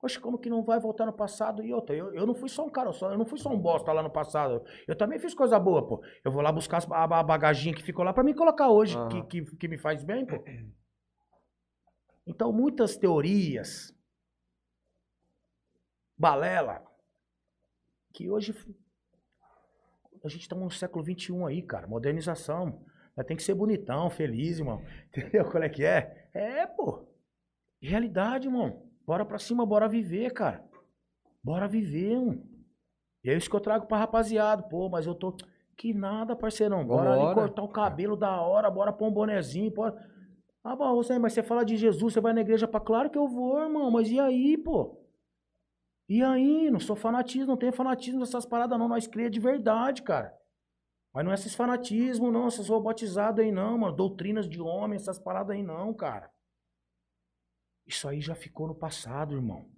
[0.00, 1.64] Poxa, como que não vai voltar no passado?
[1.64, 3.58] E outra, eu, eu não fui só um cara, só, eu não fui só um
[3.58, 4.64] bosta lá no passado.
[4.86, 6.02] Eu também fiz coisa boa, pô.
[6.24, 9.22] Eu vou lá buscar a, a bagaginha que ficou lá pra me colocar hoje, que,
[9.42, 10.42] que, que me faz bem, pô.
[12.26, 13.94] Então, muitas teorias,
[16.18, 16.84] balela,
[18.12, 18.54] que hoje
[20.24, 22.84] a gente tá no século XXI aí, cara, modernização.
[23.16, 24.82] Mas tem que ser bonitão, feliz, irmão.
[25.08, 26.28] Entendeu qual é que é?
[26.32, 27.06] É, pô.
[27.80, 28.82] Realidade, irmão.
[29.06, 30.64] Bora pra cima, bora viver, cara.
[31.42, 32.42] Bora viver, mano.
[33.24, 34.62] E é isso que eu trago pra rapaziada.
[34.62, 35.36] Pô, mas eu tô.
[35.76, 36.84] Que nada, parceirão.
[36.86, 37.34] Bora ali Vambora.
[37.34, 39.70] cortar o cabelo da hora, bora pôr um bonezinho.
[39.70, 39.94] Bora...
[40.62, 42.78] Ah, bom, você, mas você fala de Jesus, você vai na igreja pra.
[42.80, 43.90] Claro que eu vou, irmão.
[43.90, 44.98] Mas e aí, pô?
[46.08, 46.70] E aí?
[46.70, 48.88] Não sou fanatismo, não tenho fanatismo nessas paradas, não.
[48.88, 50.36] Nós crê de verdade, cara.
[51.14, 52.46] Mas não é esses fanatismos, não.
[52.46, 53.94] Essas robotizadas aí, não, mano.
[53.94, 56.30] Doutrinas de homem, essas paradas aí, não, cara.
[57.86, 59.68] Isso aí já ficou no passado, irmão.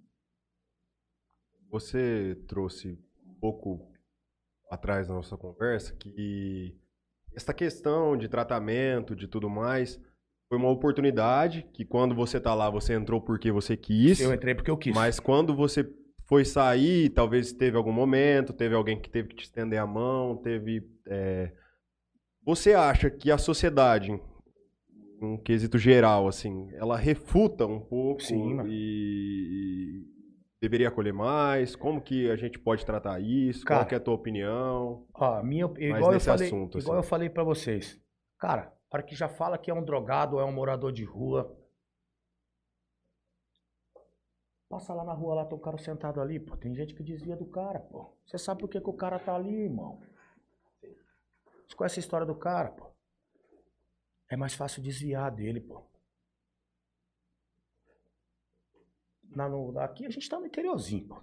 [1.69, 3.91] Você trouxe um pouco
[4.69, 6.79] atrás da nossa conversa que
[7.33, 9.99] essa questão de tratamento, de tudo mais,
[10.47, 14.55] foi uma oportunidade que quando você tá lá, você entrou porque você quis, Eu entrei
[14.55, 14.95] porque eu quis.
[14.95, 15.83] mas quando você
[16.25, 20.35] foi sair, talvez teve algum momento, teve alguém que teve que te estender a mão,
[20.37, 20.83] teve...
[21.07, 21.51] é,
[22.43, 24.19] Você acha que a sociedade,
[25.21, 28.69] um quesito geral, assim, ela refuta um pouco Sim, mano.
[28.71, 30.03] e
[30.59, 31.75] deveria acolher mais?
[31.75, 33.63] Como que a gente pode tratar isso?
[33.63, 35.05] Cara, Qual é a tua opinião?
[35.13, 37.05] Ó, minha, igual eu falei, assunto, igual assim.
[37.05, 37.99] eu falei para vocês.
[38.39, 41.55] Cara, para que já fala que é um drogado ou é um morador de rua.
[44.69, 46.55] Passa lá na rua, lá tem um cara sentado ali, pô.
[46.57, 48.15] Tem gente que desvia do cara, pô.
[48.25, 49.99] Você sabe por que, que o cara tá ali, irmão?
[51.67, 52.91] Você conhece a história do cara, pô?
[54.29, 55.83] É mais fácil desviar dele, pô.
[59.35, 61.21] Na, no- aqui a gente tá no interiorzinho, pô.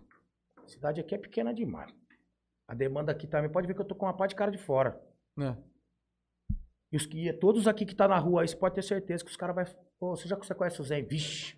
[0.65, 1.93] A cidade aqui é pequena demais.
[2.69, 4.59] A demanda aqui também, pode ver que eu tô com uma parte de cara de
[4.59, 5.01] fora.
[5.39, 5.57] É.
[6.93, 9.31] E os que, todos aqui que tá na rua aí, você pode ter certeza que
[9.31, 9.65] os caras vai.
[9.99, 11.01] Pô, você já você conhece o Zé?
[11.01, 11.57] Vixe,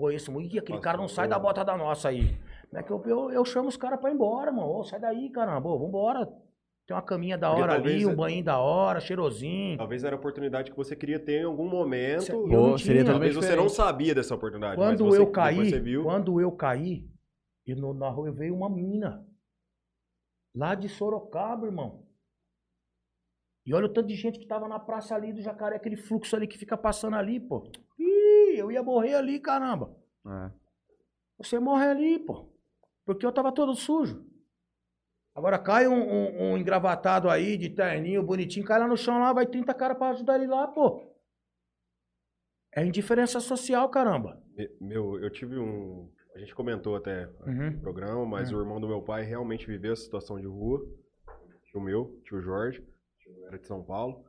[0.00, 0.54] conheço muito.
[0.54, 2.36] Ih, aquele Nossa, cara não sai da bota da nossa aí.
[2.72, 4.68] É que eu, eu, eu chamo os caras pra ir embora, mano.
[4.68, 5.68] Ô, sai daí, caramba.
[5.68, 6.26] Ô, vambora.
[6.86, 9.76] Tem uma caminha da Porque hora ali, um banho da hora, cheirosinho.
[9.78, 12.22] Talvez era a oportunidade que você queria ter em algum momento.
[12.22, 13.72] Cê- Pô, não seria Talvez você não diferente.
[13.76, 14.76] sabia dessa oportunidade.
[14.76, 16.02] mas Quando você- eu caí, você viu.
[16.02, 17.08] quando eu caí,
[17.66, 19.24] e no, na rua veio uma mina.
[20.54, 22.04] Lá de Sorocaba, irmão.
[23.64, 26.34] E olha o tanto de gente que tava na praça ali do Jacaré, aquele fluxo
[26.34, 27.70] ali que fica passando ali, pô.
[27.98, 28.09] Ih,
[28.58, 29.96] eu ia morrer ali, caramba.
[30.26, 30.50] É.
[31.38, 32.48] Você morre ali, pô.
[33.04, 34.24] Porque eu tava todo sujo.
[35.34, 39.32] Agora cai um, um- um engravatado aí, de terninho, bonitinho, cai lá no chão lá,
[39.32, 41.08] vai 30 caras pra ajudar ele lá, pô.
[42.74, 44.42] É indiferença social, caramba.
[44.54, 46.10] Me- Meu, eu tive um.
[46.34, 47.70] A gente comentou até Uhum.
[47.72, 48.56] no programa, mas Hum.
[48.56, 50.80] o irmão do meu pai realmente viveu essa situação de rua.
[51.74, 52.80] O meu, tio Jorge,
[53.18, 54.24] tio era de São Paulo.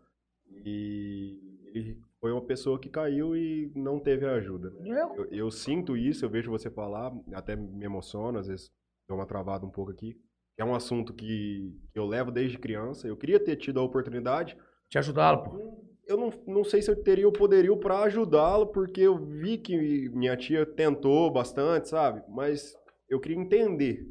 [0.49, 1.39] E
[1.73, 4.69] ele foi uma pessoa que caiu e não teve ajuda.
[4.79, 5.01] né?
[5.17, 8.69] Eu, Eu, sinto isso, eu vejo você falar, até me emociona, às vezes
[9.09, 10.15] dou uma travada um pouco aqui.
[10.55, 13.07] É um assunto que, que eu levo desde criança.
[13.07, 14.55] Eu queria ter tido a oportunidade.
[14.87, 15.81] te ajudá-lo, pô.
[16.05, 20.09] Eu não, não sei se eu teria o poderio para ajudá-lo, porque eu vi que
[20.09, 22.21] minha tia tentou bastante, sabe?
[22.29, 22.75] Mas
[23.09, 24.05] eu queria entender.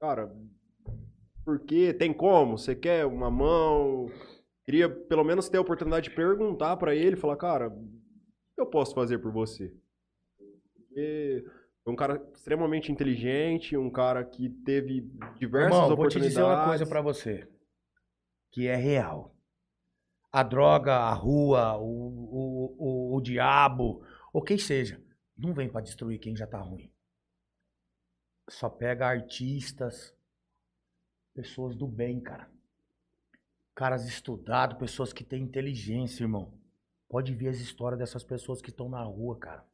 [0.00, 0.32] Cara,
[1.44, 1.92] por quê?
[1.92, 2.56] Tem como?
[2.56, 4.06] Você quer uma mão?
[4.64, 7.90] Queria pelo menos ter a oportunidade de perguntar para ele, falar, cara, o
[8.54, 9.74] que eu posso fazer por você?
[10.74, 11.44] Porque
[11.86, 15.02] é um cara extremamente inteligente, um cara que teve
[15.38, 16.34] diversas Irmão, vou te oportunidades.
[16.34, 17.48] dizer uma coisa pra você.
[18.50, 19.34] Que é real.
[20.32, 25.00] A droga, a rua, o, o, o, o diabo, ou quem seja,
[25.36, 26.90] não vem pra destruir quem já tá ruim.
[28.48, 30.14] Só pega artistas,
[31.34, 32.50] pessoas do bem, cara.
[33.74, 36.52] Caras estudados, pessoas que têm inteligência, irmão.
[37.08, 39.64] Pode ver as histórias dessas pessoas que estão na rua, cara.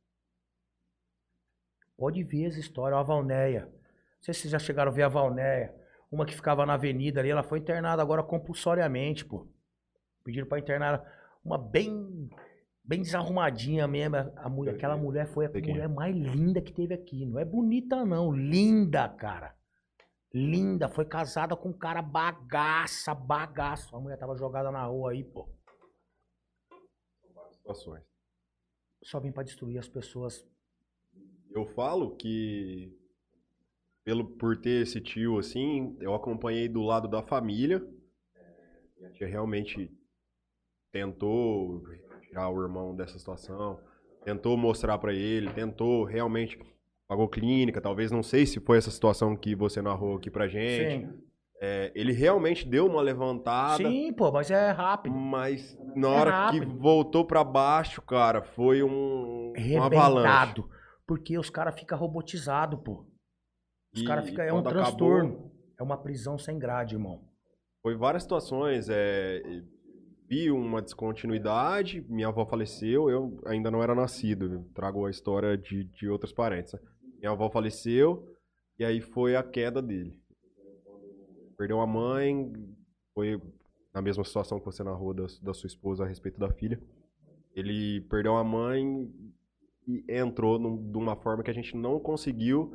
[1.97, 2.97] Pode ver as histórias.
[2.97, 3.67] Ó, a Valnéia.
[3.67, 5.75] Não sei se vocês já chegaram a ver a Valnéia.
[6.11, 9.47] Uma que ficava na avenida ali, ela foi internada agora compulsoriamente, pô.
[10.25, 11.13] Pediram pra internar ela.
[11.45, 12.29] uma bem
[12.83, 14.17] bem desarrumadinha mesmo.
[14.17, 17.25] A mulher, aquela mulher foi a mulher mais linda que teve aqui.
[17.27, 18.33] Não é bonita, não.
[18.33, 19.55] Linda, cara.
[20.33, 20.89] Linda.
[20.89, 23.95] Foi casada com um cara bagaça, bagaço.
[23.97, 25.49] A mulher tava jogada na rua aí, pô.
[27.53, 28.05] situações.
[29.03, 30.47] Só vem pra destruir as pessoas.
[31.51, 32.97] Eu falo que
[34.05, 37.85] pelo por ter esse tio assim, eu acompanhei do lado da família.
[38.35, 39.91] É, Minha tia realmente
[40.93, 41.83] tentou
[42.23, 43.81] tirar o irmão dessa situação,
[44.25, 46.59] tentou mostrar pra ele, tentou realmente
[47.11, 51.07] pagou clínica, talvez não sei se foi essa situação que você narrou aqui pra gente.
[51.07, 51.13] Sim.
[51.61, 53.83] É, ele realmente deu uma levantada.
[53.83, 55.13] Sim, pô, mas é rápido.
[55.15, 60.63] Mas na hora que voltou pra baixo, cara, foi um, uma avalanche.
[61.05, 63.05] Porque os caras ficam robotizados, pô.
[63.93, 64.45] Os caras ficam.
[64.45, 65.51] É um quando acabou- transtorno.
[65.79, 67.21] É uma prisão sem grade, irmão.
[67.83, 68.89] Foi várias situações.
[68.89, 69.43] É,
[70.29, 74.45] vi uma descontinuidade, minha avó faleceu, eu ainda não era nascido.
[74.53, 76.73] eu Trago a história de, de outros parentes.
[76.75, 76.79] né?
[77.21, 78.27] Minha avó faleceu
[78.79, 80.19] e aí foi a queda dele.
[81.57, 82.51] Perdeu a mãe,
[83.15, 83.41] foi
[83.93, 86.81] na mesma situação que você narrou da, da sua esposa a respeito da filha.
[87.55, 89.11] Ele perdeu a mãe
[89.87, 92.75] e entrou num- de uma forma que a gente não conseguiu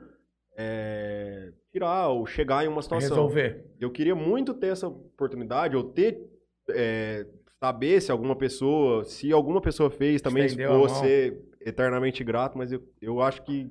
[0.57, 3.09] é, tirar ou chegar em uma situação.
[3.09, 3.65] Resolver.
[3.79, 6.21] Eu queria muito ter essa oportunidade, ou ter.
[6.69, 7.25] é,
[7.59, 9.03] saber se alguma pessoa.
[9.05, 13.69] Se alguma pessoa fez também, Estendeu vou ser eternamente grato, mas eu, eu acho que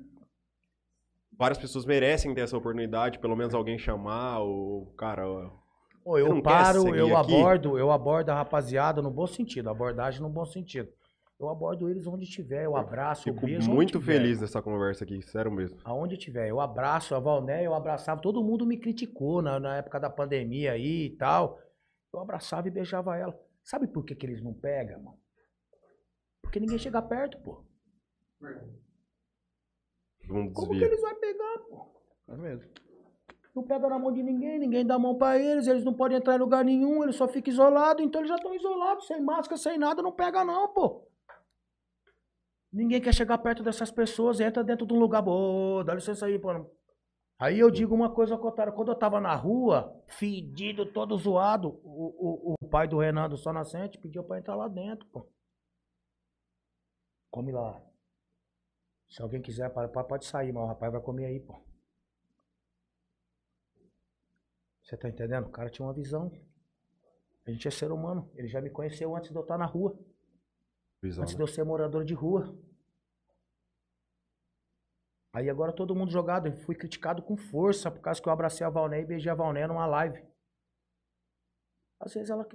[1.37, 4.87] várias pessoas merecem ter essa oportunidade, pelo menos alguém chamar, ou.
[4.97, 5.23] Cara,
[6.05, 7.33] Você eu paro, eu aqui?
[7.35, 10.89] abordo, eu abordo a rapaziada no bom sentido, abordagem no bom sentido.
[11.37, 15.21] Eu abordo eles onde tiver, eu abraço, eu fico beijo muito feliz dessa conversa aqui,
[15.21, 15.77] sério mesmo.
[15.83, 19.99] Aonde tiver, eu abraço a Valné, eu abraçava, todo mundo me criticou na, na época
[19.99, 21.59] da pandemia aí e tal.
[22.13, 23.37] Eu abraçava e beijava ela.
[23.61, 25.19] Sabe por que, que eles não pegam, mano?
[26.41, 27.65] Porque ninguém chega perto, pô.
[30.29, 31.87] Um Como que eles vão pegar, pô?
[32.29, 32.69] É mesmo.
[33.55, 36.17] Não pega na mão de ninguém, ninguém dá a mão pra eles, eles não podem
[36.17, 39.57] entrar em lugar nenhum, eles só ficam isolados, então eles já estão isolados, sem máscara,
[39.57, 41.07] sem nada, não pega não, pô.
[42.71, 46.37] Ninguém quer chegar perto dessas pessoas, entra dentro de um lugar, ô, dá licença aí,
[46.37, 46.49] pô.
[47.39, 52.51] Aí eu digo uma coisa, Cotário, quando eu tava na rua, fedido, todo zoado, o,
[52.51, 55.25] o, o pai do Renan do Só Nascente pediu pra entrar lá dentro, pô.
[57.31, 57.81] Come lá.
[59.15, 61.57] Se alguém quiser, pode sair, mas o rapaz vai comer aí, pô.
[64.83, 65.47] Você tá entendendo?
[65.47, 66.29] O cara tinha uma visão.
[67.47, 68.29] A gente é ser humano.
[68.35, 69.97] Ele já me conheceu antes de eu estar na rua.
[71.01, 71.37] Visão, Antes né?
[71.37, 72.59] de eu ser morador de rua.
[75.31, 76.47] Aí agora todo mundo jogado.
[76.47, 79.35] Eu fui criticado com força por causa que eu abracei a Valné e beijei a
[79.35, 80.21] Valné numa live.
[82.01, 82.45] Às vezes ela,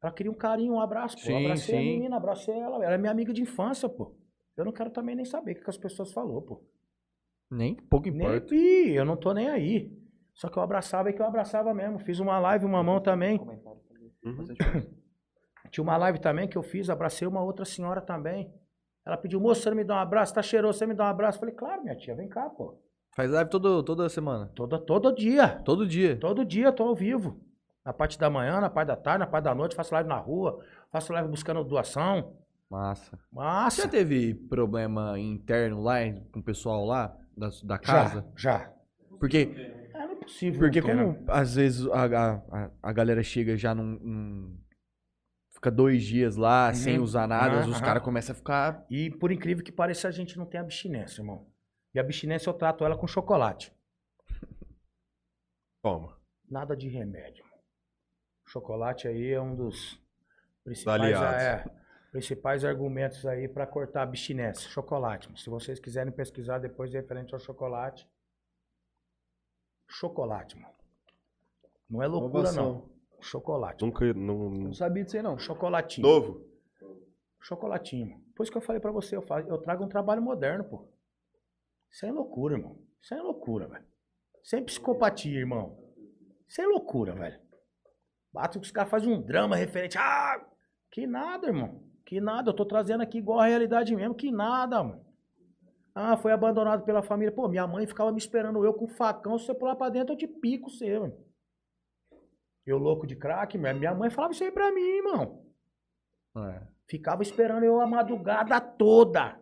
[0.00, 1.16] ela queria um carinho, um abraço.
[1.16, 1.24] Pô.
[1.24, 1.84] Eu Sim, abracei a sim.
[1.84, 2.82] menina, abracei ela.
[2.82, 4.16] Ela é minha amiga de infância, pô.
[4.56, 6.62] Eu não quero também nem saber o que as pessoas falou, pô.
[7.50, 8.54] Nem pouco Nem, importa.
[8.54, 9.92] Ih, eu não tô nem aí.
[10.34, 11.98] Só que eu abraçava e que eu abraçava mesmo.
[11.98, 13.38] Fiz uma live, uma mão também.
[14.24, 14.44] Uhum.
[15.70, 18.52] Tinha uma live também que eu fiz, abracei uma outra senhora também.
[19.04, 20.34] Ela pediu, moço, você não me dá um abraço?
[20.34, 21.36] Tá cheiroso, você me dá um abraço?
[21.36, 22.78] Eu falei, claro, minha tia, vem cá, pô.
[23.14, 24.50] Faz live todo, toda semana.
[24.54, 25.60] Todo, todo dia.
[25.64, 26.18] Todo dia.
[26.18, 27.40] Todo dia tô ao vivo.
[27.84, 30.18] Na parte da manhã, na parte da tarde, na parte da noite, faço live na
[30.18, 30.60] rua,
[30.90, 32.36] faço live buscando doação.
[32.70, 33.16] Massa.
[33.16, 33.82] Você Massa.
[33.82, 35.98] já teve problema interno lá
[36.32, 38.32] com o pessoal lá da, da Já, casa?
[38.36, 38.72] já.
[39.20, 39.38] Porque,
[39.94, 40.58] É, não é possível.
[40.60, 41.04] porque não ter, né?
[41.14, 44.60] como às vezes a, a, a- a galera chega já num, num-
[45.52, 47.04] Fica dois dias lá sem Uhum.
[47.04, 48.84] usar nada, Aham, os caras começam a ficar.
[48.90, 51.46] E por incrível que pareça, a gente não tem abstinência, irmão.
[51.94, 53.72] E abstinência eu trato ela com chocolate.
[55.82, 56.14] Toma.
[56.50, 57.42] Nada de remédio.
[58.48, 59.98] Chocolate aí é um dos
[60.62, 61.42] principais, Aliados.
[61.42, 61.64] é,
[62.16, 64.70] principais argumentos aí para cortar a abstinência.
[64.70, 65.28] Chocolate.
[65.38, 68.08] Se vocês quiserem pesquisar depois referente ao chocolate.
[69.86, 70.74] Chocolate, mano.
[71.90, 72.90] Não é loucura, não.
[73.20, 73.84] Chocolate.
[73.84, 74.12] Nunca.
[74.14, 74.50] Não...
[74.50, 75.38] Não sabia disso aí, não.
[75.38, 76.06] Chocolatinho.
[76.06, 76.44] Novo.
[77.40, 78.10] Chocolatinho.
[78.12, 78.24] mano.
[78.34, 80.88] Por isso que eu falei pra você, eu, fa- eu trago um trabalho moderno, pô.
[81.90, 82.78] Isso é loucura, irmão.
[83.00, 83.86] Isso é loucura, velho.
[84.42, 85.78] Sem psicopatia, irmão.
[86.48, 87.40] Isso é loucura, velho.
[88.32, 89.96] Bate que os caras fazem um drama referente.
[89.98, 90.44] Ah!
[90.90, 91.85] Que nada, irmão.
[92.06, 92.50] Que nada.
[92.50, 94.14] Eu tô trazendo aqui igual a realidade mesmo.
[94.14, 95.04] Que nada, mano.
[95.92, 97.32] Ah, foi abandonado pela família.
[97.32, 99.36] Pô, minha mãe ficava me esperando eu com facão.
[99.38, 101.16] Se você pular pra dentro, eu te pico você, mano.
[102.64, 105.42] Eu louco de crack, minha minha mãe falava isso aí pra mim, irmão.
[106.36, 106.62] É.
[106.88, 109.40] Ficava esperando eu a madrugada toda.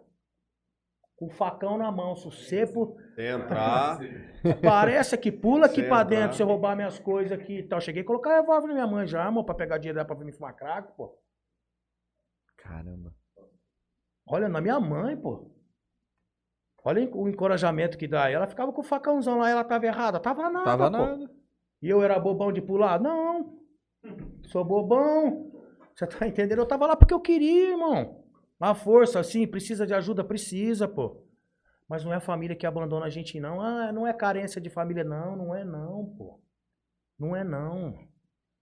[1.16, 2.16] Com o facão na mão.
[2.16, 3.98] Se Sem entrar.
[4.62, 6.04] parece que pula aqui Sem pra entrar.
[6.04, 7.80] dentro, você roubar minhas coisas aqui e tal.
[7.80, 10.24] Cheguei a colocar revólver na minha mãe já, amor, pra pegar dinheiro dela pra vir
[10.24, 11.18] me fumar crack, pô.
[12.64, 13.14] Caramba.
[14.26, 15.50] Olha, na minha mãe, pô.
[16.82, 18.30] Olha o encorajamento que dá.
[18.30, 20.18] Ela ficava com o facãozão lá, ela tava errada.
[20.18, 20.90] Tava nada, Tava pô.
[20.90, 21.30] nada.
[21.80, 22.98] E eu era bobão de pular?
[23.00, 23.58] Não.
[24.46, 25.50] Sou bobão.
[25.94, 26.58] Você tá entendendo?
[26.58, 28.24] Eu tava lá porque eu queria, irmão.
[28.58, 30.24] A força, assim, precisa de ajuda?
[30.24, 31.22] Precisa, pô.
[31.86, 33.60] Mas não é a família que abandona a gente, não.
[33.60, 35.36] Ah, não é carência de família, não.
[35.36, 36.40] Não é, não, pô.
[37.18, 37.94] Não é, não.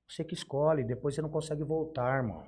[0.08, 0.82] Você que escolhe.
[0.82, 2.44] Depois você não consegue voltar, irmão.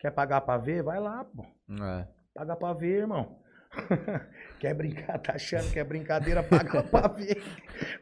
[0.00, 0.82] Quer pagar pra ver?
[0.82, 1.44] Vai lá, pô.
[1.84, 2.06] É.
[2.34, 3.38] Paga pra ver, irmão.
[4.58, 6.42] Quer brincar, tá achando que é brincadeira?
[6.42, 7.42] Paga pra ver.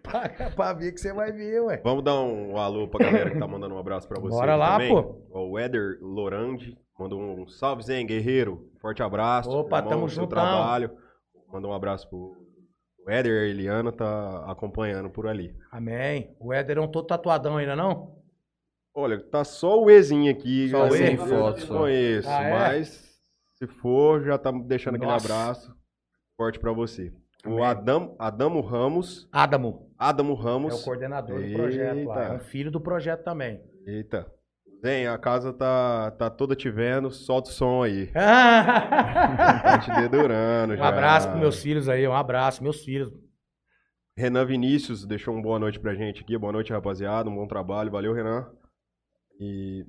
[0.03, 1.81] Paga pra ver que você vai ver, ué.
[1.85, 4.37] Vamos dar um alô pra galera que tá mandando um abraço pra você.
[4.37, 4.89] Bora lá, também.
[4.91, 5.17] pô.
[5.31, 8.71] O Eder Lorandi mandou um salve, Zen, guerreiro.
[8.81, 9.51] Forte abraço.
[9.51, 10.29] Opa, irmão, tamo juntão.
[10.29, 10.97] trabalho.
[11.53, 12.37] Mandou um abraço pro
[13.07, 15.57] o Éder e a Eliana, tá acompanhando por ali.
[15.73, 16.37] Amém.
[16.39, 18.18] O Éder é um todo tatuadão ainda, não?
[19.01, 20.69] Olha, tá só o Ezinho aqui.
[20.71, 21.13] Só o assim, E?
[21.15, 21.79] eu Foto não só.
[21.79, 22.51] conheço, Ah, é?
[22.51, 23.21] mas
[23.55, 25.27] se for, já tá deixando aquele Nossa.
[25.33, 25.77] abraço
[26.37, 27.13] forte pra você.
[27.47, 27.63] O.
[27.63, 29.93] Adam, Adamo Ramos, Adamo.
[29.97, 30.85] Adamo É o Ramos.
[30.85, 32.23] coordenador do projeto lá.
[32.23, 32.33] Eita.
[32.33, 33.61] É um filho do projeto também.
[33.87, 34.27] Eita.
[34.85, 38.05] Zen, a casa tá, tá toda te vendo, solta o som aí.
[38.11, 38.13] um
[39.63, 40.89] Tá te dedurando já.
[40.89, 43.13] abraço pros meus filhos aí, um abraço, meus filhos.
[44.17, 46.37] Renan Vinícius deixou uma boa noite pra gente aqui.
[46.37, 47.31] Boa noite, rapaziada.
[47.31, 47.91] Um bom trabalho.
[47.91, 48.49] Valeu, Renan.
[49.41, 49.85] E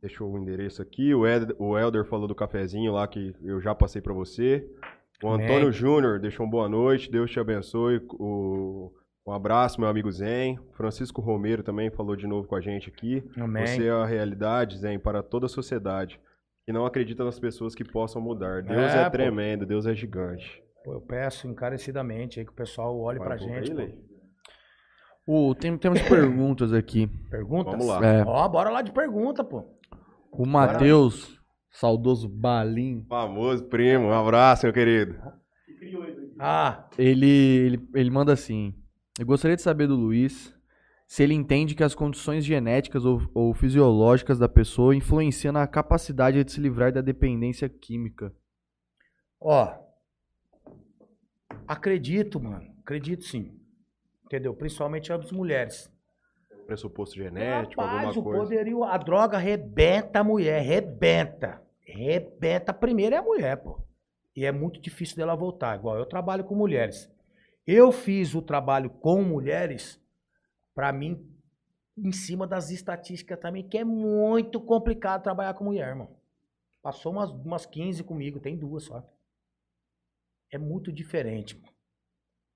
[0.00, 1.14] deixou o endereço aqui.
[1.14, 4.68] O, Ed, o Elder falou do cafezinho lá que eu já passei pra você.
[5.22, 5.28] O.
[5.28, 7.10] Antônio Júnior deixou uma boa noite.
[7.10, 8.00] Deus te abençoe.
[8.10, 8.92] O,
[9.26, 10.58] um abraço, meu amigo Zen.
[10.72, 13.22] Francisco Romero também falou de novo com a gente aqui.
[13.36, 13.66] Amém.
[13.66, 16.20] Você é a realidade, Zen, para toda a sociedade.
[16.66, 18.62] Que não acredita nas pessoas que possam mudar.
[18.62, 19.10] Deus É, é, pô.
[19.10, 20.62] tremendo, Deus é gigante.
[20.84, 23.72] Pô, eu peço encarecidamente aí que o pessoal olhe pra Vai, pô, gente.
[23.72, 23.94] aí,
[25.26, 27.06] O, tem, temos perguntas aqui.
[27.30, 27.72] Perguntas?
[27.72, 28.04] Vamos lá.
[28.04, 28.24] É.
[28.24, 29.64] Ó, bora lá de pergunta, pô.
[30.30, 31.40] O Matheus,
[31.70, 33.04] saudoso Balim.
[33.08, 35.16] Famoso primo, um abraço, meu querido.
[36.38, 38.74] Ah, Ele, ele, ele manda assim:
[39.18, 40.54] Eu gostaria de saber do Luiz
[41.06, 46.42] se ele entende que as condições genéticas ou, ou fisiológicas da pessoa influenciam na capacidade
[46.42, 48.32] de se livrar da dependência química.
[49.40, 49.74] ó.
[51.68, 52.64] Acredito, mano.
[52.82, 53.60] Acredito sim.
[54.32, 54.54] Entendeu?
[54.54, 55.92] Principalmente as mulheres.
[56.66, 58.42] Pressuposto genético, Rapaz, alguma o coisa.
[58.44, 61.62] poderio, a droga rebenta a mulher, rebenta.
[61.84, 62.72] Rebenta.
[62.72, 63.82] Primeiro é a mulher, pô.
[64.34, 65.76] E é muito difícil dela voltar.
[65.78, 67.12] Igual eu trabalho com mulheres.
[67.66, 70.02] Eu fiz o trabalho com mulheres,
[70.74, 71.30] pra mim,
[71.98, 76.16] em cima das estatísticas também, que é muito complicado trabalhar com mulher, irmão.
[76.80, 79.06] Passou umas, umas 15 comigo, tem duas só.
[80.50, 81.68] É muito diferente, mano.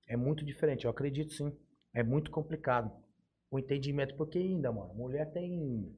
[0.07, 1.55] É muito diferente, eu acredito sim.
[1.93, 2.91] É muito complicado
[3.49, 5.95] o entendimento, porque ainda, mano, mulher tem.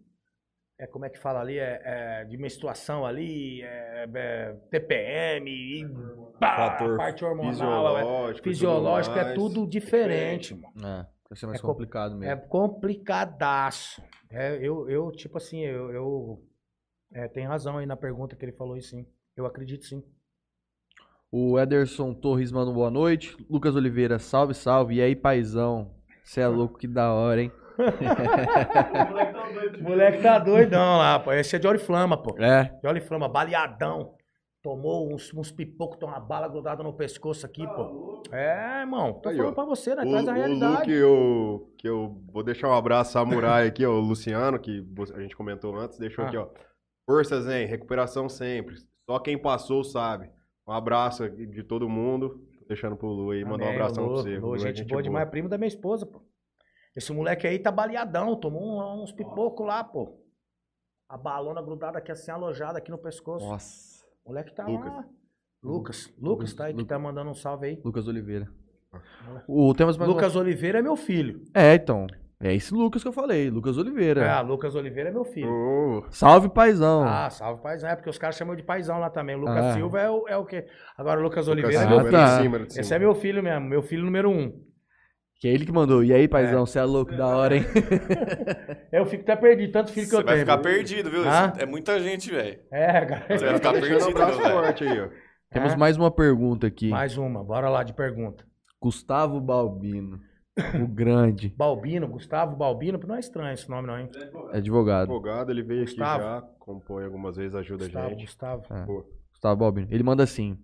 [0.78, 1.58] É como é que fala ali?
[1.60, 5.86] É, é, de menstruação ali, é, é, TPM, e,
[6.40, 8.44] pá, Fator parte hormonal, é, Fisiológico.
[8.44, 10.74] tudo fisiológico, é tudo diferente, mano.
[10.78, 12.48] É, vai ser mais É co- complicado É mesmo.
[12.48, 14.02] complicadaço.
[14.30, 15.92] É, eu, eu, tipo assim, eu.
[15.92, 16.46] eu
[17.12, 19.06] é, tem razão aí na pergunta que ele falou aí, sim.
[19.36, 20.02] Eu acredito sim.
[21.32, 23.38] O Ederson Torres manda boa noite.
[23.50, 24.96] Lucas Oliveira, salve, salve.
[24.96, 25.92] E aí, paizão?
[26.24, 27.52] Você é louco, que da hora, hein?
[29.80, 31.32] O moleque tá doidão lá, pô.
[31.32, 32.36] Esse é de Oriflama, pô.
[32.42, 34.16] É, De Oriflama, baleadão.
[34.62, 38.22] Tomou uns, uns pipocos, tem uma bala grudada no pescoço aqui, pô.
[38.32, 39.14] É, irmão.
[39.14, 39.56] Tô Aí, falando ó.
[39.56, 40.04] pra você, né?
[40.04, 40.76] O, Traz a o realidade.
[40.80, 44.82] Lu que eu, que eu vou deixar um abraço samurai aqui, ó, o Luciano, que
[44.94, 46.28] você- a gente comentou antes, deixou Ah.
[46.28, 46.48] aqui, ó.
[47.10, 48.76] Força, Zen, recuperação sempre.
[49.10, 50.30] Só quem passou sabe.
[50.70, 52.46] Um abraço de todo mundo.
[52.68, 54.38] Deixando pro Lu aí, mandar um abração Lu, pra você.
[54.38, 56.22] Lu, Lu é gente boa demais, primo da minha esposa, pô.
[56.96, 60.20] Esse moleque aí tá baleadão, tomou um- uns pipocos lá, pô.
[61.10, 63.44] A balona grudada aqui assim, alojada aqui no pescoço.
[63.48, 64.06] nossa.
[64.24, 64.94] O moleque tá Lucas.
[64.94, 65.06] lá.
[65.64, 66.14] Lucas.
[66.22, 66.90] Lucas tá aí que Lucas.
[66.96, 67.82] tá mandando um salve aí.
[67.84, 68.48] Lucas Oliveira.
[69.48, 71.44] O, temos mais uma- Lucas Oliveira é meu filho.
[71.56, 72.06] É, então.
[72.42, 74.32] É esse Lucas que eu falei, Lucas Oliveira.
[74.32, 75.50] Ah, Lucas Oliveira é meu filho.
[75.52, 77.04] Oh, Salve, paizão.
[77.06, 77.90] Ah, salve paizão.
[77.90, 79.36] É porque os caras chamam de paizão lá também.
[79.36, 79.74] O Lucas Ah.
[79.74, 80.66] Silva é o, é o quê?
[80.98, 82.18] Agora o Lucas Lucas Oliveira é Ah, meu Silva filho.
[82.22, 82.38] tá.
[82.38, 82.82] de cima, de cima.
[82.82, 84.54] Esse é meu filho mesmo, meu filho número um.
[85.42, 86.02] Que é ele que mandou.
[86.02, 87.64] E aí, paizão, você é louco, da hora, hein?
[88.92, 90.46] Eu fico até perdido, tanto filho que Você eu vai tenho.
[90.46, 91.24] ficar perdido, viu?
[91.58, 92.60] É muita gente, velho.
[92.72, 93.26] É, cara.
[93.38, 95.08] Você vai ficar perdido, forte aí, ó.
[95.52, 95.76] Temos É.
[95.78, 96.90] mais uma pergunta aqui.
[96.90, 98.46] Mais uma, bora lá de pergunta.
[98.82, 100.20] Gustavo Balbino.
[100.82, 101.50] O grande.
[101.58, 104.10] Balbino, Gustavo Balbino, não é estranho esse nome não, hein?
[104.52, 105.04] Advogado.
[105.04, 106.24] Advogado, ele veio Gustavo.
[106.24, 108.26] aqui já, compõe algumas vezes, ajuda Gustavo, a gente.
[108.26, 108.74] Gustavo.
[108.74, 108.86] É.
[109.32, 109.88] Gustavo Balbino.
[109.90, 110.58] Ele manda assim.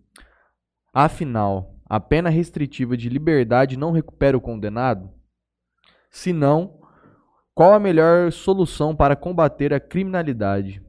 [0.94, 5.10] Afinal, a pena restritiva de liberdade não recupera o condenado?
[6.10, 6.80] Se não,
[7.54, 10.82] qual a melhor solução para combater a criminalidade?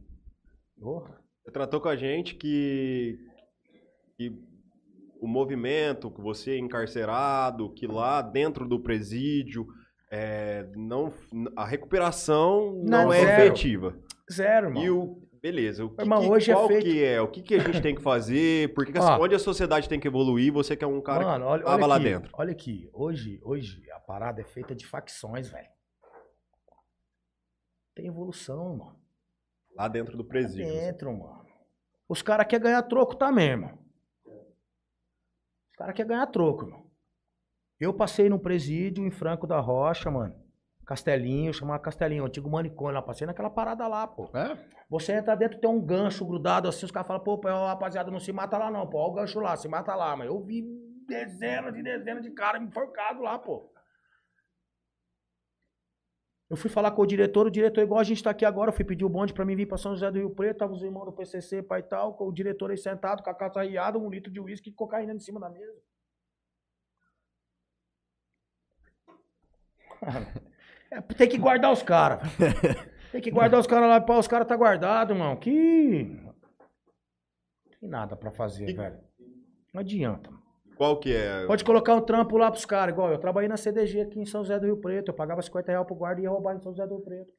[0.79, 3.19] Você tratou com a gente que,
[4.17, 4.31] que
[5.27, 9.67] o movimento, que você é encarcerado, que lá dentro do presídio,
[10.11, 11.13] é, não,
[11.57, 13.43] a recuperação não, Não, é zero.
[13.45, 13.99] efetiva.
[14.33, 14.83] Zero, irmão.
[14.85, 15.23] E o.
[15.43, 17.21] Beleza, o que, Irmão, que- hoje é qual feito- que é?
[17.21, 18.75] O que, que a gente tem que fazer?
[18.75, 19.23] Por que que a- Ó.
[19.23, 20.53] onde a sociedade tem que evoluir?
[20.53, 22.31] Você que é um cara Mano, olha, que tava olha lá dentro.
[22.35, 22.91] olha aqui.
[22.93, 25.69] Hoje, hoje a parada é feita de facções, velho.
[27.95, 28.97] Tem evolução, mano.
[29.77, 30.67] Lá dentro do presídio.
[30.67, 31.47] Dentro, mano.
[32.09, 33.79] Os caras querem ganhar troco também, irmão.
[35.77, 36.87] Os caras querem ganhar troco, irmão.
[37.79, 40.35] Eu passei num presídio em Franco da Rocha, mano.
[40.87, 43.03] Castelinho, chamava Castelinho, antigo manicômio lá.
[43.03, 44.31] Passei naquela parada lá, pô.
[44.35, 44.57] É?
[44.89, 48.19] Você entra dentro, tem um gancho grudado assim, os caras falam, pô, pô, rapaziada, não
[48.19, 48.97] se mata lá não, pô.
[48.97, 50.17] Olha o gancho lá, se mata lá.
[50.17, 50.65] Mas eu vi
[51.07, 53.71] dezenas e dezenas de caras enforcados lá, pô.
[56.49, 58.73] Eu fui falar com o diretor, o diretor, igual a gente tá aqui agora, eu
[58.73, 60.83] fui pedir o bonde pra mim vir pra São José do Rio Preto, tava os
[60.83, 63.99] irmãos do PCC, pai e tal, com o diretor aí sentado, com a calça riada,
[63.99, 65.83] um litro de uísque e cocaína em cima da mesa.
[70.89, 72.21] É, tem que guardar os caras.
[73.11, 75.35] Tem que guardar os caras lá, pô, os caras tá guardado, irmão.
[75.37, 76.05] Que.
[77.65, 79.01] Não tem nada pra fazer, velho.
[79.75, 80.31] Não adianta.
[80.31, 80.46] mano.
[80.77, 81.47] Qual que é?
[81.47, 84.45] Pode colocar um trampo lá pros caras, igual eu trabalhei na CDG aqui em São
[84.45, 85.09] José do Rio Preto.
[85.11, 87.33] Eu pagava 50 reais pro guarda e ia roubar em São José do Rio Preto.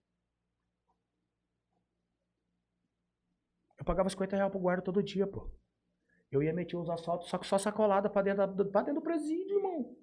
[3.77, 5.51] Eu pagava 50 reais pro guarda todo dia, pô.
[6.31, 9.57] Eu ia meter os assaltos, só só sacolada pra dentro, da, pra dentro do presídio,
[9.57, 9.95] irmão.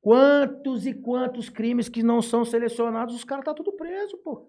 [0.00, 4.48] Quantos e quantos crimes que não são selecionados, os caras tá tudo preso, pô.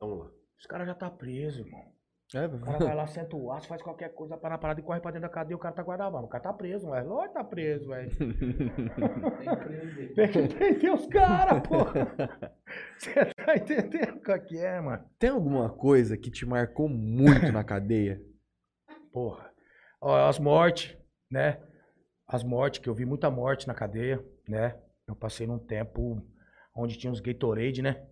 [0.00, 0.32] Vamos lá.
[0.58, 1.95] Os caras já tá preso, irmão.
[2.36, 4.82] É, O cara vai lá, senta o aço, faz qualquer coisa, para na parada e
[4.82, 6.14] corre pra dentro da cadeia, o cara tá guardado.
[6.16, 7.08] O cara tá preso, velho.
[7.08, 8.10] Lógico tá preso, velho.
[10.14, 11.76] Tem que prender os caras, pô.
[12.98, 15.04] Você tá entendendo qual que é, mano?
[15.18, 18.20] Tem alguma coisa que te marcou muito na cadeia?
[19.12, 19.50] porra.
[19.98, 20.94] Ó, as mortes,
[21.30, 21.58] né?
[22.28, 24.78] As mortes, que eu vi muita morte na cadeia, né?
[25.08, 26.22] Eu passei num tempo
[26.74, 28.04] onde tinha uns Gatorade, né?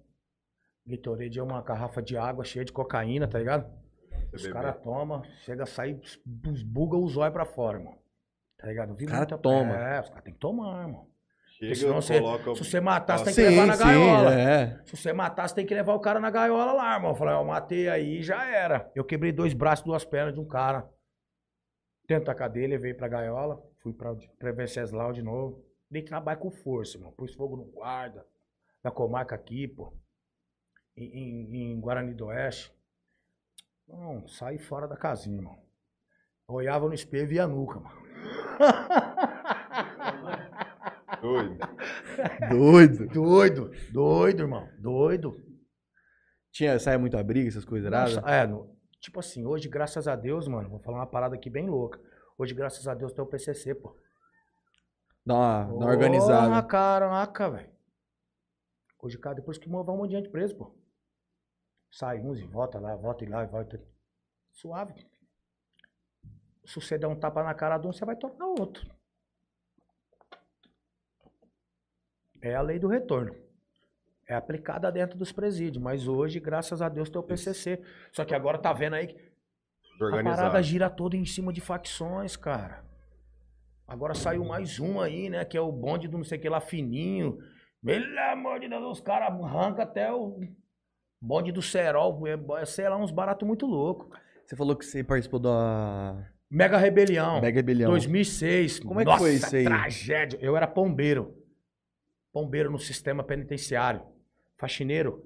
[0.87, 3.71] Gatorade é uma garrafa de água cheia de cocaína, tá ligado?
[4.35, 6.01] Os caras tomam, chega a sair,
[6.67, 7.99] buga o zóio pra fora, irmão.
[8.59, 8.93] Tá ligado?
[8.95, 9.77] Os cara muita- toma.
[9.77, 11.09] É, os caras tem que tomar, irmão.
[11.59, 12.55] Chega, senão você- coloca...
[12.57, 14.35] Se você matar, você tem que Sim, levar na sim, gaiola.
[14.35, 14.83] é.
[14.85, 17.11] Se você matar, você tem que levar o cara na gaiola lá, irmão.
[17.11, 18.91] Eu falei, ó, eu matei aí já era.
[18.95, 20.89] Eu quebrei dois braços e duas pernas de um cara.
[22.09, 23.63] Dentro da cadeia, levei pra gaiola.
[23.79, 25.65] Fui pra, pra Venceslau de novo.
[25.91, 27.13] Dei trabalho com força, irmão.
[27.13, 28.27] Pus fogo no guarda.
[28.83, 29.93] Da comarca aqui, pô.
[30.97, 32.74] Em, em- em Guarani do Oeste.
[33.89, 35.59] Não, saí fora da casinha, irmão.
[36.49, 38.03] Olhava no espelho e via a nuca, mano.
[41.21, 41.59] Doido.
[42.51, 43.07] Doido.
[43.09, 44.69] Doido, doido, irmão.
[44.79, 45.43] Doido.
[46.53, 48.17] Tinha, saia muita briga, essas coisas erradas?
[48.27, 51.69] É, no- tipo assim, hoje, graças a Deus, mano, vou falar uma parada aqui bem
[51.69, 52.01] louca.
[52.39, 53.97] Hoje, graças a Deus, tem o PCC, pô.
[55.25, 56.63] Dá uma, dá uma Porra, organizada.
[56.63, 57.71] caraca, velho.
[59.03, 60.75] Hoje, cara, depois que vai um monte de gente preso, pô.
[61.95, 63.81] Sai uns e volta lá, volta e lá, e volta.
[64.51, 65.07] Suave.
[66.65, 68.85] Se você der um tapa na cara de um, você vai tocar outro.
[72.43, 73.37] É a lei do retorno.
[74.27, 75.81] É aplicada dentro dos presídios.
[75.81, 77.81] Mas hoje, graças a Deus, tem o PCC.
[78.11, 79.33] Só que agora tá vendo aí que
[80.03, 82.85] a parada gira toda em cima de facções, cara.
[83.87, 85.45] Agora saiu mais um aí, né?
[85.45, 87.39] Que é o bonde do não sei o que lá fininho.
[87.85, 90.41] Pelo amor de Deus, os caras arrancam até o
[91.25, 92.23] bonde do Serol.
[92.27, 94.07] É, sei lá, uns baratos muito loucos.
[94.45, 97.41] Você falou que você participou da Mega Rebelião.
[97.41, 97.91] Mega Rebelião.
[97.91, 98.81] 2006.
[98.81, 99.65] Como é que Nossa, foi isso aí?
[99.65, 100.39] tragédia.
[100.41, 101.35] Eu era pombeiro.
[102.33, 104.03] Pombeiro no sistema penitenciário.
[104.59, 105.25] Faxineiro.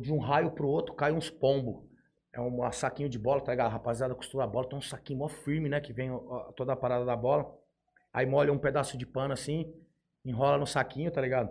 [0.00, 1.86] De um raio pro outro cai uns pombos.
[2.32, 3.68] É um saquinho de bola, tá ligado?
[3.68, 5.80] A rapaziada costura a bola, tem um saquinho mó firme, né?
[5.80, 6.10] Que vem
[6.56, 7.50] toda a parada da bola.
[8.12, 9.72] Aí molha um pedaço de pano assim,
[10.24, 11.50] enrola no saquinho, tá ligado?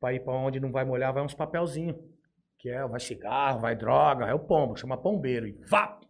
[0.00, 1.96] Pra ir pra onde não vai molhar, vai uns papelzinhos.
[2.64, 5.46] Que é, vai cigarro, vai droga, é o pombo, chama pombeiro.
[5.46, 6.00] E vá!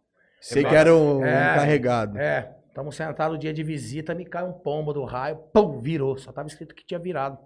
[0.41, 1.57] Sei que era um É.
[1.57, 2.17] carregado.
[2.17, 6.17] É, estamos sentados no dia de visita, me cai um pombo do raio, pum, virou.
[6.17, 7.37] Só tava escrito que tinha virado.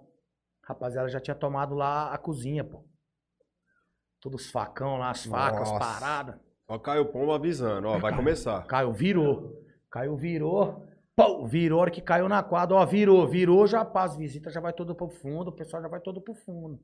[0.63, 2.85] Rapaziada, já tinha tomado lá a cozinha, pô.
[4.21, 5.79] Todos os facão lá, as facas, Nossa.
[5.79, 6.35] paradas.
[6.83, 8.61] Caiu o pombo avisando, ó, vai começar.
[8.67, 9.55] Caiu, virou.
[9.89, 10.85] Caiu, virou.
[11.15, 14.61] Pum, virou, a hora que caiu na quadra, ó, virou, virou, já passa, visita já
[14.61, 16.79] vai todo pro fundo, o pessoal já vai todo pro fundo.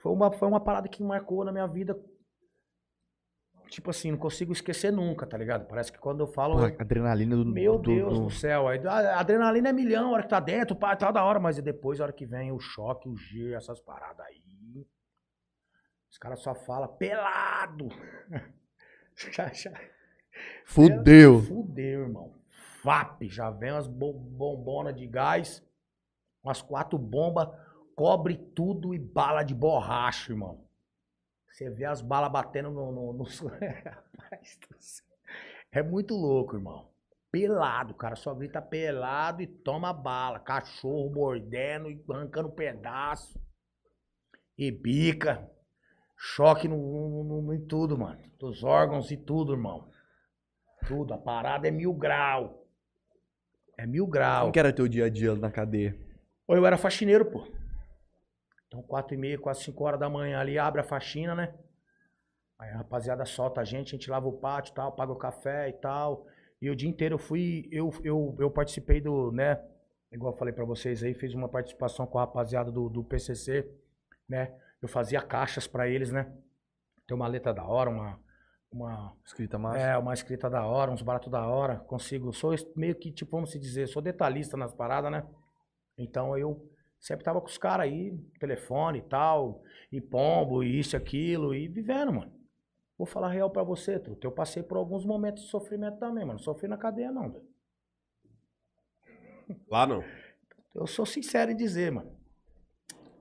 [0.00, 1.98] Foi uma, foi uma parada que marcou na minha vida.
[3.68, 5.66] Tipo assim, não consigo esquecer nunca, tá ligado?
[5.68, 6.54] Parece que quando eu falo.
[6.56, 7.44] Porra, adrenalina do.
[7.46, 8.66] Meu do- Deus do- do céu.
[8.66, 11.56] Aí, a adrenalina é milhão, a hora que tá dentro, pá, tá da hora, mas
[11.58, 14.42] e depois, a hora que vem o choque, o giro, essas paradas aí.
[16.10, 17.88] Os caras só falam pelado.
[20.64, 21.42] Fudeu.
[21.42, 22.34] Fudeu, irmão.
[22.82, 25.62] FAP, já vem umas bom- bombonas de gás,
[26.42, 27.48] umas quatro bombas,
[28.00, 30.64] cobre tudo e bala de borracha, irmão.
[31.52, 32.90] Você vê as balas batendo no.
[32.90, 33.24] no, no...
[35.70, 36.88] É muito louco, irmão.
[37.30, 40.40] Pelado, o cara só grita pelado e toma bala.
[40.40, 43.38] Cachorro mordendo e arrancando pedaço.
[44.56, 45.46] E bica.
[46.16, 46.76] Choque no,
[47.22, 48.18] no- no- em tudo, mano.
[48.38, 49.90] Dos órgãos e tudo, irmão.
[50.88, 51.12] Tudo.
[51.12, 52.66] A parada é mil grau.
[53.76, 54.40] É mil grau.
[54.44, 55.96] Como que era teu dia a dia na cadeia?
[56.48, 57.59] Ou eu era faxineiro, pô.
[58.70, 61.52] Então, quatro e meia, quase cinco horas da manhã ali, abre a faxina, né?
[62.56, 65.16] Aí a rapaziada solta a gente, a gente lava o pátio e tal, paga o
[65.16, 66.24] café e tal.
[66.62, 69.60] E o dia inteiro eu fui, eu, eu, eu participei do, né?
[70.12, 73.68] Igual eu falei pra vocês aí, fiz uma participação com a rapaziada do, do PCC,
[74.28, 74.54] né?
[74.80, 76.32] Eu fazia caixas pra eles, né?
[77.08, 78.20] Tem uma letra da hora, uma,
[78.70, 79.80] uma, Escrita massa.
[79.80, 81.76] é, uma escrita da hora, uns baratos da hora.
[81.80, 82.32] Consigo.
[82.32, 85.26] Sou meio que, tipo, vamos se dizer, sou detalhista nas paradas, né?
[85.98, 86.70] Então eu
[87.00, 91.54] sempre tava com os caras aí, telefone e tal, e pombo, e isso, e aquilo,
[91.54, 92.32] e vivendo, mano.
[92.98, 94.26] Vou falar real pra você, Truto.
[94.26, 96.34] Eu passei por alguns momentos de sofrimento também, mano.
[96.34, 97.44] Não Sofri na cadeia, não, velho.
[99.70, 100.04] Lá não.
[100.74, 102.12] Eu sou sincero em dizer, mano.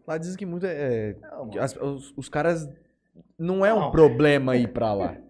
[0.05, 1.13] Lá dizem que muito é.
[1.21, 1.61] Não, mano.
[1.61, 2.67] as- os, os caras.
[3.37, 3.91] Não é um Não.
[3.91, 5.17] problema ir pra lá.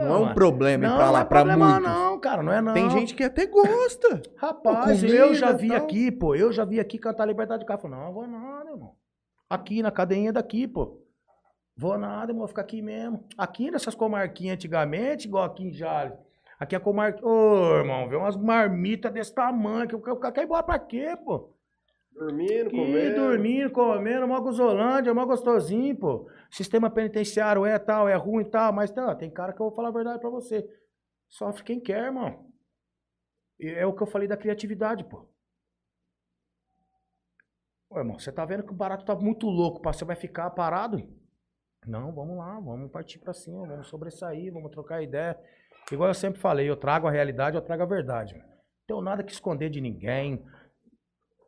[0.00, 1.88] Não é um problema ir Não, pra não lá é pra problema muitos.
[1.90, 2.42] não, cara.
[2.42, 2.72] Não é não.
[2.74, 4.22] Tem gente que até gosta.
[4.36, 6.34] Rapaz, Comida eu já vi aqui, pô.
[6.34, 7.88] Eu já vi aqui cantar Liberdade de Carro.
[7.88, 8.94] Não, vou nada, irmão.
[9.48, 11.00] Aqui na cadeinha daqui, pô.
[11.76, 12.40] Vou nada, irmão.
[12.40, 13.24] Vou ficar aqui mesmo.
[13.36, 16.14] Aqui nessas comarquinhas antigamente, igual aqui em Jales.
[16.58, 17.26] Aqui é comarca.
[17.26, 19.88] Ô, irmão, vê umas marmitas desse tamanho.
[19.88, 21.50] Que eu quero ficar embora pra quê, pô?
[22.14, 23.16] Dormindo, Aqui, comendo.
[23.16, 26.28] dormindo, comendo, mó gozolândia, mó gostosinho, pô.
[26.50, 29.74] Sistema penitenciário é tal, é ruim e tal, mas tá, tem cara que eu vou
[29.74, 30.68] falar a verdade pra você.
[31.28, 32.46] Sofre quem quer, irmão.
[33.58, 35.26] E é o que eu falei da criatividade, pô.
[37.88, 39.92] Ô, irmão, você tá vendo que o barato tá muito louco, pá.
[39.92, 41.02] Você vai ficar parado?
[41.86, 45.38] Não, vamos lá, vamos partir pra cima, vamos sobressair, vamos trocar ideia.
[45.90, 48.34] Igual eu sempre falei, eu trago a realidade, eu trago a verdade.
[48.36, 50.44] Não tenho nada que esconder de ninguém.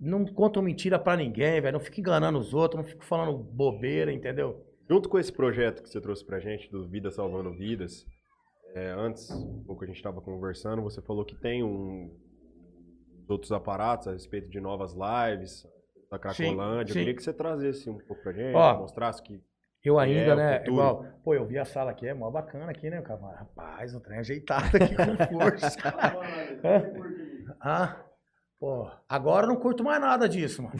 [0.00, 1.74] Não conto mentira pra ninguém, velho.
[1.74, 4.64] Não fico enganando os outros, não fico falando bobeira, entendeu?
[4.88, 8.04] Junto com esse projeto que você trouxe pra gente, do Vida Salvando Vidas,
[8.74, 12.10] é, antes, um pouco a gente estava conversando, você falou que tem um,
[13.28, 15.66] outros aparatos a respeito de novas lives,
[16.10, 16.92] da Cracolândia.
[16.92, 16.98] sim.
[16.98, 19.40] Eu queria que você trazesse um pouco pra gente, Ó, mostrasse que
[19.84, 20.64] Eu É, ainda, o né?
[20.66, 23.20] Igual, pô, eu vi a sala aqui, é mó bacana aqui, né, cara?
[23.20, 25.78] Rapaz, um trem ajeitado aqui com força.
[26.64, 26.82] Hã?
[27.60, 28.04] ah,
[28.64, 30.74] pô, agora eu não curto mais nada disso, mano.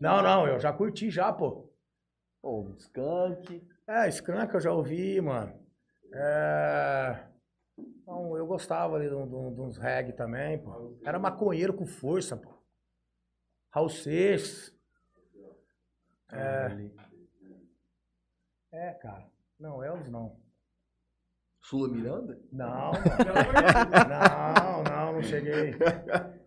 [0.00, 1.68] Não, não, eu já curti já, pô.
[2.40, 3.68] Pô, skunk.
[3.88, 5.52] É, Skank eu já ouvi, mano.
[6.14, 7.24] É...
[7.76, 10.96] Então, eu gostava ali de, de de uns reggae também, pô.
[11.04, 12.54] Era maconheiro com força, pô.
[13.70, 14.72] Raul Seixas.
[16.30, 16.88] É,
[18.70, 19.26] é, cara.
[19.58, 20.40] Não, Elvis não.
[21.72, 22.38] Sula Miranda?
[22.52, 25.74] Não, não, não, não cheguei.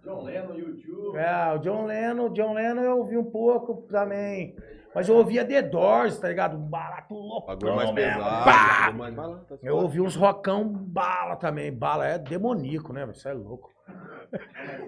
[0.03, 1.17] John Lennon, YouTube.
[1.17, 4.55] É, o John Lennon, John Lennon eu ouvi um pouco também.
[4.93, 6.55] Mas eu ouvia The Doors, tá ligado?
[6.57, 7.47] Um barato louco.
[7.47, 8.13] bagulho mais mesmo.
[8.19, 8.45] pesado.
[8.45, 8.85] Pá!
[8.85, 11.73] tudo mais- tá Eu ouvi uns rockão bala também.
[11.73, 13.03] Bala é demoníaco, né?
[13.07, 13.73] Você é louco.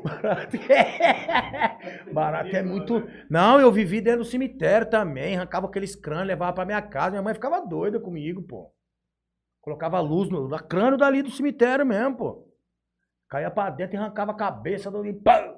[0.03, 2.13] Barato é...
[2.13, 3.09] Barato é muito.
[3.27, 5.35] Não, eu vivi dentro do cemitério também.
[5.35, 7.09] Arrancava aqueles crânios, levava pra minha casa.
[7.09, 8.71] Minha mãe ficava doida comigo, pô.
[9.67, 12.47] Colocava luz no, no crânio dali do cemitério mesmo, pô.
[13.27, 15.03] Caía pra dentro e arrancava a cabeça do.
[15.15, 15.55] Pá!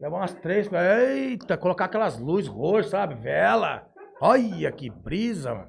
[0.00, 0.66] Levava umas três.
[0.72, 3.16] Eita, colocar aquelas luzes roxas, sabe?
[3.16, 3.86] Vela.
[4.18, 5.68] Olha que brisa, mano.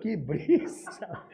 [0.00, 1.26] Que brisa.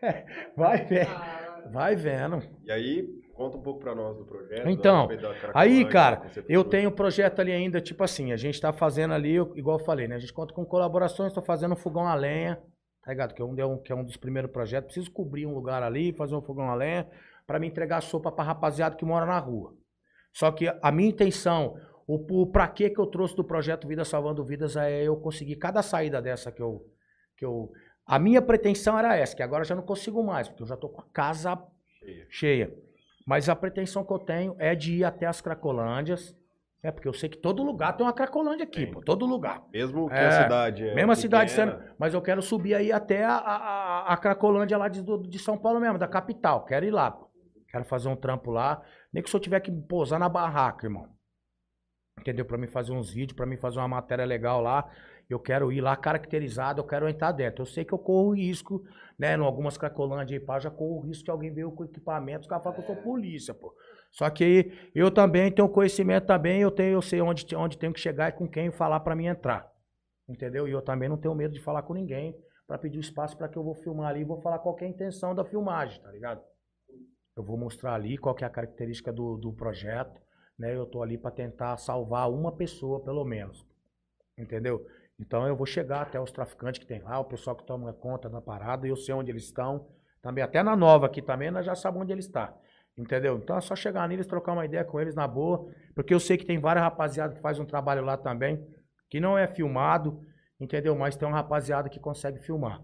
[0.56, 1.72] Vai vendo.
[1.72, 2.42] Vai vendo.
[2.62, 4.68] E aí, conta um pouco pra nós do projeto.
[4.68, 5.08] Então,
[5.52, 9.14] Aí, cara, que eu tenho um projeto ali ainda, tipo assim, a gente tá fazendo
[9.14, 10.14] ali, igual eu falei, né?
[10.14, 12.62] A gente conta com colaborações, tô fazendo um fogão a lenha,
[13.04, 13.34] tá ligado?
[13.34, 14.92] Que é um, é um- que é um dos primeiros projetos.
[14.92, 17.08] Preciso cobrir um lugar ali, fazer um fogão a lenha,
[17.46, 19.74] pra me entregar sopa pra rapaziada que mora na rua.
[20.32, 21.76] Só que a minha intenção,
[22.06, 25.56] o, o pra que que eu trouxe do projeto Vida Salvando Vidas é eu conseguir
[25.56, 26.86] cada saída dessa que eu,
[27.36, 27.70] que eu.
[28.06, 30.76] A minha pretensão era essa, que agora eu já não consigo mais, porque eu já
[30.76, 31.56] tô com a casa
[32.00, 32.26] Cheia.
[32.30, 32.74] cheia.
[33.26, 36.34] Mas a pretensão que eu tenho é de ir até as Cracolândias.
[36.82, 39.00] É, porque eu sei que todo lugar tem uma Cracolândia aqui, pô.
[39.00, 39.62] Todo lugar.
[39.72, 41.80] Mesmo que É, a cidade é Mesma cidade sendo.
[41.96, 45.78] Mas eu quero subir aí até a, a, a- Cracolândia lá de, de São Paulo
[45.78, 46.64] mesmo, da capital.
[46.64, 47.30] Quero ir lá, pô.
[47.68, 48.82] Quero fazer um trampo lá.
[49.12, 51.08] Nem que se eu tiver que pousar na barraca, irmão.
[52.18, 52.44] Entendeu?
[52.44, 54.90] Pra mim fazer uns vídeos, pra mim fazer uma matéria legal lá.
[55.30, 57.62] Eu quero ir lá caracterizado, eu quero entrar dentro.
[57.62, 58.82] Eu sei que eu corro risco,
[59.18, 59.34] né?
[59.36, 62.46] Em algumas Cracolândias aí, pá, já corro risco de alguém ver eu com equipamento, os
[62.48, 63.72] caras falam que eu sou polícia, pô.
[64.12, 68.00] Só que eu também tenho conhecimento também, eu tenho, eu sei onde, onde tenho que
[68.00, 69.72] chegar e com quem falar pra mim entrar.
[70.28, 70.68] Entendeu?
[70.68, 72.36] E eu também não tenho medo de falar com ninguém
[72.66, 74.88] pra pedir espaço pra que eu vou filmar ali e vou falar qual é a
[74.88, 76.42] intenção da filmagem, tá ligado?
[77.34, 80.20] Eu vou mostrar ali qual é a característica do, do projeto,
[80.58, 80.76] né?
[80.76, 83.66] Eu tô ali pra tentar salvar uma pessoa, pelo menos.
[84.36, 84.86] Entendeu?
[85.18, 88.28] Então eu vou chegar até os traficantes que tem lá, o pessoal que toma conta
[88.28, 89.88] da parada, eu sei onde eles estão.
[90.20, 92.52] Também, até na nova aqui também, nós já sabemos onde eles estão.
[92.96, 93.38] Entendeu?
[93.38, 95.66] Então é só chegar neles, trocar uma ideia com eles na boa.
[95.94, 98.64] Porque eu sei que tem várias rapaziada que faz um trabalho lá também,
[99.08, 100.24] que não é filmado,
[100.60, 100.94] entendeu?
[100.94, 102.82] Mas tem uma rapaziada que consegue filmar.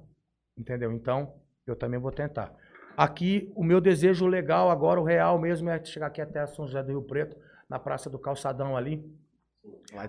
[0.57, 0.93] Entendeu?
[0.93, 1.35] Então,
[1.67, 2.55] eu também vou tentar.
[2.97, 6.83] Aqui, o meu desejo legal agora, o real mesmo, é chegar aqui até São José
[6.83, 7.37] do Rio Preto,
[7.69, 9.05] na Praça do Calçadão ali.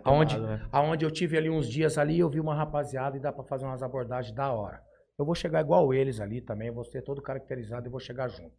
[0.03, 0.67] Aonde, tomado, né?
[0.71, 3.65] aonde eu tive ali uns dias ali, eu vi uma rapaziada e dá pra fazer
[3.65, 4.81] umas abordagens da hora.
[5.17, 8.55] Eu vou chegar igual eles ali também, vou ser todo caracterizado e vou chegar junto.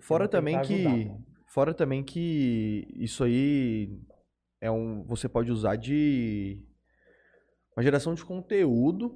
[0.00, 0.86] Fora também que.
[0.86, 1.18] ajudar.
[1.46, 3.98] Fora também que isso aí
[4.60, 5.04] é um.
[5.04, 6.62] Você pode usar de.
[7.76, 9.14] Uma geração de conteúdo,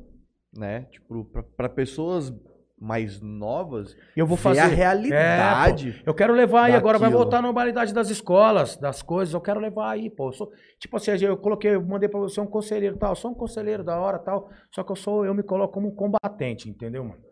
[0.56, 0.82] né?
[0.90, 2.32] Tipo, pra, pra pessoas
[2.78, 3.96] mais novas.
[4.14, 6.02] Eu vou ver fazer a realidade.
[6.04, 9.58] Eu quero levar aí, agora vai voltar a normalidade das escolas, das coisas, eu quero
[9.58, 10.28] levar aí, pô.
[10.28, 13.30] Eu sou, tipo assim, eu coloquei, eu mandei pra você um conselheiro tal, eu sou
[13.30, 16.68] um conselheiro da hora tal, só que eu sou, eu me coloco como um combatente,
[16.68, 17.22] entendeu, mano?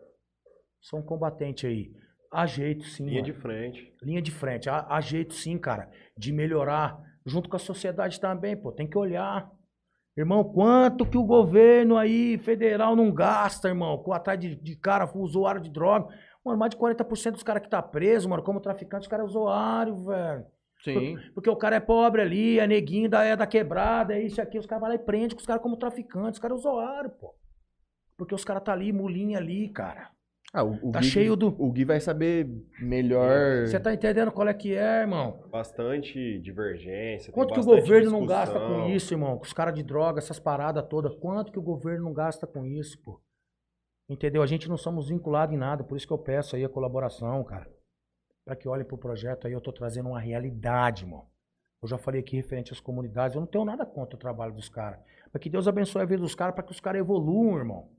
[0.81, 1.91] Sou um combatente aí.
[2.31, 3.33] Há jeito sim, linha mano.
[3.33, 3.93] de frente.
[4.01, 4.69] Linha de frente.
[4.69, 6.99] Há, há jeito sim, cara, de melhorar.
[7.25, 8.71] Junto com a sociedade também, pô.
[8.71, 9.51] Tem que olhar.
[10.17, 15.09] Irmão, quanto que o governo aí, federal, não gasta, irmão, com atrás de, de cara
[15.13, 16.07] usuário de droga.
[16.43, 19.29] Mano, mais de 40% dos caras que tá preso, mano, como traficante, os caras é
[19.29, 20.45] usuário, velho.
[20.83, 21.17] Sim.
[21.33, 24.61] Porque o cara é pobre ali, é neguinho, da, é da quebrada, é isso aquilo.
[24.61, 26.33] Os caras vão lá e prendem com os caras como traficantes.
[26.33, 27.33] Os caras é usuário, pô.
[28.15, 30.11] Porque os caras tá ali, mulinha ali, cara.
[30.57, 32.47] Ah, o, o Tá Gui, cheio do- O Gui vai saber
[32.79, 33.67] melhor.
[33.67, 35.43] Você tá entendendo qual é que é, irmão?
[35.51, 37.25] Bastante divergência.
[37.25, 38.81] tem Quanto que o governo não gasta discussão.
[38.83, 39.37] com isso, irmão?
[39.37, 41.13] Com os caras de droga, essas paradas todas.
[41.15, 43.21] Quanto que o governo não gasta com isso, pô?
[44.07, 44.41] Entendeu?
[44.41, 47.43] A gente não somos vinculados em nada, por isso que eu peço aí a colaboração,
[47.43, 47.67] cara.
[48.45, 51.25] Pra que olhem pro projeto aí, eu tô trazendo uma realidade, irmão.
[51.81, 54.69] Eu já falei aqui referente às comunidades, eu não tenho nada contra o trabalho dos
[54.69, 54.99] caras.
[55.33, 57.89] Mas que Deus abençoe a vida dos caras pra que os caras evoluam, irmão.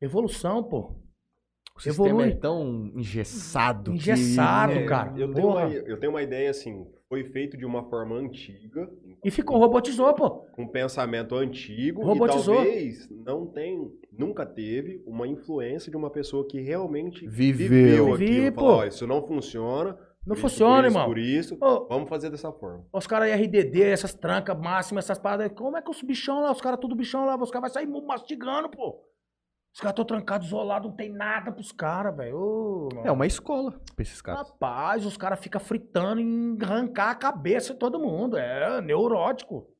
[0.00, 0.96] Evolução, pô.
[1.74, 2.28] O sistema evolui.
[2.32, 3.90] é tão engessado.
[3.92, 5.12] que- Engessado, É, cara.
[5.16, 8.90] Eu tenho, uma, eu tenho uma ideia assim, foi feito de uma forma antiga,
[9.24, 10.30] E ficou, robotizou, pô.
[10.52, 12.54] com pensamento antigo Robotizou.
[12.54, 17.68] e talvez não tem, nunca teve uma influência de uma pessoa que realmente Viveu.
[17.68, 18.52] viveu Vivi, aquilo.
[18.52, 18.60] pô.
[18.60, 19.98] Falou, "Ó, isso não funciona.
[20.24, 21.06] Não isso, funciona, isso, irmão.
[21.08, 22.84] Por isso, Ô, vamos fazer dessa forma.
[22.92, 25.50] Os caras RDD, essas trancas máximas, essas paradas.
[25.56, 28.06] Como é que os bichão lá, os caras tudo bichão lá, os caras vão sair
[28.06, 29.00] mastigando, pô.
[29.74, 32.90] Os caras estão trancados, isolados, não tem nada pros caras, velho.
[33.04, 34.50] É uma escola pra esses caras.
[34.50, 38.36] Rapaz, os caras ficam fritando em arrancar a cabeça de todo mundo.
[38.36, 39.72] É neurótico.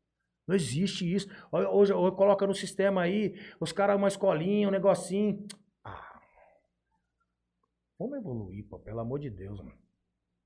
[0.49, 1.29] Não existe isso.
[1.53, 5.47] Hoje, hoje coloca no sistema aí, os caras uma escolinha, um negocinho.
[5.85, 6.21] Ah.
[7.99, 9.79] Vamos evoluir, pô, pelo amor de Deus, mano.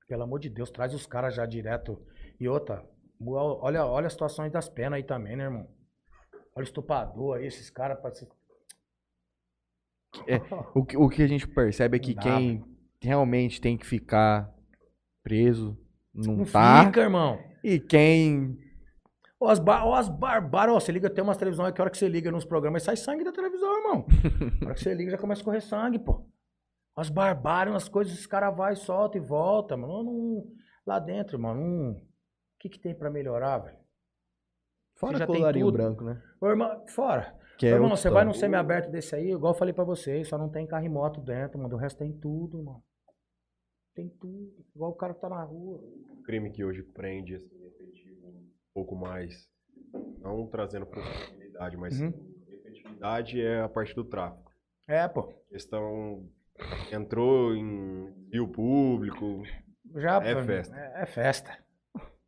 [0.09, 2.05] Pelo amor de Deus, traz os caras já direto.
[2.37, 2.85] E outra,
[3.25, 5.67] olha, olha as situações das penas aí também, né, irmão?
[6.53, 7.97] Olha o estuprador aí, esses caras.
[10.23, 12.63] Parece- O que, o que a gente percebe é que quem
[13.01, 14.53] realmente tem que ficar
[15.23, 15.77] preso
[16.13, 16.85] não, Não tá.
[16.85, 17.39] fica, irmão.
[17.63, 18.57] E quem.
[19.39, 21.91] Ó, as, bar, ó, as barbárias, ó, você liga, tem umas televisões que a hora
[21.91, 24.05] que você liga nos programas sai sangue da televisão, irmão.
[24.63, 26.25] a hora que você liga já começa a correr sangue, pô.
[26.95, 30.03] As barbárias, umas coisas, os caras vai, solta e volta, mano.
[30.03, 30.43] Não-
[30.85, 32.01] lá dentro, mano, não- o
[32.57, 33.77] que que tem pra melhorar, velho?
[34.95, 35.75] Fora colarinho tudo.
[35.77, 36.19] branco, né?
[36.41, 37.36] Ô, irmão, fora.
[37.57, 40.37] Que é irmão, você vai num semi-aberto desse aí, igual eu falei pra vocês, só
[40.37, 41.75] não tem carro e moto dentro, mano.
[41.75, 42.83] O resto tem tudo, mano.
[43.95, 44.53] Tem tudo.
[44.75, 45.79] Igual o cara que tá na rua.
[46.19, 49.49] O crime que hoje prende assim, efetivo um pouco mais,
[50.19, 52.13] não trazendo possibilidade, mas Uhum.
[52.47, 54.51] efetividade é a parte do tráfico.
[54.87, 55.23] É, pô.
[55.49, 56.29] questão
[56.91, 59.41] entrou em rio público.
[59.95, 60.75] Já, É pô, festa.
[60.75, 61.57] É, é festa.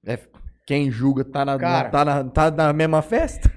[0.08, 0.18] É,
[0.66, 1.90] quem julga tá na, Cara.
[1.90, 3.48] tá, na, tá na mesma festa?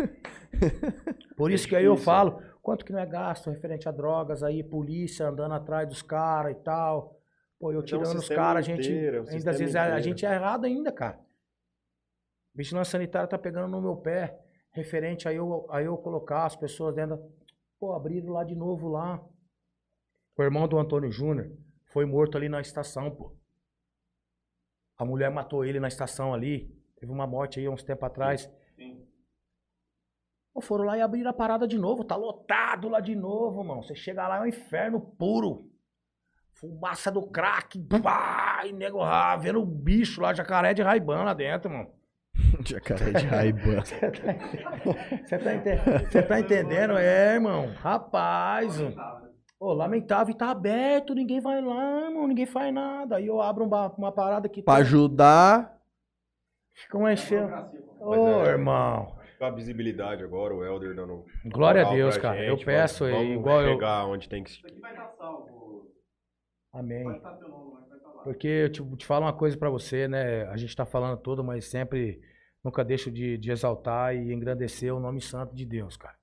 [1.37, 4.43] Por É isso que aí eu falo, quanto que não é gasto referente a drogas
[4.43, 7.19] aí, polícia andando atrás dos caras e tal.
[7.59, 8.91] Pô, eu é um tirando os caras, a gente.
[8.91, 10.03] inteiro, é ainda às vezes a, a inteiro.
[10.03, 11.19] gente é errado ainda, cara.
[12.55, 14.39] Vigilância sanitária tá pegando no meu pé,
[14.73, 17.17] referente a eu, a eu colocar as pessoas dentro.
[17.17, 17.23] da-
[17.79, 19.21] Pô, abriram lá de novo lá.
[20.37, 21.51] O irmão do Antônio Júnior
[21.87, 23.35] foi morto ali na estação, pô.
[24.97, 26.71] A mulher matou ele na estação ali.
[26.97, 28.49] Teve uma morte aí uns tempos atrás.
[30.55, 32.05] Pô, foram lá e abriram a parada de novo.
[32.05, 33.83] Tá lotado lá de novo, mano.
[33.83, 35.71] Você chega lá, é um inferno puro.
[36.55, 37.79] Fumaça do crack.
[38.03, 41.91] Pá, e nego ah, vendo o bicho lá, jacaré de raibã lá dentro, mano.
[42.65, 43.83] Jacaré de Raiban.
[43.85, 43.99] Você
[45.39, 46.97] tá, ente- cê tá entendendo?
[46.97, 47.73] É, irmão.
[47.77, 48.79] Rapaz.
[49.61, 50.35] Ô, lamentável.
[50.35, 52.27] E tá aberto, ninguém vai lá, irmão.
[52.27, 53.17] Ninguém faz nada.
[53.17, 55.77] Aí eu abro uma, uma parada que pra tem- ajudar.
[56.75, 57.53] fica um enchendo.
[58.01, 58.15] Ô,
[58.45, 59.15] é- irmão.
[59.43, 61.25] A visibilidade agora, o Elder dando.
[61.47, 62.39] Glória a Deus, cara.
[62.39, 63.73] gente, eu peço vamos, vamos igual eu.
[63.73, 64.51] chegar onde tem que.
[64.51, 65.91] Isso aqui vai estar salvo.
[66.73, 67.03] Amém.
[67.03, 68.23] Vai estar teu nome, vai estar lá.
[68.23, 70.45] Porque eu te, te falo uma coisa pra você, né?
[70.45, 72.21] A gente tá falando tudo, mas sempre
[72.63, 76.15] nunca deixo de, de exaltar e engrandecer o nome santo de Deus, cara.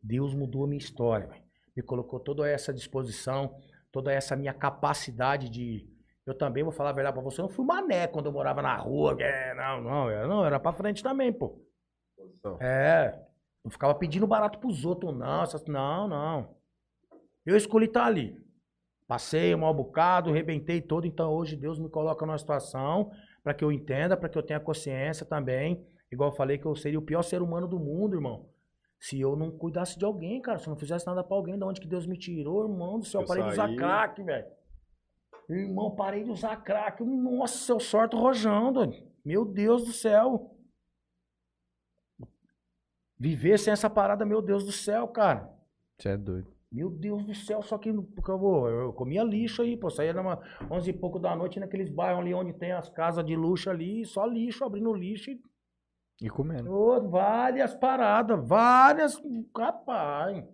[0.00, 1.42] Deus mudou a minha história, velho.
[1.76, 3.56] Me colocou toda essa disposição,
[3.90, 5.84] toda essa minha capacidade de.
[6.24, 8.62] Eu também vou falar a verdade pra você, eu não fui mané quando eu morava
[8.62, 9.16] na rua.
[9.20, 11.60] É, não, não, era, não, era pra frente também, pô.
[12.60, 13.18] É.
[13.64, 15.42] Não ficava pedindo barato pros outros, não.
[15.42, 16.54] essas- não, não.
[17.46, 18.42] Eu escolhi estar ali.
[19.06, 23.10] Passei um mau bocado, rebentei todo, então hoje Deus me coloca numa situação
[23.42, 25.86] para que eu entenda, para que eu tenha consciência também.
[26.10, 28.48] Igual eu falei que eu seria o pior ser humano do mundo, irmão.
[28.98, 31.66] Se eu não cuidasse de alguém, cara, se eu não fizesse nada pra alguém, da
[31.66, 34.46] onde que Deus me tirou, irmão do céu, eu parei de usar saí- crack, velho.
[35.50, 37.02] Irmão, parei de usar crack.
[37.04, 38.90] Nossa, eu sorto rojando.
[39.22, 40.53] Meu Deus do céu.
[43.24, 45.50] Viver sem essa parada, meu Deus do céu, cara.
[45.98, 46.46] Você é doido.
[46.70, 49.88] Meu Deus do céu, só que porque eu, vou, eu comia lixo aí, pô.
[49.88, 53.34] Saía numa 11 e pouco da noite naqueles bairros ali onde tem as casas de
[53.34, 55.40] luxo ali, só lixo, abrindo lixo e.
[56.20, 56.70] E comendo.
[56.70, 59.18] Ô, várias paradas, várias.
[59.56, 60.44] Rapaz.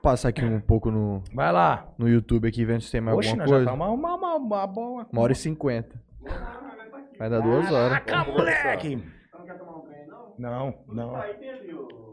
[0.00, 1.92] Passar aqui um pouco no, Vai lá.
[1.98, 3.64] no YouTube aqui, vendo se tem mais Oxe, alguma coisa.
[3.64, 5.08] tá uma, uma, uma, uma boa.
[5.12, 6.00] Uma hora e cinquenta.
[7.18, 7.98] Vai dar duas horas.
[8.04, 8.96] Caraca, moleque!
[8.98, 10.06] Você não quer tomar um trem,
[10.38, 10.74] não?
[10.88, 11.20] Não, não.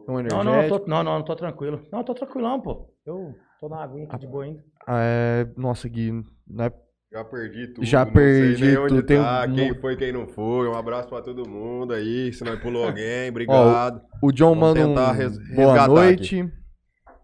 [0.07, 1.81] Um Não, não, tô, não, não, não tô tranquilo.
[1.91, 2.89] Não, tô tranquilão, pô.
[3.05, 4.63] Eu tô na aguinha aqui de boa ainda.
[4.87, 6.11] É, nossa, Gui,
[6.47, 6.73] não é
[7.11, 7.85] Já perdi tudo.
[7.85, 10.67] Já não perdi sei nem onde tudo, tem tá, um- quem foi, quem não foi.
[10.67, 12.33] Um abraço pra todo mundo aí.
[12.33, 14.01] Se não pulou alguém, obrigado.
[14.21, 16.51] O John Vamos manda um res- boa noite.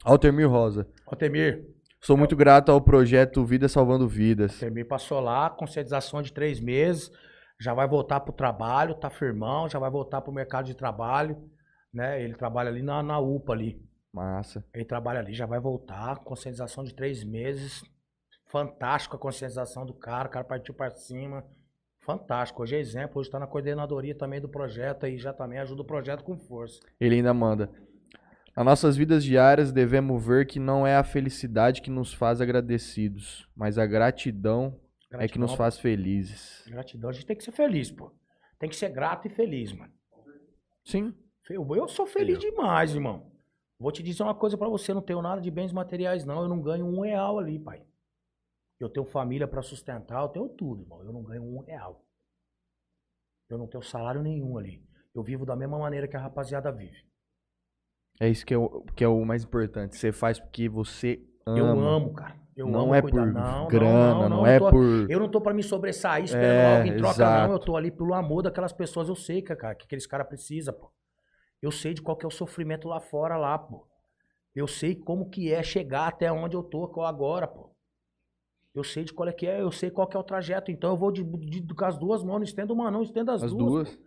[0.06, 0.88] Altemir Rosa.
[1.06, 1.66] Altemir,
[2.02, 4.54] Sou muito grato ao projeto Vida Salvando Vidas.
[4.54, 7.12] Altemir passou lá, conscientização de três meses,
[7.60, 11.38] já vai voltar pro trabalho, tá firmão, já vai voltar pro mercado de trabalho,
[11.94, 12.24] né?
[12.24, 13.90] Ele trabalha ali na, na UPA ali.
[14.14, 14.64] Massa.
[14.74, 17.84] Ele trabalha ali, já vai voltar, conscientização de três meses.
[18.48, 21.44] Fantástico a conscientização do cara, o cara partiu pra cima.
[22.02, 22.64] Fantástico.
[22.64, 25.86] Hoje é exemplo, hoje tá na coordenadoria também do projeto aí, já também ajuda o
[25.86, 26.80] projeto com força.
[27.00, 27.70] Ele ainda manda.
[28.56, 33.48] Nas nossas vidas diárias devemos ver que não é a felicidade que nos faz agradecidos,
[33.56, 34.76] mas a gratidão,
[35.12, 36.64] é que nos Gratidão, faz felizes.
[36.68, 38.12] Gratidão, a gente tem que ser feliz, pô.
[38.60, 39.94] Tem que ser grato e feliz, mano.
[40.84, 41.14] Sim.
[41.50, 43.32] Eu, eu sou feliz demais, irmão.
[43.80, 46.42] Vou te dizer uma coisa pra você, eu não tenho nada de bens materiais, não.
[46.44, 47.84] Eu não ganho um real ali, pai.
[48.80, 51.04] Eu tenho família pra sustentar, eu tenho tudo, irmão.
[51.04, 52.06] Eu não ganho um real.
[53.50, 54.84] Eu não tenho salário nenhum ali.
[55.16, 57.04] Eu vivo da mesma maneira que a rapaziada vive.
[58.20, 59.96] É isso que é o, que é o mais importante.
[59.96, 61.58] Você faz porque você ama.
[61.58, 62.40] Eu amo, cara.
[62.60, 63.24] Eu não é cuidar.
[63.26, 65.10] por não, grana, não, eu é tô- por.
[65.12, 67.48] Eu não tô pra me sobressair esperando É, algo em troca, exato.
[67.48, 67.54] não.
[67.54, 69.08] Eu tô ali pelo amor daquelas pessoas.
[69.08, 70.92] Eu sei, que, cara, que aqueles caras precisam, pô.
[71.62, 73.88] Eu sei de qual que é o sofrimento lá fora, lá, pô.
[74.56, 77.70] Eu sei como que é chegar até onde eu tô agora, pô.
[78.76, 80.70] Eu sei de qual é que é, eu sei qual que é o trajeto.
[80.72, 83.42] Então eu vou de, de- com as duas mãos, não estendo uma, não, estendo as,
[83.44, 83.72] As duas.
[83.90, 84.00] duas.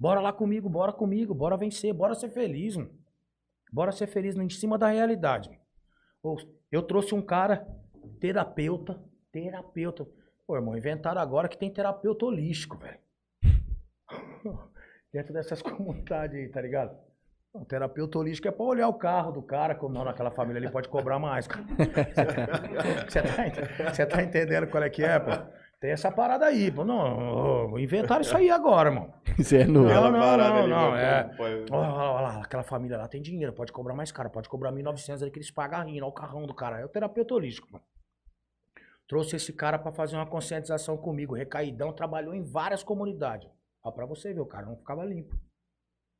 [0.00, 2.90] Bora lá comigo, bora comigo, bora vencer, bora ser feliz, mano.
[3.72, 5.50] Bora ser feliz em cima da realidade.
[5.50, 6.36] mano.
[6.70, 7.66] Eu trouxe um cara,
[8.20, 9.00] terapeuta,
[9.32, 10.06] terapeuta.
[10.46, 12.98] Pô, irmão, inventaram agora que tem terapeuta holístico, velho.
[15.12, 16.96] Dentro dessas comunidades aí, tá ligado?
[17.52, 20.70] O terapeuta holístico é pra olhar o carro do cara, como não, naquela família ele
[20.70, 21.64] pode cobrar mais, cara.
[23.90, 25.30] Você tá, tá entendendo qual é que é, pô?
[25.80, 26.84] Tem essa parada aí, pô.
[26.84, 29.14] Não, ô, inventaram isso aí agora, irmão.
[29.38, 29.88] Isso é novo.
[29.88, 31.30] Não, não, não, ali, não, é.
[31.70, 34.72] Olha lá, olha lá, aquela família lá tem dinheiro, pode cobrar mais caro, pode cobrar
[34.72, 36.80] 1.900 ali que eles pagam rindo, olha o carrão do cara.
[36.80, 37.84] É o terapeuta holístico, mano.
[39.08, 43.50] Trouxe esse cara pra fazer uma conscientização comigo, recaidão, trabalhou em várias comunidades.
[43.82, 45.34] Ó, pra você ver, o cara não ficava limpo.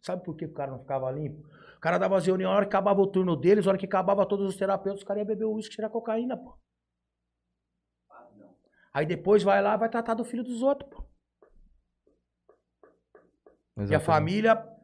[0.03, 1.47] Sabe por que o cara não ficava limpo?
[1.77, 3.85] O cara dava as reuniões, a hora que acabava o turno deles, a hora que
[3.85, 6.59] acabava todos os terapeutas, os caras iam beber uísque e tirar cocaína, pô.
[8.93, 11.05] Aí depois vai lá, vai tratar do filho dos outros, pô.
[13.77, 14.05] E a Exatamente.
[14.07, 14.78] família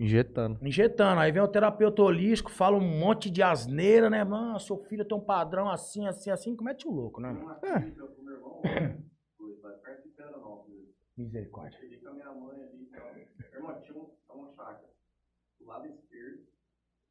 [0.00, 0.58] Injetando.
[0.66, 1.20] injetando.
[1.20, 4.24] Aí vem o terapeuta holístico, fala um monte de asneira, né?
[4.24, 7.30] Mano, seu filho tem um padrão assim, assim, assim, que mete o louco, né?
[7.30, 7.68] Uma pro
[8.24, 8.58] meu irmão,
[9.62, 10.78] vai perto de Piranópolis.
[11.16, 11.78] Misericórdia.
[11.78, 13.28] Cheguei com a minha mãe ali e.
[13.38, 14.88] Meu irmão, tinha um- uma chácara.
[15.58, 16.46] Do lado esquerdo,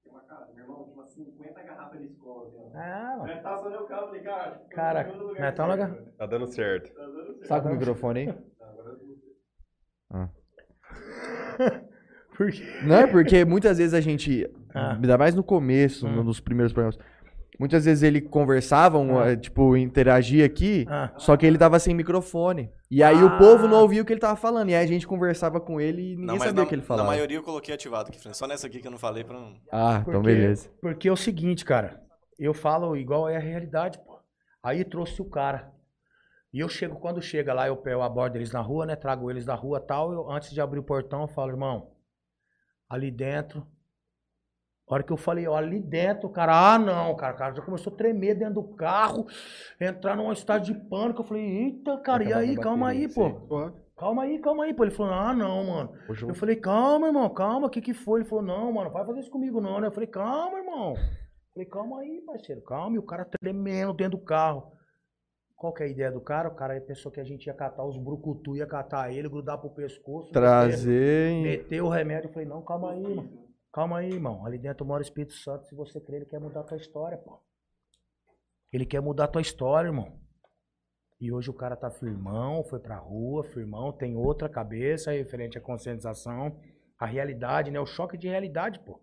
[0.04, 0.52] tem uma casa.
[0.54, 2.52] Meu irmão, tinha umas 50 garrafas de escola.
[2.56, 2.72] Ó.
[2.74, 3.34] Ah, mano.
[3.34, 5.90] Eu tava só no carro, falei, cara, Cara, não é tão legal.
[6.18, 6.92] Tá dando certo.
[6.92, 7.46] Tá dando certo.
[7.48, 8.30] Saca o microfone aí?
[8.30, 10.30] Agora eu vou-
[12.40, 12.64] Por quê?
[12.84, 14.94] Não é porque muitas vezes a gente, Ah.
[14.94, 16.12] ainda mais no começo, Hum.
[16.16, 16.98] no- nos primeiros programas,
[17.60, 19.32] muitas vezes ele conversavam, Ah.
[19.32, 21.12] eh, tipo, interagia aqui, Ah.
[21.18, 22.72] só que ele tava sem microfone.
[22.90, 23.26] E aí Ah.
[23.26, 24.70] o povo não ouvia o que ele tava falando.
[24.70, 26.82] E aí a gente conversava com ele e ninguém Não, sabia na, o que ele
[26.82, 27.08] na falava.
[27.10, 28.20] maioria eu coloquei ativado aqui.
[28.34, 29.54] Só nessa aqui que eu não falei pra não.
[29.72, 30.70] Ah, então Porque- beleza.
[30.82, 32.00] Porque é o seguinte, cara.
[32.40, 34.18] Eu falo igual é a realidade, pô.
[34.64, 35.70] Aí trouxe o cara.
[36.54, 38.96] E eu chego, quando chega lá, eu, eu abordo eles na rua, né?
[38.96, 40.12] Trago eles da rua e tal.
[40.14, 41.90] Eu, antes de abrir o portão, eu falo, irmão,
[42.90, 43.66] ali dentro.
[44.90, 47.54] A hora que eu falei, ó, ali dentro, o cara, ah, não, cara, o cara
[47.54, 49.28] já começou a tremer dentro do carro,
[49.80, 51.22] entrar num estado de pânico.
[51.22, 53.30] Eu falei, eita, cara, e aí, calma aí, pô.
[53.96, 54.84] Calma aí, calma aí, pô.
[54.84, 55.94] Ele falou, ah, não, mano.
[56.30, 58.22] Eu falei, calma, irmão, calma, o que que foi?
[58.22, 59.88] Ele falou, não, mano, vai fazer isso comigo não, né?
[59.88, 60.94] Eu falei, calma, irmão.
[60.96, 62.96] Eu falei, calma aí, parceiro, calma.
[62.96, 64.72] E o cara tremendo dentro do carro.
[65.60, 66.48] Qual que é a ideia do cara?
[66.48, 69.70] O cara pensou que a gente ia catar os brucutu, ia catar ele, grudar pro
[69.70, 70.28] pescoço.
[70.28, 71.32] meter- Trazer.
[71.32, 72.30] em- Meter o remédio.
[72.30, 73.48] Eu falei, não, calma aí, irmão.
[73.74, 74.46] Calma aí, irmão.
[74.46, 75.66] Ali dentro mora o Espírito Santo.
[75.68, 77.42] Se você crer, ele quer mudar a tua história, pô.
[78.72, 80.18] Ele quer mudar a tua história, irmão.
[81.20, 85.62] E hoje o cara tá firmão, foi pra rua, firmão, tem outra cabeça referente à
[85.62, 86.58] conscientização,
[86.98, 87.80] a realidade, né?
[87.82, 89.02] O choque de realidade, pô.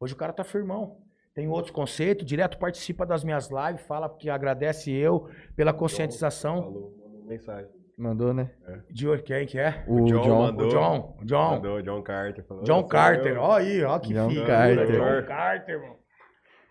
[0.00, 1.05] Hoje o cara tá firmão.
[1.36, 6.62] Tem outros conceitos, direto participa das minhas lives, fala que agradece eu pela conscientização.
[6.62, 7.70] Falou, mandou mensagem.
[7.98, 8.50] Mandou, né?
[8.90, 9.84] De hoje, quem que é?
[9.86, 10.42] O, John John.
[10.46, 10.66] mandou.
[10.66, 11.16] O John.
[11.20, 11.50] O John.
[11.50, 12.42] Mandou John Carter.
[12.46, 13.34] Falou, John "Sou Carter.
[13.34, 14.46] eu." Ó aí, ó que John figura.
[14.46, 14.86] Carter.
[14.92, 15.96] John Carter, mano.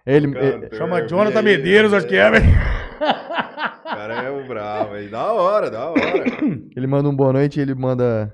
[0.04, 2.46] Ele, Cantor, Chama vi Jonathan aí, Medeiros, acho que é, velho.
[2.46, 5.08] O cara é o bravo aí.
[5.08, 6.02] Da hora, da hora.
[6.76, 8.34] ele manda um boa noite ele manda.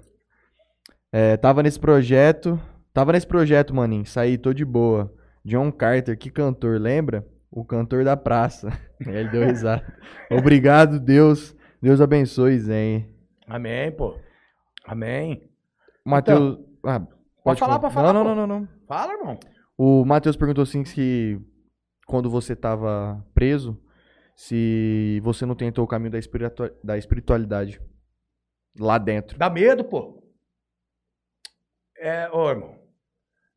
[1.12, 2.58] eh, tava nesse projeto.
[2.94, 4.06] Tava nesse projeto, maninho.
[4.06, 5.14] Saí, tô de boa.
[5.44, 7.26] John Carter, que cantor, lembra?
[7.52, 8.70] o cantor da praça.
[9.06, 9.86] Ele deu risada.
[10.32, 11.54] Obrigado, Deus.
[11.82, 13.14] Deus abençoe, Zen.
[13.46, 14.18] Amém, pô.
[14.86, 15.50] Amém.
[16.06, 16.60] Matheus.
[16.86, 17.02] ah,
[17.44, 18.68] pode falar, falar, pode falar, Não, não, não, não, não.
[18.88, 19.38] Fala, irmão.
[19.78, 21.40] O Matheus perguntou assim se
[22.08, 23.78] quando você estava preso,
[24.36, 27.82] se você não tentou o caminho da, espiritua- da espiritualidade
[28.80, 29.38] lá dentro.
[29.38, 30.24] Dá medo, pô.
[31.98, 32.81] É, ô, irmão.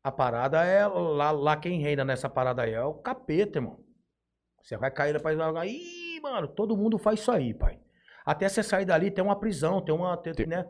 [0.05, 0.85] A parada é.
[0.85, 3.83] Lá, lá quem reina nessa parada aí é o capeta, irmão.
[4.61, 5.65] Você vai cair pra lá.
[5.65, 7.79] Ih, mano, todo mundo faz isso aí, pai.
[8.23, 10.15] Até você sair dali, tem uma prisão, tem uma.
[10.15, 10.63] Tem, Tem- né?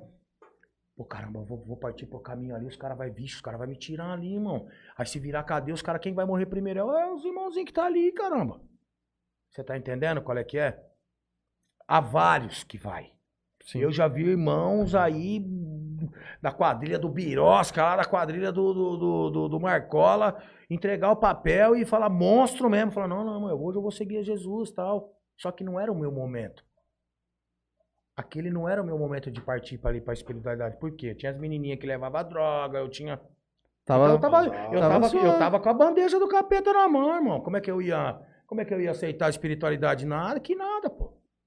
[0.96, 3.68] Pô, caramba, vou, vou partir pro caminho ali, os caras vai, vixe, os caras vai
[3.68, 4.70] me tirar ali, irmão.
[4.98, 7.74] Aí se virar cadeia, os caras, quem vai morrer primeiro é é os irmãozinhos que
[7.74, 8.62] tá ali, caramba.
[9.52, 10.82] Você tá entendendo qual é que é?
[11.86, 13.12] Há vários que vai.
[13.66, 13.80] Sim.
[13.80, 15.44] Eu já vi irmãos aí
[16.46, 20.38] da quadrilha do Birosca, lá da quadrilha do, do, do, do- Marcola,
[20.70, 22.92] entregar o papel e falar monstro mesmo.
[22.92, 25.12] Falar, não, não, eu- hoje eu vou seguir Jesus tal.
[25.36, 26.64] Só que não era o meu momento.
[28.16, 30.78] Aquele não era o meu momento de partir para ali para espiritualidade.
[30.78, 31.16] Por quê?
[31.16, 33.20] Tinha as menininhas que levavam droga, eu tinha.
[33.84, 36.88] Tava, Então eu tava, eu, tava tava, eu tava com a bandeja do capeta na
[36.88, 37.42] mão, irmão.
[37.42, 38.20] Como é que eu ia.
[38.46, 40.06] Como é que eu ia aceitar a espiritualidade?
[40.06, 41.05] Nada, que nada, pô.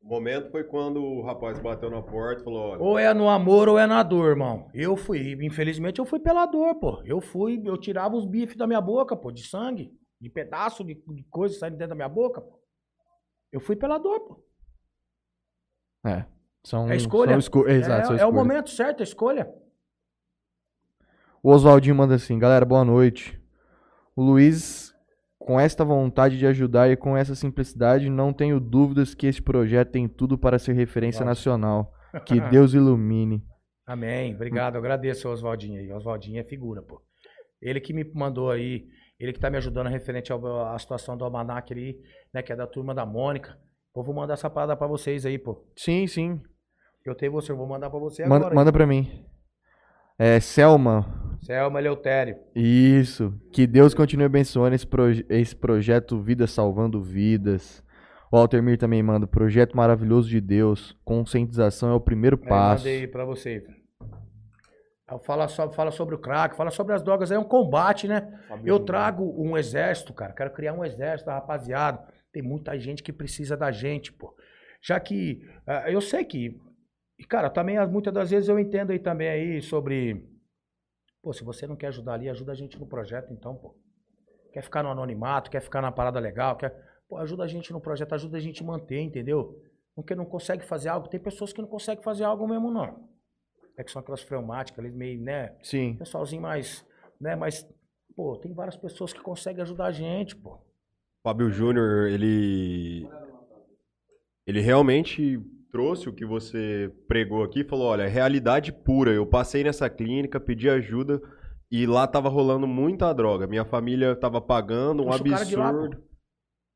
[0.09, 3.29] O momento foi quando o rapaz bateu na porta e falou: olha, Ou é no
[3.29, 4.71] amor ou é na dor, irmão.
[4.73, 7.03] Eu fui, infelizmente, eu fui pela dor, pô.
[7.05, 10.95] Eu fui, eu tirava os bifes da minha boca, pô, de sangue, de pedaço de,
[10.95, 12.59] de coisa saindo dentro da minha boca, pô.
[13.53, 14.45] Eu fui pela dor, pô.
[16.07, 16.25] É.
[16.65, 17.33] São, É escolha.
[17.33, 17.69] São esco...
[17.69, 19.55] Exato, é, são é o momento certo, a escolha.
[21.43, 23.39] O Oswaldinho manda assim, galera, boa noite.
[24.17, 24.88] O Luiz,
[25.49, 29.91] com esta vontade de ajudar e com essa simplicidade, não tenho dúvidas que este projeto
[29.93, 31.31] tem tudo para ser referência Nossa.
[31.31, 31.93] nacional.
[32.27, 33.43] Que Deus ilumine.
[33.87, 34.35] Amém.
[34.35, 35.91] Obrigado, eu agradeço o Oswaldinho aí.
[35.93, 37.01] Oswaldinho é figura, pô.
[37.63, 38.87] Ele que me mandou aí,
[39.19, 41.99] ele que tá me ajudando referente ao- à situação do Almanac ali,
[42.33, 43.57] né, que é da turma da Mônica.
[43.95, 45.65] Pô, vou mandar essa parada pra vocês aí, pô.
[45.77, 46.41] Sim, sim.
[47.07, 48.55] Eu tenho você, eu vou mandar pra você Manda, agora.
[48.55, 49.25] manda pra mim.
[50.19, 51.07] É, Selma,
[51.41, 52.37] Selma Eleutério.
[52.55, 53.33] Isso.
[53.53, 57.83] Que Deus continue abençoando esse, proje- esse projeto Vidas Salvando Vidas.
[58.31, 59.27] O Altermir também manda.
[59.27, 60.97] Projeto maravilhoso de Deus.
[61.05, 62.85] Conscientização é o primeiro Aí passo.
[62.85, 63.65] mandei pra você.
[65.07, 67.31] Aí Fala, só, fala sobre o crack, fala sobre as drogas.
[67.31, 68.29] É um combate, né?
[68.65, 70.35] Eu trago um exército, cara.
[70.35, 72.03] Quero criar um exército, rapaziada.
[72.33, 74.35] Tem muita gente que precisa da gente, pô.
[74.83, 76.61] Já que ah, eu sei que,
[77.19, 80.25] e, cara, também muitas das vezes eu entendo aí também aí sobre,
[81.21, 83.77] pô, se você não quer ajudar ali, ajuda a gente no projeto, então, pô.
[84.53, 86.75] Quer ficar no anonimato, quer ficar na parada legal, quer,
[87.09, 89.61] pô, ajuda a gente no projeto, ajuda a gente a manter, entendeu?
[89.95, 93.09] Porque não consegue fazer algo, tem pessoas que não conseguem fazer algo mesmo, não.
[93.77, 95.57] É que são aquelas fleumáticas ali, meio, né?
[95.63, 95.97] Sim.
[95.97, 96.87] Pessoalzinho mais,
[97.21, 97.35] né?
[97.35, 97.69] Mas,
[98.15, 100.59] pô, tem várias pessoas que conseguem ajudar a gente, pô.
[101.23, 103.09] Fábio Júnior, ele.
[104.47, 105.39] Ele realmente
[105.71, 109.11] trouxe o que você pregou aqui e falou: olha, realidade pura.
[109.13, 111.21] Eu passei nessa clínica, pedi ajuda
[111.71, 113.47] e lá tava rolando muita droga.
[113.47, 115.25] Minha família tava pagando um lá, pô.
[115.35, 116.03] absurdo.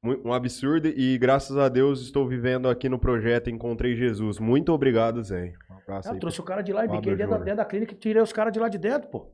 [0.04, 4.38] mu- um absurdo e graças a Deus estou vivendo aqui no projeto Encontrei Jesus.
[4.38, 5.52] Muito obrigado, Zé.
[5.70, 6.20] Um abraço Eu aí.
[6.20, 8.32] trouxe o cara de lá e biquei dentro, da- dentro da clínica e tirei os
[8.32, 9.30] caras de lá de dentro, pô.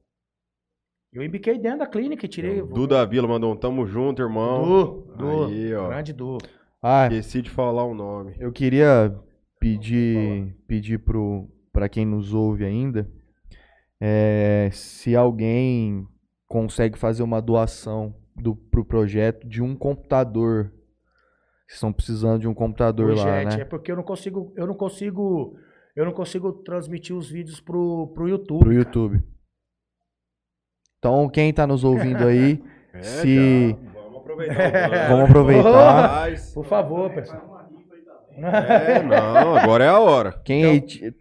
[1.12, 2.60] Eu embiquei dentro da clínica e tirei.
[2.60, 4.62] O Duda Vila mandou um tamo junto, irmão.
[4.62, 5.88] Du, Du, Aí, ó.
[5.88, 6.36] grande Du.
[6.82, 8.36] Ah, Esqueci de falar o nome.
[8.38, 9.12] eu queria
[9.58, 13.10] pedir, pedir pro, pra quem nos ouve ainda,
[14.00, 16.06] é, se alguém
[16.46, 20.72] consegue fazer uma doação do, pro projeto de um computador.
[21.66, 23.62] Vocês estão precisando de um computador lá, Urgente, né?
[23.62, 25.54] é porque eu não consigo, eu não consigo,
[25.94, 28.60] eu não consigo transmitir os vídeos pro, pro YouTube.
[28.60, 29.22] Pro YouTube.
[30.98, 34.88] Então, quem tá nos ouvindo aí, É, Se- já, vamos aproveitar.
[34.88, 36.00] o Vamos aproveitar.
[36.00, 36.54] Rapaz.
[36.54, 37.57] Por favor, pessoal.
[38.46, 40.32] É, não, agora é a hora.
[40.44, 41.14] Quem aí t-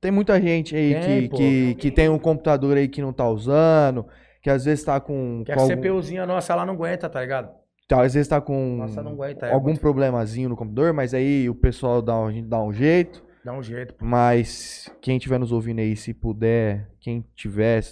[0.00, 1.36] tem muita gente aí Então Tem, que, pô.
[1.36, 4.06] que, que tem um computador aí que não tá usando,
[4.42, 7.20] que às vezes tá com, Que a com algum, CPUzinha nossa lá não aguenta, tá
[7.20, 7.50] ligado?
[7.88, 9.46] tá, às vezes tá com Nossa, não aguenta.
[9.46, 12.62] É algum muito- problemazinho no computador, mas aí o pessoal dá um, a gente dá
[12.62, 13.22] um jeito.
[13.44, 13.92] Dá um jeito.
[13.94, 14.04] pô.
[14.06, 17.82] Mas quem estiver nos ouvindo aí, se puder, quem tiver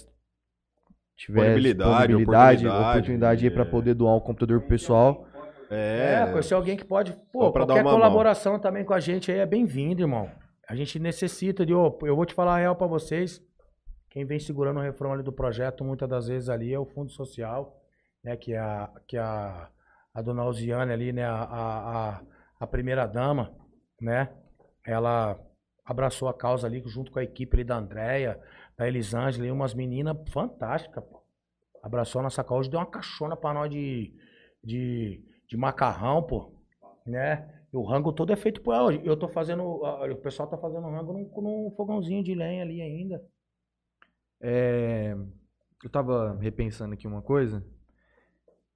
[1.15, 3.65] tiver Disponibilidade, oportunidade, oportunidade aí pra é.
[3.65, 5.25] poder doar um computador pro pessoal.
[5.73, 7.13] É, É, conhecer alguém que pode.
[7.31, 7.93] Pô, qualquer uma mão.
[7.93, 10.29] colaboração também com a gente aí é bem-vindo, irmão.
[10.67, 11.73] A gente necessita de.
[11.73, 13.41] ô, eu vou te falar a real pra vocês.
[14.09, 17.11] Quem vem segurando o refrão ali do projeto, muitas das vezes ali é o Fundo
[17.11, 17.81] Social,
[18.23, 18.37] né?
[18.37, 19.69] Que é a, que é a,
[20.13, 21.25] a dona Osiane ali, né?
[21.25, 22.21] A, a,
[22.59, 23.51] a, primeira dama,
[23.99, 24.29] né?
[24.85, 25.39] Ela
[25.83, 28.39] abraçou a causa ali junto com a equipe ali da Andréia,
[28.77, 31.23] da Elisângela e umas meninas fantásticas, pô.
[31.81, 34.13] Abraçou a nossa causa, deu uma caixona pra nós de,
[34.63, 35.21] de,
[35.53, 36.51] de macarrão, pô.
[37.05, 37.47] Né?
[37.71, 38.91] E o rango todo é feito por ela.
[38.91, 39.63] Eu tô fazendo.
[39.63, 43.21] O pessoal tá fazendo rango num, num fogãozinho de lenha ali ainda.
[44.41, 45.15] É,
[45.83, 47.63] eu tava repensando aqui uma coisa.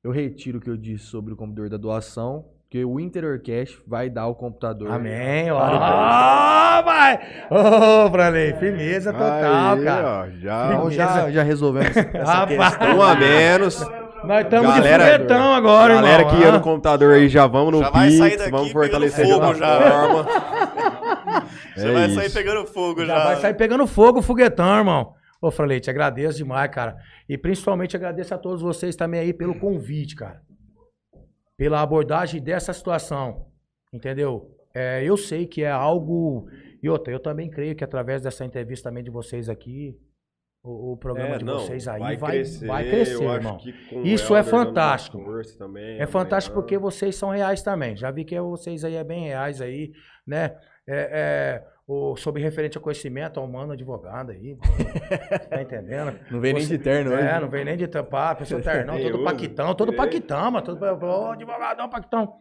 [0.03, 4.07] Eu retiro o que eu disse sobre o computador da doação, porque o Interorcast vai
[4.07, 4.91] dar o computador.
[4.91, 5.57] Amém, ó.
[5.59, 7.19] Ah, vai!
[7.49, 10.07] Ô, Franley, firmeza total, Aí, cara.
[10.07, 12.45] ó, já Então já, já resolvemos essa
[12.95, 13.83] um a menos.
[14.27, 16.35] Nós estamos de Galera- foguetão agora, Galera irmão.
[16.35, 16.51] que ia ah.
[16.51, 19.53] no computador aí, já vamos no Já vai sair Pix, daqui vamos pegando fortalecer fogo
[19.55, 19.79] já.
[19.79, 20.27] forma.
[21.77, 22.15] É vai isso.
[22.15, 23.17] sair pegando fogo já.
[23.17, 25.13] Já vai sair pegando fogo o foguetão, irmão.
[25.41, 26.97] Ô, Franley, te agradeço demais, cara.
[27.29, 30.41] E principalmente agradeço a todos vocês também aí pelo convite, cara.
[31.55, 33.45] Pela abordagem dessa situação.
[33.93, 34.51] Entendeu?
[34.73, 36.47] É, eu sei que é algo.
[36.81, 39.95] E outra, eu também creio que através dessa entrevista também de vocês aqui,
[40.63, 43.57] o, o programa É, de não, vocês aí vai vai, crescer, vai crescer, irmão.
[44.03, 45.23] Isso é fantástico.
[45.57, 46.63] também, É fantástico amanhã.
[46.63, 47.95] porque vocês são reais também.
[47.95, 49.91] Já vi que vocês aí é bem reais aí,
[50.25, 50.55] né?
[50.89, 54.57] É, é, o, sobre referente ao conhecimento, ao mano advogado aí.
[55.49, 56.17] tá entendendo?
[56.31, 57.21] Não vem nem Você- de terno hoje.
[57.27, 59.95] É, não vem nem de tampar, pessoa ternão, Nem todo paquitão, todo É.
[59.95, 62.37] paquitão, mas todo ô, advogadão, paquitão.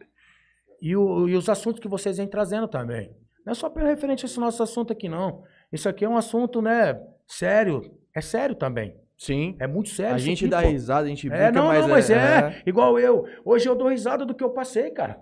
[0.81, 3.15] E, o- e os assuntos que vocês vêm trazendo também.
[3.45, 5.43] Não é só pelo referente a esse nosso assunto aqui, não.
[5.71, 7.81] Isso aqui é um assunto, né, sério.
[8.17, 8.95] É sério também.
[9.15, 9.55] Sim.
[9.59, 10.15] É muito sério.
[10.15, 10.67] A gente aqui, dá pô.
[10.69, 13.25] risada, a gente brinca, É, não, mas, não, mas é, igual eu.
[13.45, 15.19] Hoje eu dou risada do que eu passei, cara.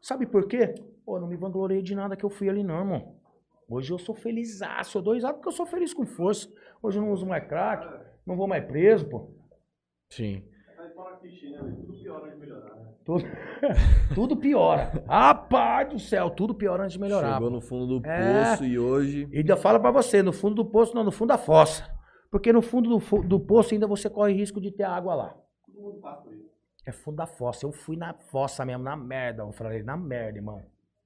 [0.00, 0.74] Sabe por quê?
[1.04, 3.16] Pô, não me vangloriei de nada que eu fui ali, não, irmão.
[3.68, 4.98] Hoje eu sou felizaço.
[4.98, 6.48] Eu dou risada porque eu sou feliz com força.
[6.80, 7.84] Hoje eu não uso mais crack,
[8.24, 9.30] não vou mais preso, pô.
[10.10, 10.44] Sim.
[11.66, 12.88] Tudo pior antes de melhorar, né?
[14.14, 15.04] Tudo, piora.
[15.08, 17.34] Rapaz do céu, tudo piora antes de melhorar.
[17.34, 17.54] Chegou pô.
[17.56, 18.50] no fundo do É.
[18.50, 19.28] poço e hoje.
[19.32, 21.92] E ainda fala pra você, no fundo do poço, não, no fundo da fossa.
[22.34, 25.36] Porque no fundo do, do poço ainda você corre risco de ter água lá.
[25.64, 26.50] Todo mundo passa por isso.
[26.84, 27.64] É fundo da fossa.
[27.64, 29.44] Eu fui na fossa mesmo, na merda.
[29.44, 30.60] Eu falei, na merda, irmão.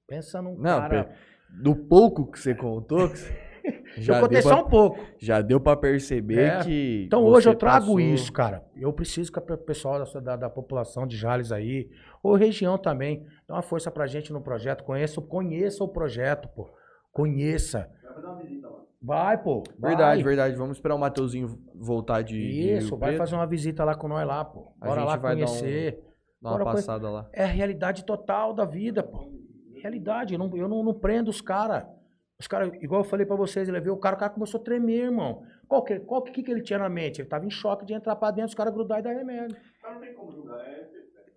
[0.07, 1.15] Pensa num Não, cara...
[1.61, 3.39] do pouco que você contou, que você-
[4.01, 4.99] já, eu contei deu só pra, um pouco.
[5.19, 6.63] já deu pra perceber É.
[6.63, 7.03] que.
[7.05, 8.65] Então hoje eu trago passou- isso, cara.
[8.75, 11.91] Eu preciso que o pessoal da, da, da população de Jales aí,
[12.23, 14.83] ou região também, dá uma força pra gente no projeto.
[14.83, 16.67] Conheça, conheça o projeto, pô.
[17.11, 17.87] Conheça.
[18.03, 18.79] Vai fazer uma visita lá.
[19.01, 19.63] Vai, pô.
[19.77, 19.91] vai.
[19.91, 20.55] Verdade, verdade.
[20.55, 22.37] Vamos esperar o Mateuzinho voltar de.
[22.37, 24.73] Isso, Rio vai Preto, fazer uma visita lá com nós lá, pô.
[24.81, 26.03] A Bora gente lá vai dar um- conhecer.
[26.41, 27.29] Dar uma passada lá.
[27.33, 29.29] É a realidade total da vida, pô.
[29.81, 30.33] Realidade.
[30.33, 31.83] Eu não, eu não, não prendo os caras.
[32.39, 34.63] Os caras, igual eu falei pra vocês, ele viu o cara, o cara começou a
[34.63, 35.43] tremer, irmão.
[35.67, 37.19] Qual que, qual que, que ele tinha na mente?
[37.21, 39.57] Ele tava em choque de entrar pra dentro, os caras grudar e dar remédio.
[39.83, 40.57] Não tem como julgar.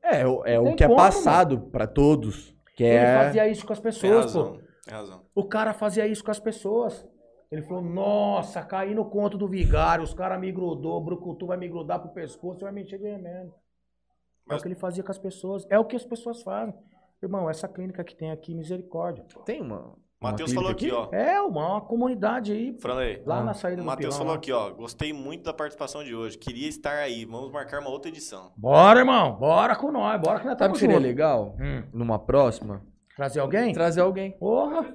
[0.03, 2.55] É, É, o- é o tem que é passado pra todos.
[2.77, 3.17] Que Ele é.
[3.25, 4.53] fazia isso com as Tem pessoas, razão.
[4.53, 4.59] pô.
[4.85, 5.23] Tem razão.
[5.35, 7.07] O cara fazia isso com as pessoas.
[7.53, 11.59] Ele falou, nossa, caí no conto do vigário, os caras me grudou, o brucutu vai
[11.59, 13.53] me grudar pro pescoço, você vai me encher de remédio.
[13.53, 15.67] É Mas- o que ele fazia com as pessoas.
[15.69, 16.75] É o que as pessoas fazem.
[17.23, 19.25] Irmão, essa clínica que tem aqui, misericórdia.
[19.45, 19.93] Tem uma.
[20.21, 21.09] Matheus falou aqui, ó.
[21.13, 24.39] É uma, uma comunidade aí, Franley, lá Ah, na saída do Matheus falou lá.
[24.39, 24.71] aqui, ó.
[24.71, 26.39] Gostei muito da participação de hoje.
[26.39, 27.25] Queria estar aí.
[27.25, 28.53] Vamos marcar uma outra edição.
[28.57, 29.35] Bora, irmão.
[29.37, 30.21] Bora com nós.
[30.21, 31.57] Bora que nós Sabe o estamos que seria legal?
[31.61, 31.83] Hum.
[31.93, 32.83] Numa próxima?
[33.17, 33.73] Trazer alguém?
[33.75, 34.31] Trazer alguém.
[34.33, 34.95] Porra.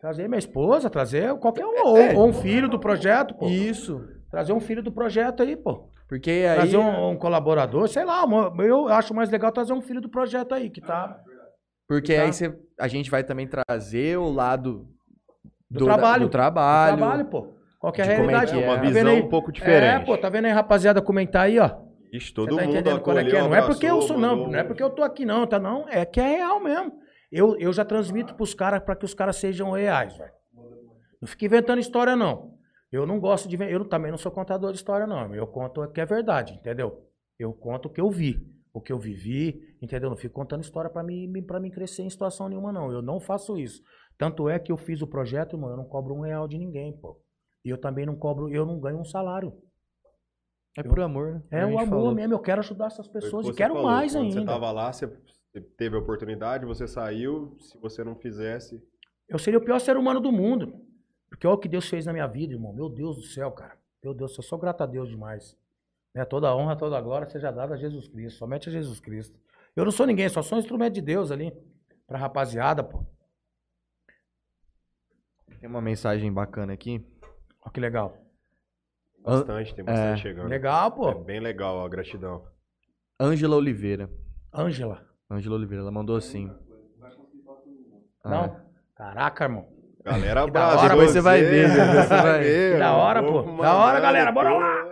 [0.00, 1.74] Trazer minha esposa, trazer qualquer um.
[1.86, 2.14] Ou, É.
[2.16, 3.46] ou um filho do projeto, pô.
[3.46, 4.00] Isso.
[4.30, 5.88] Trazer um filho do projeto aí, pô.
[6.08, 6.54] Porque aí.
[6.56, 8.24] Trazer um, um colaborador, sei lá.
[8.24, 11.18] uma- eu acho mais legal trazer um filho do projeto aí, que tá
[11.88, 12.22] Porque Tá.
[12.22, 14.86] aí você, a gente vai também trazer o lado
[15.70, 16.22] Do trabalho.
[16.26, 16.96] do trabalho.
[16.96, 17.54] trabalho, pô.
[17.80, 18.52] Qual que é é realidade?
[18.52, 19.20] que É uma Tá visão vendo aí?
[19.22, 20.02] um pouco diferente.
[20.02, 21.68] É, pô, tá vendo aí, rapaziada, comentar aí, ó.
[22.12, 23.22] Ixi, todo tá mundo qual é é?
[23.24, 25.58] acolheu, Não é porque eu sou, não, não é porque eu tô aqui, não, tá?
[25.58, 26.92] Não, é que é real mesmo.
[27.30, 30.32] Eu, eu já transmito pros caras pra que os caras sejam reais, velho.
[31.20, 32.58] Não fica inventando história, não.
[32.90, 33.56] Eu não gosto de.
[33.56, 35.32] Eu também não sou contador de história, não.
[35.34, 37.06] Eu conto o que é verdade, entendeu?
[37.38, 40.10] Eu conto o que eu vi, o que eu vivi, entendeu?
[40.10, 42.90] Não fico contando história pra mim, me- pra mim crescer em situação nenhuma, não.
[42.90, 43.80] Eu não faço isso.
[44.18, 46.92] Tanto é que eu fiz o projeto, irmão, eu não cobro um real de ninguém,
[46.92, 47.18] pô.
[47.64, 49.52] E eu também não cobro, eu não ganho um salário.
[50.76, 51.42] É por amor, né?
[51.50, 52.14] É o amor falou.
[52.14, 54.40] mesmo, eu quero ajudar essas pessoas e quero falou, mais quando ainda.
[54.40, 55.06] Você tava lá, você
[55.76, 57.56] teve a oportunidade, você saiu.
[57.58, 58.82] Se você não fizesse,
[59.28, 60.74] Eu seria o pior ser humano do mundo.
[61.28, 62.72] Porque olha o que Deus fez na minha vida, irmão.
[62.72, 63.78] Meu Deus do céu, cara.
[64.02, 65.56] Meu Deus, eu sou grato a Deus demais.
[66.14, 66.24] Né?
[66.24, 68.38] Toda a honra, toda a glória seja dada a Jesus Cristo.
[68.38, 69.38] Somente a Jesus Cristo.
[69.76, 71.52] Eu não sou ninguém, só sou um instrumento de Deus ali.
[72.06, 73.04] Pra rapaziada, pô.
[75.60, 77.04] Tem uma mensagem bacana aqui.
[77.62, 78.16] Olha que legal.
[79.22, 80.22] bastante, tem bastante é.
[80.22, 80.48] chegando.
[80.48, 81.14] Legal, É pô.
[81.20, 82.44] bem legal a gratidão.
[83.20, 84.10] Ângela Oliveira.
[84.52, 85.06] Ângela.
[85.30, 86.50] Ângela Oliveira, ela mandou assim.
[88.24, 88.56] Ah, Não?
[88.94, 89.66] Caraca, irmão.
[90.04, 90.78] Galera, Que da abraço.
[90.84, 93.42] hora, Depois você vai ver, você vai ver, da hora, pô.
[93.44, 94.90] mandar Da hora, galera, bora lá.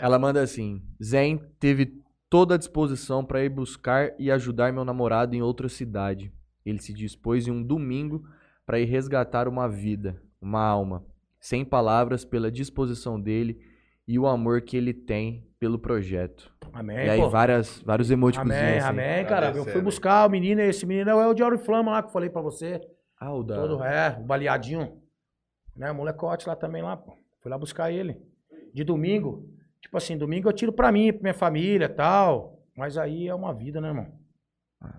[0.00, 2.00] Ela manda assim: Zen teve
[2.30, 6.32] toda a disposição para ir buscar e ajudar meu namorado em outra cidade.
[6.64, 8.24] Ele se dispôs em um domingo
[8.64, 11.04] para ir resgatar uma vida, uma alma,
[11.40, 13.60] sem palavras pela disposição dele
[14.06, 16.54] e o amor que ele tem pelo projeto.
[16.72, 17.30] Amém, e aí pô.
[17.30, 18.50] várias, vários emoticons.
[18.50, 18.88] Amém, assim.
[18.88, 19.50] amém, cara.
[19.50, 22.08] Eu fui buscar o menino, esse menino é o de Ouro e Flama lá que
[22.08, 22.80] eu falei pra você.
[23.18, 23.56] Ah, o da...
[23.56, 25.00] Todo, é, o baleadinho.
[25.74, 27.16] Né, molecote lá também lá, pô.
[27.40, 28.20] Fui lá buscar ele.
[28.72, 29.48] De domingo.
[29.80, 32.60] Tipo assim, domingo eu tiro pra mim, pra minha família e tal.
[32.76, 34.12] Mas aí é uma vida, né, irmão?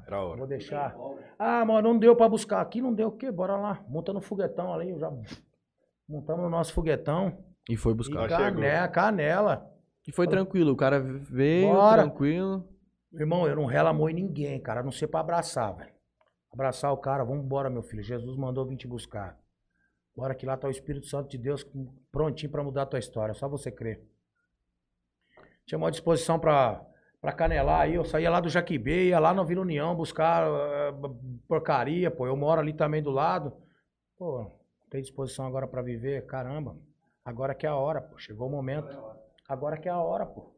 [0.06, 0.38] Era hora.
[0.38, 0.96] Vou deixar.
[1.38, 3.32] Ah, mano, não deu pra buscar aqui, não deu o quê?
[3.32, 3.84] Bora lá.
[3.88, 5.12] Monta no foguetão ali, eu já
[6.10, 7.38] montamos no nosso foguetão.
[7.69, 8.30] E foi E buscar.
[8.30, 8.61] Já chegou.
[8.61, 9.72] canela, canela.
[10.07, 12.03] E foi tranquilo, o cara veio Bora.
[12.03, 12.68] tranquilo.
[13.14, 15.91] Irmão, eu não relamo em ninguém, cara, a não ser pra abraçar, velho.
[16.53, 18.02] Abraçar o cara, vamos embora, meu filho.
[18.03, 19.38] Jesus mandou vir te buscar.
[20.15, 21.65] Bora que lá tá o Espírito Santo de Deus
[22.11, 24.02] prontinho pra mudar a tua história, só você crer.
[25.65, 26.81] Tinha uma disposição pra,
[27.22, 30.94] pra canelar aí, eu saía lá do Jaquibê, ia lá na Vila União buscar eh,
[31.48, 32.26] porcaria, pô.
[32.26, 33.53] Eu moro ali também do lado.
[34.18, 34.49] Pô,
[34.89, 36.26] tem disposição agora pra viver?
[36.26, 36.77] Caramba.
[37.28, 38.18] Agora que é a hora, pô.
[38.18, 38.88] Chegou o momento.
[39.49, 40.54] Agora que é a hora, pô.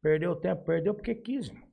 [0.00, 1.48] Perdeu o tempo, perdeu porque quis.
[1.48, 1.64] irmão.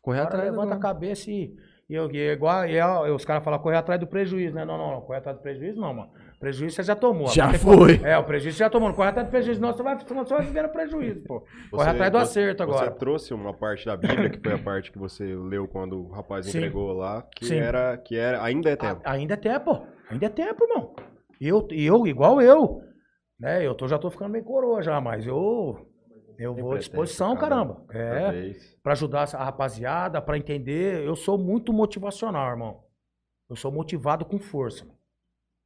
[0.00, 0.94] Correr atrás levanta a agora.
[0.94, 1.56] cabeça e,
[1.90, 4.64] e, eu- e é igual, e é- os caras falam correr atrás do prejuízo, né?
[4.64, 6.12] Não, não, não, correr atrás do prejuízo não, mano.
[6.38, 7.26] Prejuízo você já tomou.
[7.28, 8.00] Já foi.
[8.04, 8.88] É, o prejuízo você já tomou.
[8.90, 11.44] Não corre atrás do prejuízo, não, você vai, você vai viver no prejuízo, pô.
[11.72, 12.86] Corre atrás do acerto agora.
[12.86, 16.08] Você trouxe uma parte da Bíblia, que foi a parte que você leu quando o
[16.10, 16.58] rapaz Sim.
[16.58, 17.56] entregou lá, que Sim.
[17.56, 19.00] era, que era, ainda é tempo.
[19.04, 20.94] A- ainda é tempo, ainda é tempo, irmão.
[21.40, 22.82] Eu, eu igual eu,
[23.38, 23.66] né?
[23.66, 25.86] Eu tô, já tô ficando meio coroa já, mas eu,
[26.38, 27.84] eu vou à disposição, caramba.
[27.90, 28.52] É.
[28.82, 31.04] Pra ajudar a rapaziada, pra entender.
[31.04, 32.84] Eu sou muito motivacional, irmão.
[33.48, 34.86] Eu sou motivado com força.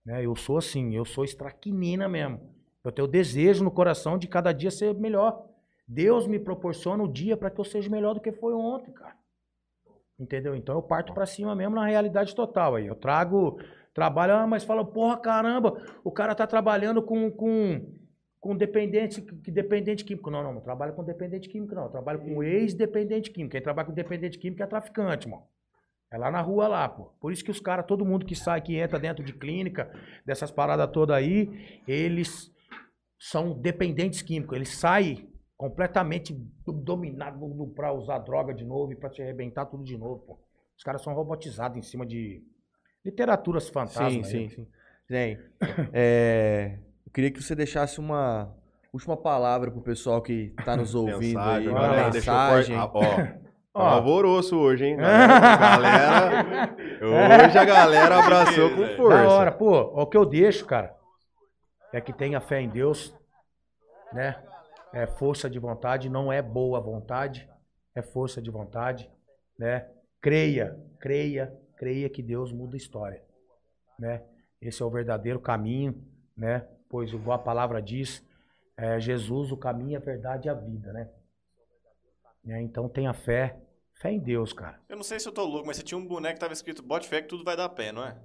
[0.05, 0.25] Né?
[0.25, 2.41] Eu sou assim, eu sou estraquinina mesmo.
[2.85, 5.47] Eu tenho desejo no coração de cada dia ser melhor.
[5.87, 9.17] Deus me proporciona o dia pra que eu seja melhor do que foi ontem, cara.
[10.19, 10.55] Entendeu?
[10.55, 12.87] Então eu parto pra cima mesmo na realidade total aí.
[12.87, 13.59] Eu trago
[13.95, 18.03] trabalho, ah, mas fala, porra, caramba, o cara tá trabalhando com com
[18.43, 20.29] com dependente, que dependente químico.
[20.29, 21.85] Não, não, não trabalho com dependente químico, não.
[21.85, 23.53] Eu trabalho com ex-dependente químico.
[23.53, 25.45] Quem trabalha com dependente químico é traficante, mano.
[26.11, 27.05] É lá na rua lá, pô.
[27.21, 29.91] Por isso que os caras, todo mundo que sai, que entra dentro de clínica,
[30.27, 32.53] dessas paradas todas aí, eles
[33.17, 34.57] são dependentes químicos.
[34.57, 36.35] Eles saem completamente
[36.67, 37.41] dominados
[37.77, 40.41] pra usar droga de novo e pra te arrebentar tudo de novo, pô.
[40.77, 42.45] Os caras são robotizados em cima de
[43.05, 44.27] literaturas fantasmas.
[44.29, 44.49] Sim, aí.
[44.51, 44.67] sim, sim.
[45.11, 45.39] Zen,
[45.93, 48.55] é, eu queria que você deixasse uma
[48.93, 51.67] última palavra pro pessoal que tá nos ouvindo aí.
[51.67, 52.77] Mensagem, Uma galera, mensagem.
[52.77, 53.43] ah, ó, Ó.
[53.75, 54.97] Ó, alvoroço hoje, hein?
[55.01, 56.77] Galera,
[57.47, 59.23] hoje a galera abraçou com força.
[59.23, 59.81] Da hora, pô.
[59.99, 60.95] O que eu deixo, cara,
[61.91, 63.17] é que tenha fé em Deus,
[64.13, 64.37] né?
[64.93, 67.49] É força de vontade, não é boa vontade,
[67.95, 69.11] é força de vontade,
[69.59, 69.87] né?
[70.21, 71.51] Creia, creia,
[71.83, 73.21] creia que Deus muda a história,
[73.99, 74.23] né?
[74.61, 76.01] Esse é o verdadeiro caminho,
[76.37, 76.65] né?
[76.89, 78.25] Pois igual a palavra diz,
[78.77, 81.11] é Jesus o caminho, a verdade e a vida, né?
[82.45, 82.63] Né?
[82.63, 83.57] Então tenha fé,
[83.95, 84.81] fé em Deus, cara.
[84.89, 86.85] Eu não sei se eu tô louco, mas você tinha um boneco que tava escrito
[86.85, 88.17] bote fé que tudo vai dar pé, não é?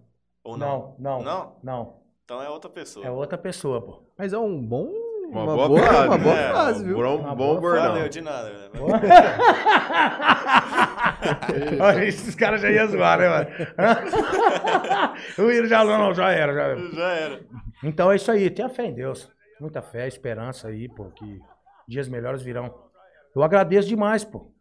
[0.44, 0.96] Ou não?
[1.00, 1.60] Não, não, Não?
[1.64, 2.02] não.
[2.26, 3.08] Então é outra pessoa.
[3.08, 4.04] É outra pessoa, pô.
[4.16, 4.94] Mas é um bom.
[5.30, 6.08] Uma, boa, frase.
[6.08, 6.50] uma boa né?
[6.52, 6.96] frase, Um viu?
[6.98, 7.84] bom, Uma bom boa bordão.
[7.94, 8.50] Valeu, de nada.
[8.50, 8.70] né?
[11.80, 13.48] Olha, esses caras já iam zoar, né, mano?
[15.40, 16.92] o Iro já não, não, já era, já era.
[16.92, 17.40] Já era.
[17.84, 19.30] Então é isso aí, tenha fé em Deus.
[19.60, 21.40] Muita fé, esperança aí, pô, que
[21.88, 22.74] dias melhores virão.
[23.36, 24.52] Eu agradeço demais, pô.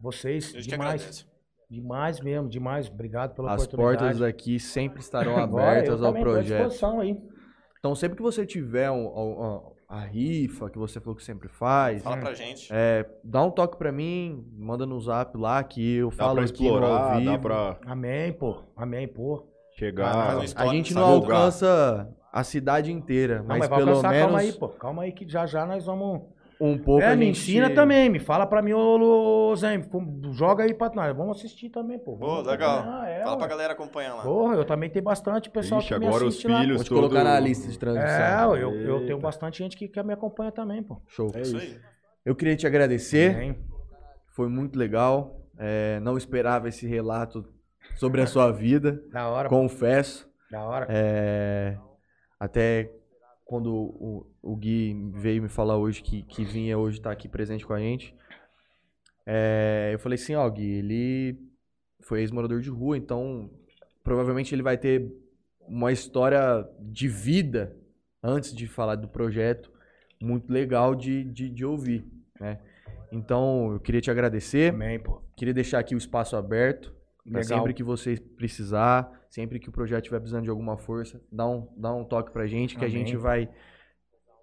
[0.00, 1.26] Vocês, te demais.
[1.70, 2.88] Demais mesmo, demais.
[2.88, 3.98] Obrigado pela As oportunidade.
[3.98, 6.58] portas aqui sempre estarão Agora, eu abertas ao tô à projeto.
[6.68, 7.16] disposição aí.
[7.78, 11.48] Então, sempre que você tiver um- um- um- a rifa, que você falou que sempre
[11.48, 12.66] faz, Fala pra gente.
[12.72, 16.44] é, dá um toque pra mim, manda no zap lá que eu Dá falo pra
[16.44, 17.30] aqui no ao explorar, vivo.
[17.32, 18.62] dá pra Amém, pô.
[18.74, 19.46] Amém, pô.
[19.76, 20.36] chegar.
[20.38, 23.90] Faz um A gente no não alcança a cidade inteira, Não, mas, mas vai pelo
[23.90, 24.68] alcançar, menos calma aí, pô.
[24.70, 26.22] Calma aí que já já nós vamos...
[26.64, 27.40] um pouco é, a me gente...
[27.40, 29.80] ensina também, me fala pra mim, ô Zé,
[30.32, 31.16] joga aí pra nós.
[31.16, 32.16] Vamos assistir também, pô.
[32.16, 32.84] Pô, legal.
[32.84, 33.38] acompanhar, é, Fala ué.
[33.38, 34.22] pra galera acompanhar lá.
[34.22, 36.60] Porra, eu também tenho bastante pessoal Ixi, que me agora os assiste lá.
[36.60, 36.98] filhos Vou te todo...
[37.00, 38.54] colocar na lista de transmissão.
[38.56, 41.02] É, eu, eu tenho bastante gente que, que me acompanha também, pô.
[41.08, 41.30] Show.
[41.34, 41.78] É isso aí.
[42.24, 43.56] Eu queria te agradecer, Amém.
[44.28, 45.40] foi muito legal.
[45.58, 47.44] É, não esperava esse relato
[47.96, 50.30] sobre a sua vida, Da hora, confesso.
[50.50, 50.86] Da hora.
[50.88, 51.76] É,
[52.38, 52.90] até
[53.44, 57.64] quando o, o Gui veio me falar hoje que, que vinha hoje estar aqui presente
[57.64, 58.14] com a gente,
[59.24, 61.38] é, eu falei assim, ó, Gui, ele
[62.00, 63.50] foi ex-morador de rua, então
[64.02, 65.12] provavelmente ele vai ter
[65.60, 67.76] uma história de vida
[68.22, 69.70] antes de falar do projeto
[70.20, 72.04] muito legal de, de, de ouvir,
[72.40, 72.58] né?
[73.12, 74.72] Então, eu queria te agradecer.
[74.72, 75.20] Amém, pô.
[75.36, 76.94] Queria deixar aqui o espaço aberto.
[77.24, 77.44] Legal.
[77.44, 81.68] sempre que você precisar, sempre que o projeto estiver precisando de alguma força, dá um,
[81.76, 82.98] dá um toque pra gente, que a Amém.
[82.98, 83.48] gente vai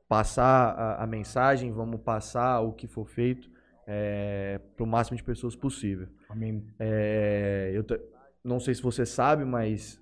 [0.10, 3.50] passar a, a mensagem, vamos passar o que for feito
[3.88, 6.08] é, pro máximo de pessoas possível.
[6.28, 6.66] Amém.
[6.80, 7.86] É, eu
[8.44, 10.02] não sei se você sabe, mas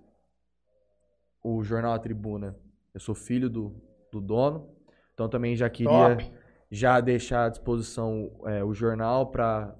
[1.44, 2.56] o jornal A Tribuna,
[2.94, 3.76] eu sou filho do,
[4.12, 4.70] do dono,
[5.14, 6.32] então também já queria Top.
[6.72, 9.76] já deixar à disposição é, o jornal para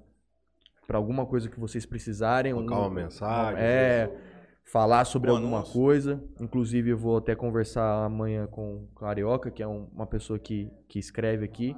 [0.86, 2.54] para alguma coisa que vocês precisarem.
[2.54, 4.10] Colocar um- uma mensagem, É,
[4.72, 5.72] falar sobre Um alguma anúncio.
[5.72, 6.24] coisa.
[6.40, 10.70] Inclusive, eu vou até conversar amanhã com o Carioca, que é um- uma pessoa que,
[10.88, 11.74] que escreve aqui,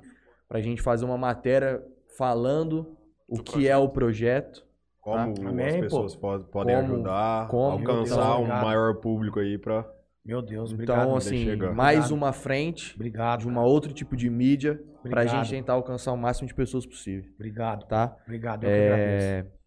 [0.49, 1.83] pra gente fazer uma matéria
[2.19, 2.97] falando
[3.29, 4.67] o Do que é o projeto.
[5.01, 5.17] Como
[5.49, 5.81] Amém, as pô.
[5.83, 8.65] pessoas po- podem Como- ajudar, como- alcançar Deus, um obrigado.
[8.65, 9.89] maior público aí pra.
[10.23, 11.01] Meu Deus, obrigado.
[11.03, 12.13] Então, assim, mais Obrigado.
[12.15, 13.41] uma frente Obrigado.
[13.41, 15.29] de uma outro tipo de mídia pra Obrigado.
[15.29, 17.87] gente tentar alcançar o máximo de pessoas possível, Obrigado.
[17.87, 18.15] tá?
[18.27, 18.65] Obrigado.
[18.65, 19.60] Eu que agradeço.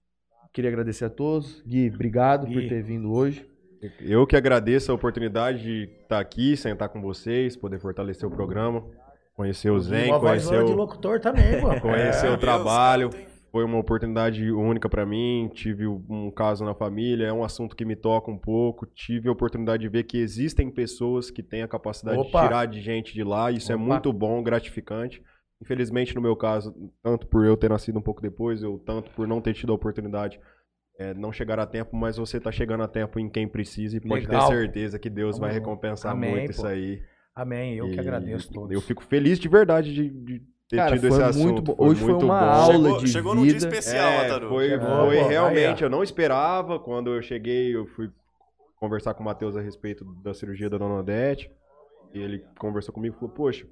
[0.54, 1.62] É, queria agradecer a todos.
[1.68, 2.70] Gui, obrigado por Gui.
[2.70, 3.46] ter vindo hoje.
[4.00, 8.82] Eu que agradeço a oportunidade de estar aqui, sentar com vocês, poder fortalecer o programa,
[9.36, 11.68] conhecer o Zen, Uma voz conhecer de o, locutor também, pô.
[11.82, 12.32] conhecer É.
[12.32, 13.10] o trabalho.
[13.52, 15.50] Foi uma oportunidade única pra mim.
[15.54, 18.86] Tive um caso na família, é um assunto que me toca um pouco.
[18.86, 22.42] Tive a oportunidade de ver que existem pessoas que têm a capacidade Opa.
[22.42, 23.52] de tirar de gente de lá.
[23.52, 23.84] Isso é Opa.
[23.84, 25.22] muito bom, gratificante.
[25.64, 29.26] Infelizmente, no meu caso, tanto por eu ter nascido um pouco depois, eu tanto por
[29.26, 30.38] não ter tido a oportunidade,
[31.00, 34.02] é, não chegar a tempo, mas você tá chegando a tempo em quem precisa e
[34.02, 34.50] pode Legal.
[34.50, 36.52] ter certeza que Deus vai recompensar Amém, muito pô.
[36.52, 37.02] isso aí.
[37.34, 37.76] Amém.
[37.76, 38.72] Eu que E agradeço todos.
[38.72, 41.62] Eu fico feliz de verdade de, de ter Cara, tido foi esse muito assunto.
[41.62, 41.76] bom.
[41.78, 42.46] Hoje foi muito uma bom.
[42.46, 43.66] aula Chegou, de chegou num dia vida.
[43.70, 44.50] especial, É, Ataru.
[44.50, 45.88] foi, Chegou, foi pô, aí, realmente, ó.
[45.88, 46.78] eu não esperava.
[46.78, 48.10] Quando eu cheguei, eu fui
[48.76, 51.50] conversar com o Matheus a respeito da cirurgia da Dona Odete.
[52.14, 53.66] E ele conversou comigo e falou, poxa,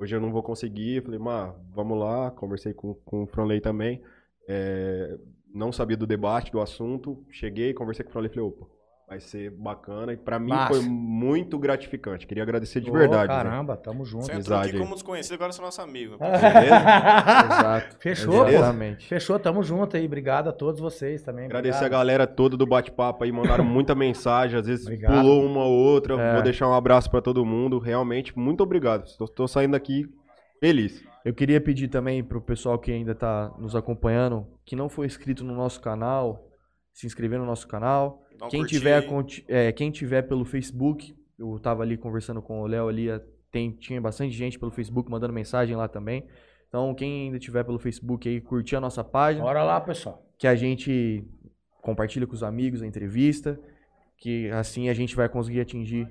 [0.00, 1.02] hoje eu não vou conseguir.
[1.02, 2.30] Falei, Má, vamos lá.
[2.30, 4.02] Conversei com, com o Franley também.
[4.48, 5.18] É,
[5.54, 7.24] não sabia do debate, do assunto.
[7.30, 8.66] Cheguei, conversei com o Franley e falei, opa,
[9.10, 10.12] vai ser bacana.
[10.12, 10.74] E pra mim Massa.
[10.74, 12.28] foi muito gratificante.
[12.28, 13.26] Queria agradecer de Ô, verdade.
[13.26, 14.26] Caramba, tamo junto.
[14.26, 16.14] Você entrou aqui amizade como desconhecido, agora você é nosso amigo.
[16.22, 17.96] Exato.
[17.98, 18.48] Fechou.
[18.48, 19.08] Exatamente.
[19.08, 20.06] Fechou, tamo junto aí.
[20.06, 21.46] Obrigado a todos vocês também.
[21.46, 21.98] Agradecer a Obrigado.
[21.98, 25.20] galera toda do bate-papo aí, mandaram muita mensagem, às vezes Obrigado.
[25.20, 26.14] pulou uma ou outra.
[26.14, 26.34] É.
[26.34, 27.80] Vou deixar um abraço pra todo mundo.
[27.80, 29.06] Realmente, muito obrigado.
[29.06, 30.04] Estou, estou saindo aqui
[30.60, 31.02] feliz.
[31.24, 35.42] Eu queria pedir também pro pessoal que ainda tá nos acompanhando, que não foi inscrito
[35.42, 36.46] no nosso canal,
[36.92, 38.22] se inscrever no nosso canal.
[38.48, 39.04] Quem tiver,
[39.48, 43.08] é, quem tiver pelo Facebook, eu tava ali conversando com o Léo ali,
[43.50, 46.26] tem, tinha bastante gente pelo Facebook mandando mensagem lá também.
[46.68, 50.24] Então, quem ainda tiver pelo Facebook aí, curtir a nossa página, Bora lá, pessoal.
[50.38, 51.24] que a gente
[51.82, 53.58] compartilha com os amigos a entrevista,
[54.16, 56.08] que assim a gente vai conseguir atingir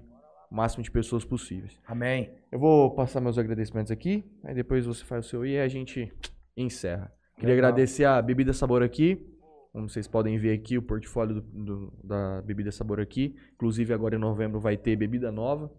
[0.52, 1.80] o máximo de pessoas possíveis.
[1.88, 2.32] Amém.
[2.52, 6.12] Eu vou passar meus agradecimentos aqui, aí depois você faz o seu e a gente
[6.58, 7.12] encerra.
[7.36, 7.70] Queria Legal.
[7.70, 9.26] agradecer a Bebida Sabor aqui.
[9.72, 13.36] Como vocês podem ver aqui, o portfólio do- do- da Bebida Sabor aqui.
[13.54, 15.72] Inclusive, agora em novembro vai ter bebida nova.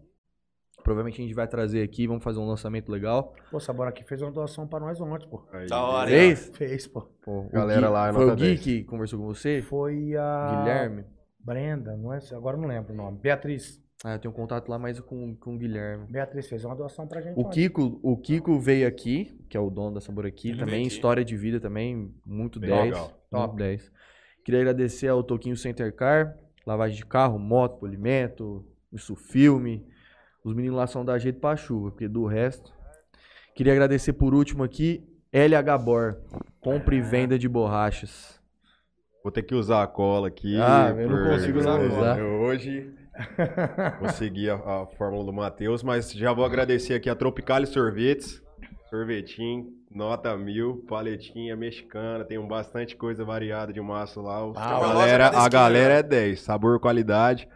[0.82, 3.34] Provavelmente a gente vai trazer aqui, vamos fazer um lançamento legal.
[3.50, 5.42] Pô, o Sabor aqui fez uma doação pra nós ontem, pô.
[5.52, 6.08] Aí, Da hora?
[6.08, 6.50] Fez?
[6.56, 7.02] Fez, pô.
[7.22, 8.60] Pô, Galera Gui- lá, é Foi o Gui 10.
[8.60, 9.60] que conversou com você?
[9.60, 10.60] Foi a.
[10.62, 11.04] Guilherme?
[11.38, 12.18] Brenda, não é?
[12.32, 13.18] Agora eu não lembro o nome.
[13.18, 13.79] Beatriz.
[14.02, 16.06] Ah, eu tenho contato lá mais com, com o Guilherme.
[16.10, 17.36] Beatriz fez uma doação pra gente.
[17.36, 17.68] O ontem.
[17.68, 21.22] Kiko, o Kiko veio aqui, que é o dono da Sabor aqui, Ele também, história
[21.22, 22.84] de vida também, muito Bem 10.
[22.84, 23.04] legal.
[23.04, 23.56] Muito Top.
[23.56, 23.92] 10.
[24.42, 26.34] Queria agradecer ao Toquinho Center Car,
[26.66, 29.86] lavagem de carro, moto, polimento, isso filme.
[30.42, 32.72] Os meninos lá são da jeito pra chuva, porque do resto.
[33.54, 36.16] Queria agradecer por último aqui, LH Bor,
[36.58, 38.40] compra e venda de borrachas.
[39.22, 40.56] Vou ter que usar a cola aqui.
[40.58, 42.18] Ah, eu não consigo não usar.
[42.18, 42.94] Eu hoje
[44.00, 48.42] vou seguir a, a fórmula do Matheus, mas já vou agradecer aqui a Tropicale Sorvetes.
[48.88, 54.38] Sorvetinho, nota mil, paletinha mexicana, tem um bastante coisa variada de massa lá.
[54.56, 57.48] Ah, a, galera, a galera é 10, sabor, qualidade.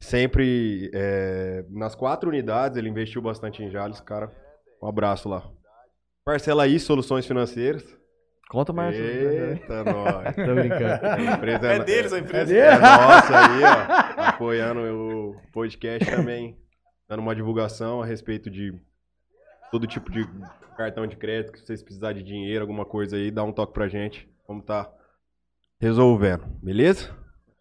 [0.00, 4.30] Sempre é, nas quatro unidades, ele investiu bastante em Jales, cara.
[4.82, 5.48] Um abraço lá.
[6.24, 7.96] Parcela aí, soluções financeiras.
[8.48, 8.94] Conta mais.
[8.98, 10.34] Eita, nós.
[10.36, 11.06] Tô brincando.
[11.06, 12.56] A empresa É deles a empresa.
[12.56, 14.22] é nossa aí, ó.
[14.28, 16.56] Apoiando o podcast também.
[17.08, 18.72] Dando uma divulgação a respeito de
[19.70, 20.26] todo tipo de
[20.76, 23.88] cartão de crédito, que vocês precisarem de dinheiro, alguma coisa aí, dá um toque pra
[23.88, 24.28] gente.
[24.46, 24.88] Vamos tá
[25.80, 27.10] resolvendo, beleza?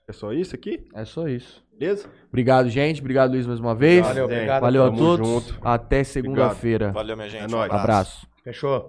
[0.07, 0.87] É só isso aqui?
[0.93, 1.63] É só isso.
[1.77, 2.07] Beleza?
[2.29, 3.01] Obrigado, gente.
[3.01, 4.05] Obrigado, Luiz, mais uma vez.
[4.05, 4.61] Valeu, obrigado.
[4.61, 5.27] Valeu a Tamo todos.
[5.27, 5.59] junto.
[5.67, 6.91] Até segunda-feira.
[6.91, 7.43] Valeu, minha gente.
[7.43, 7.71] É nóis.
[7.71, 8.27] Abraço.
[8.43, 8.83] Fechou.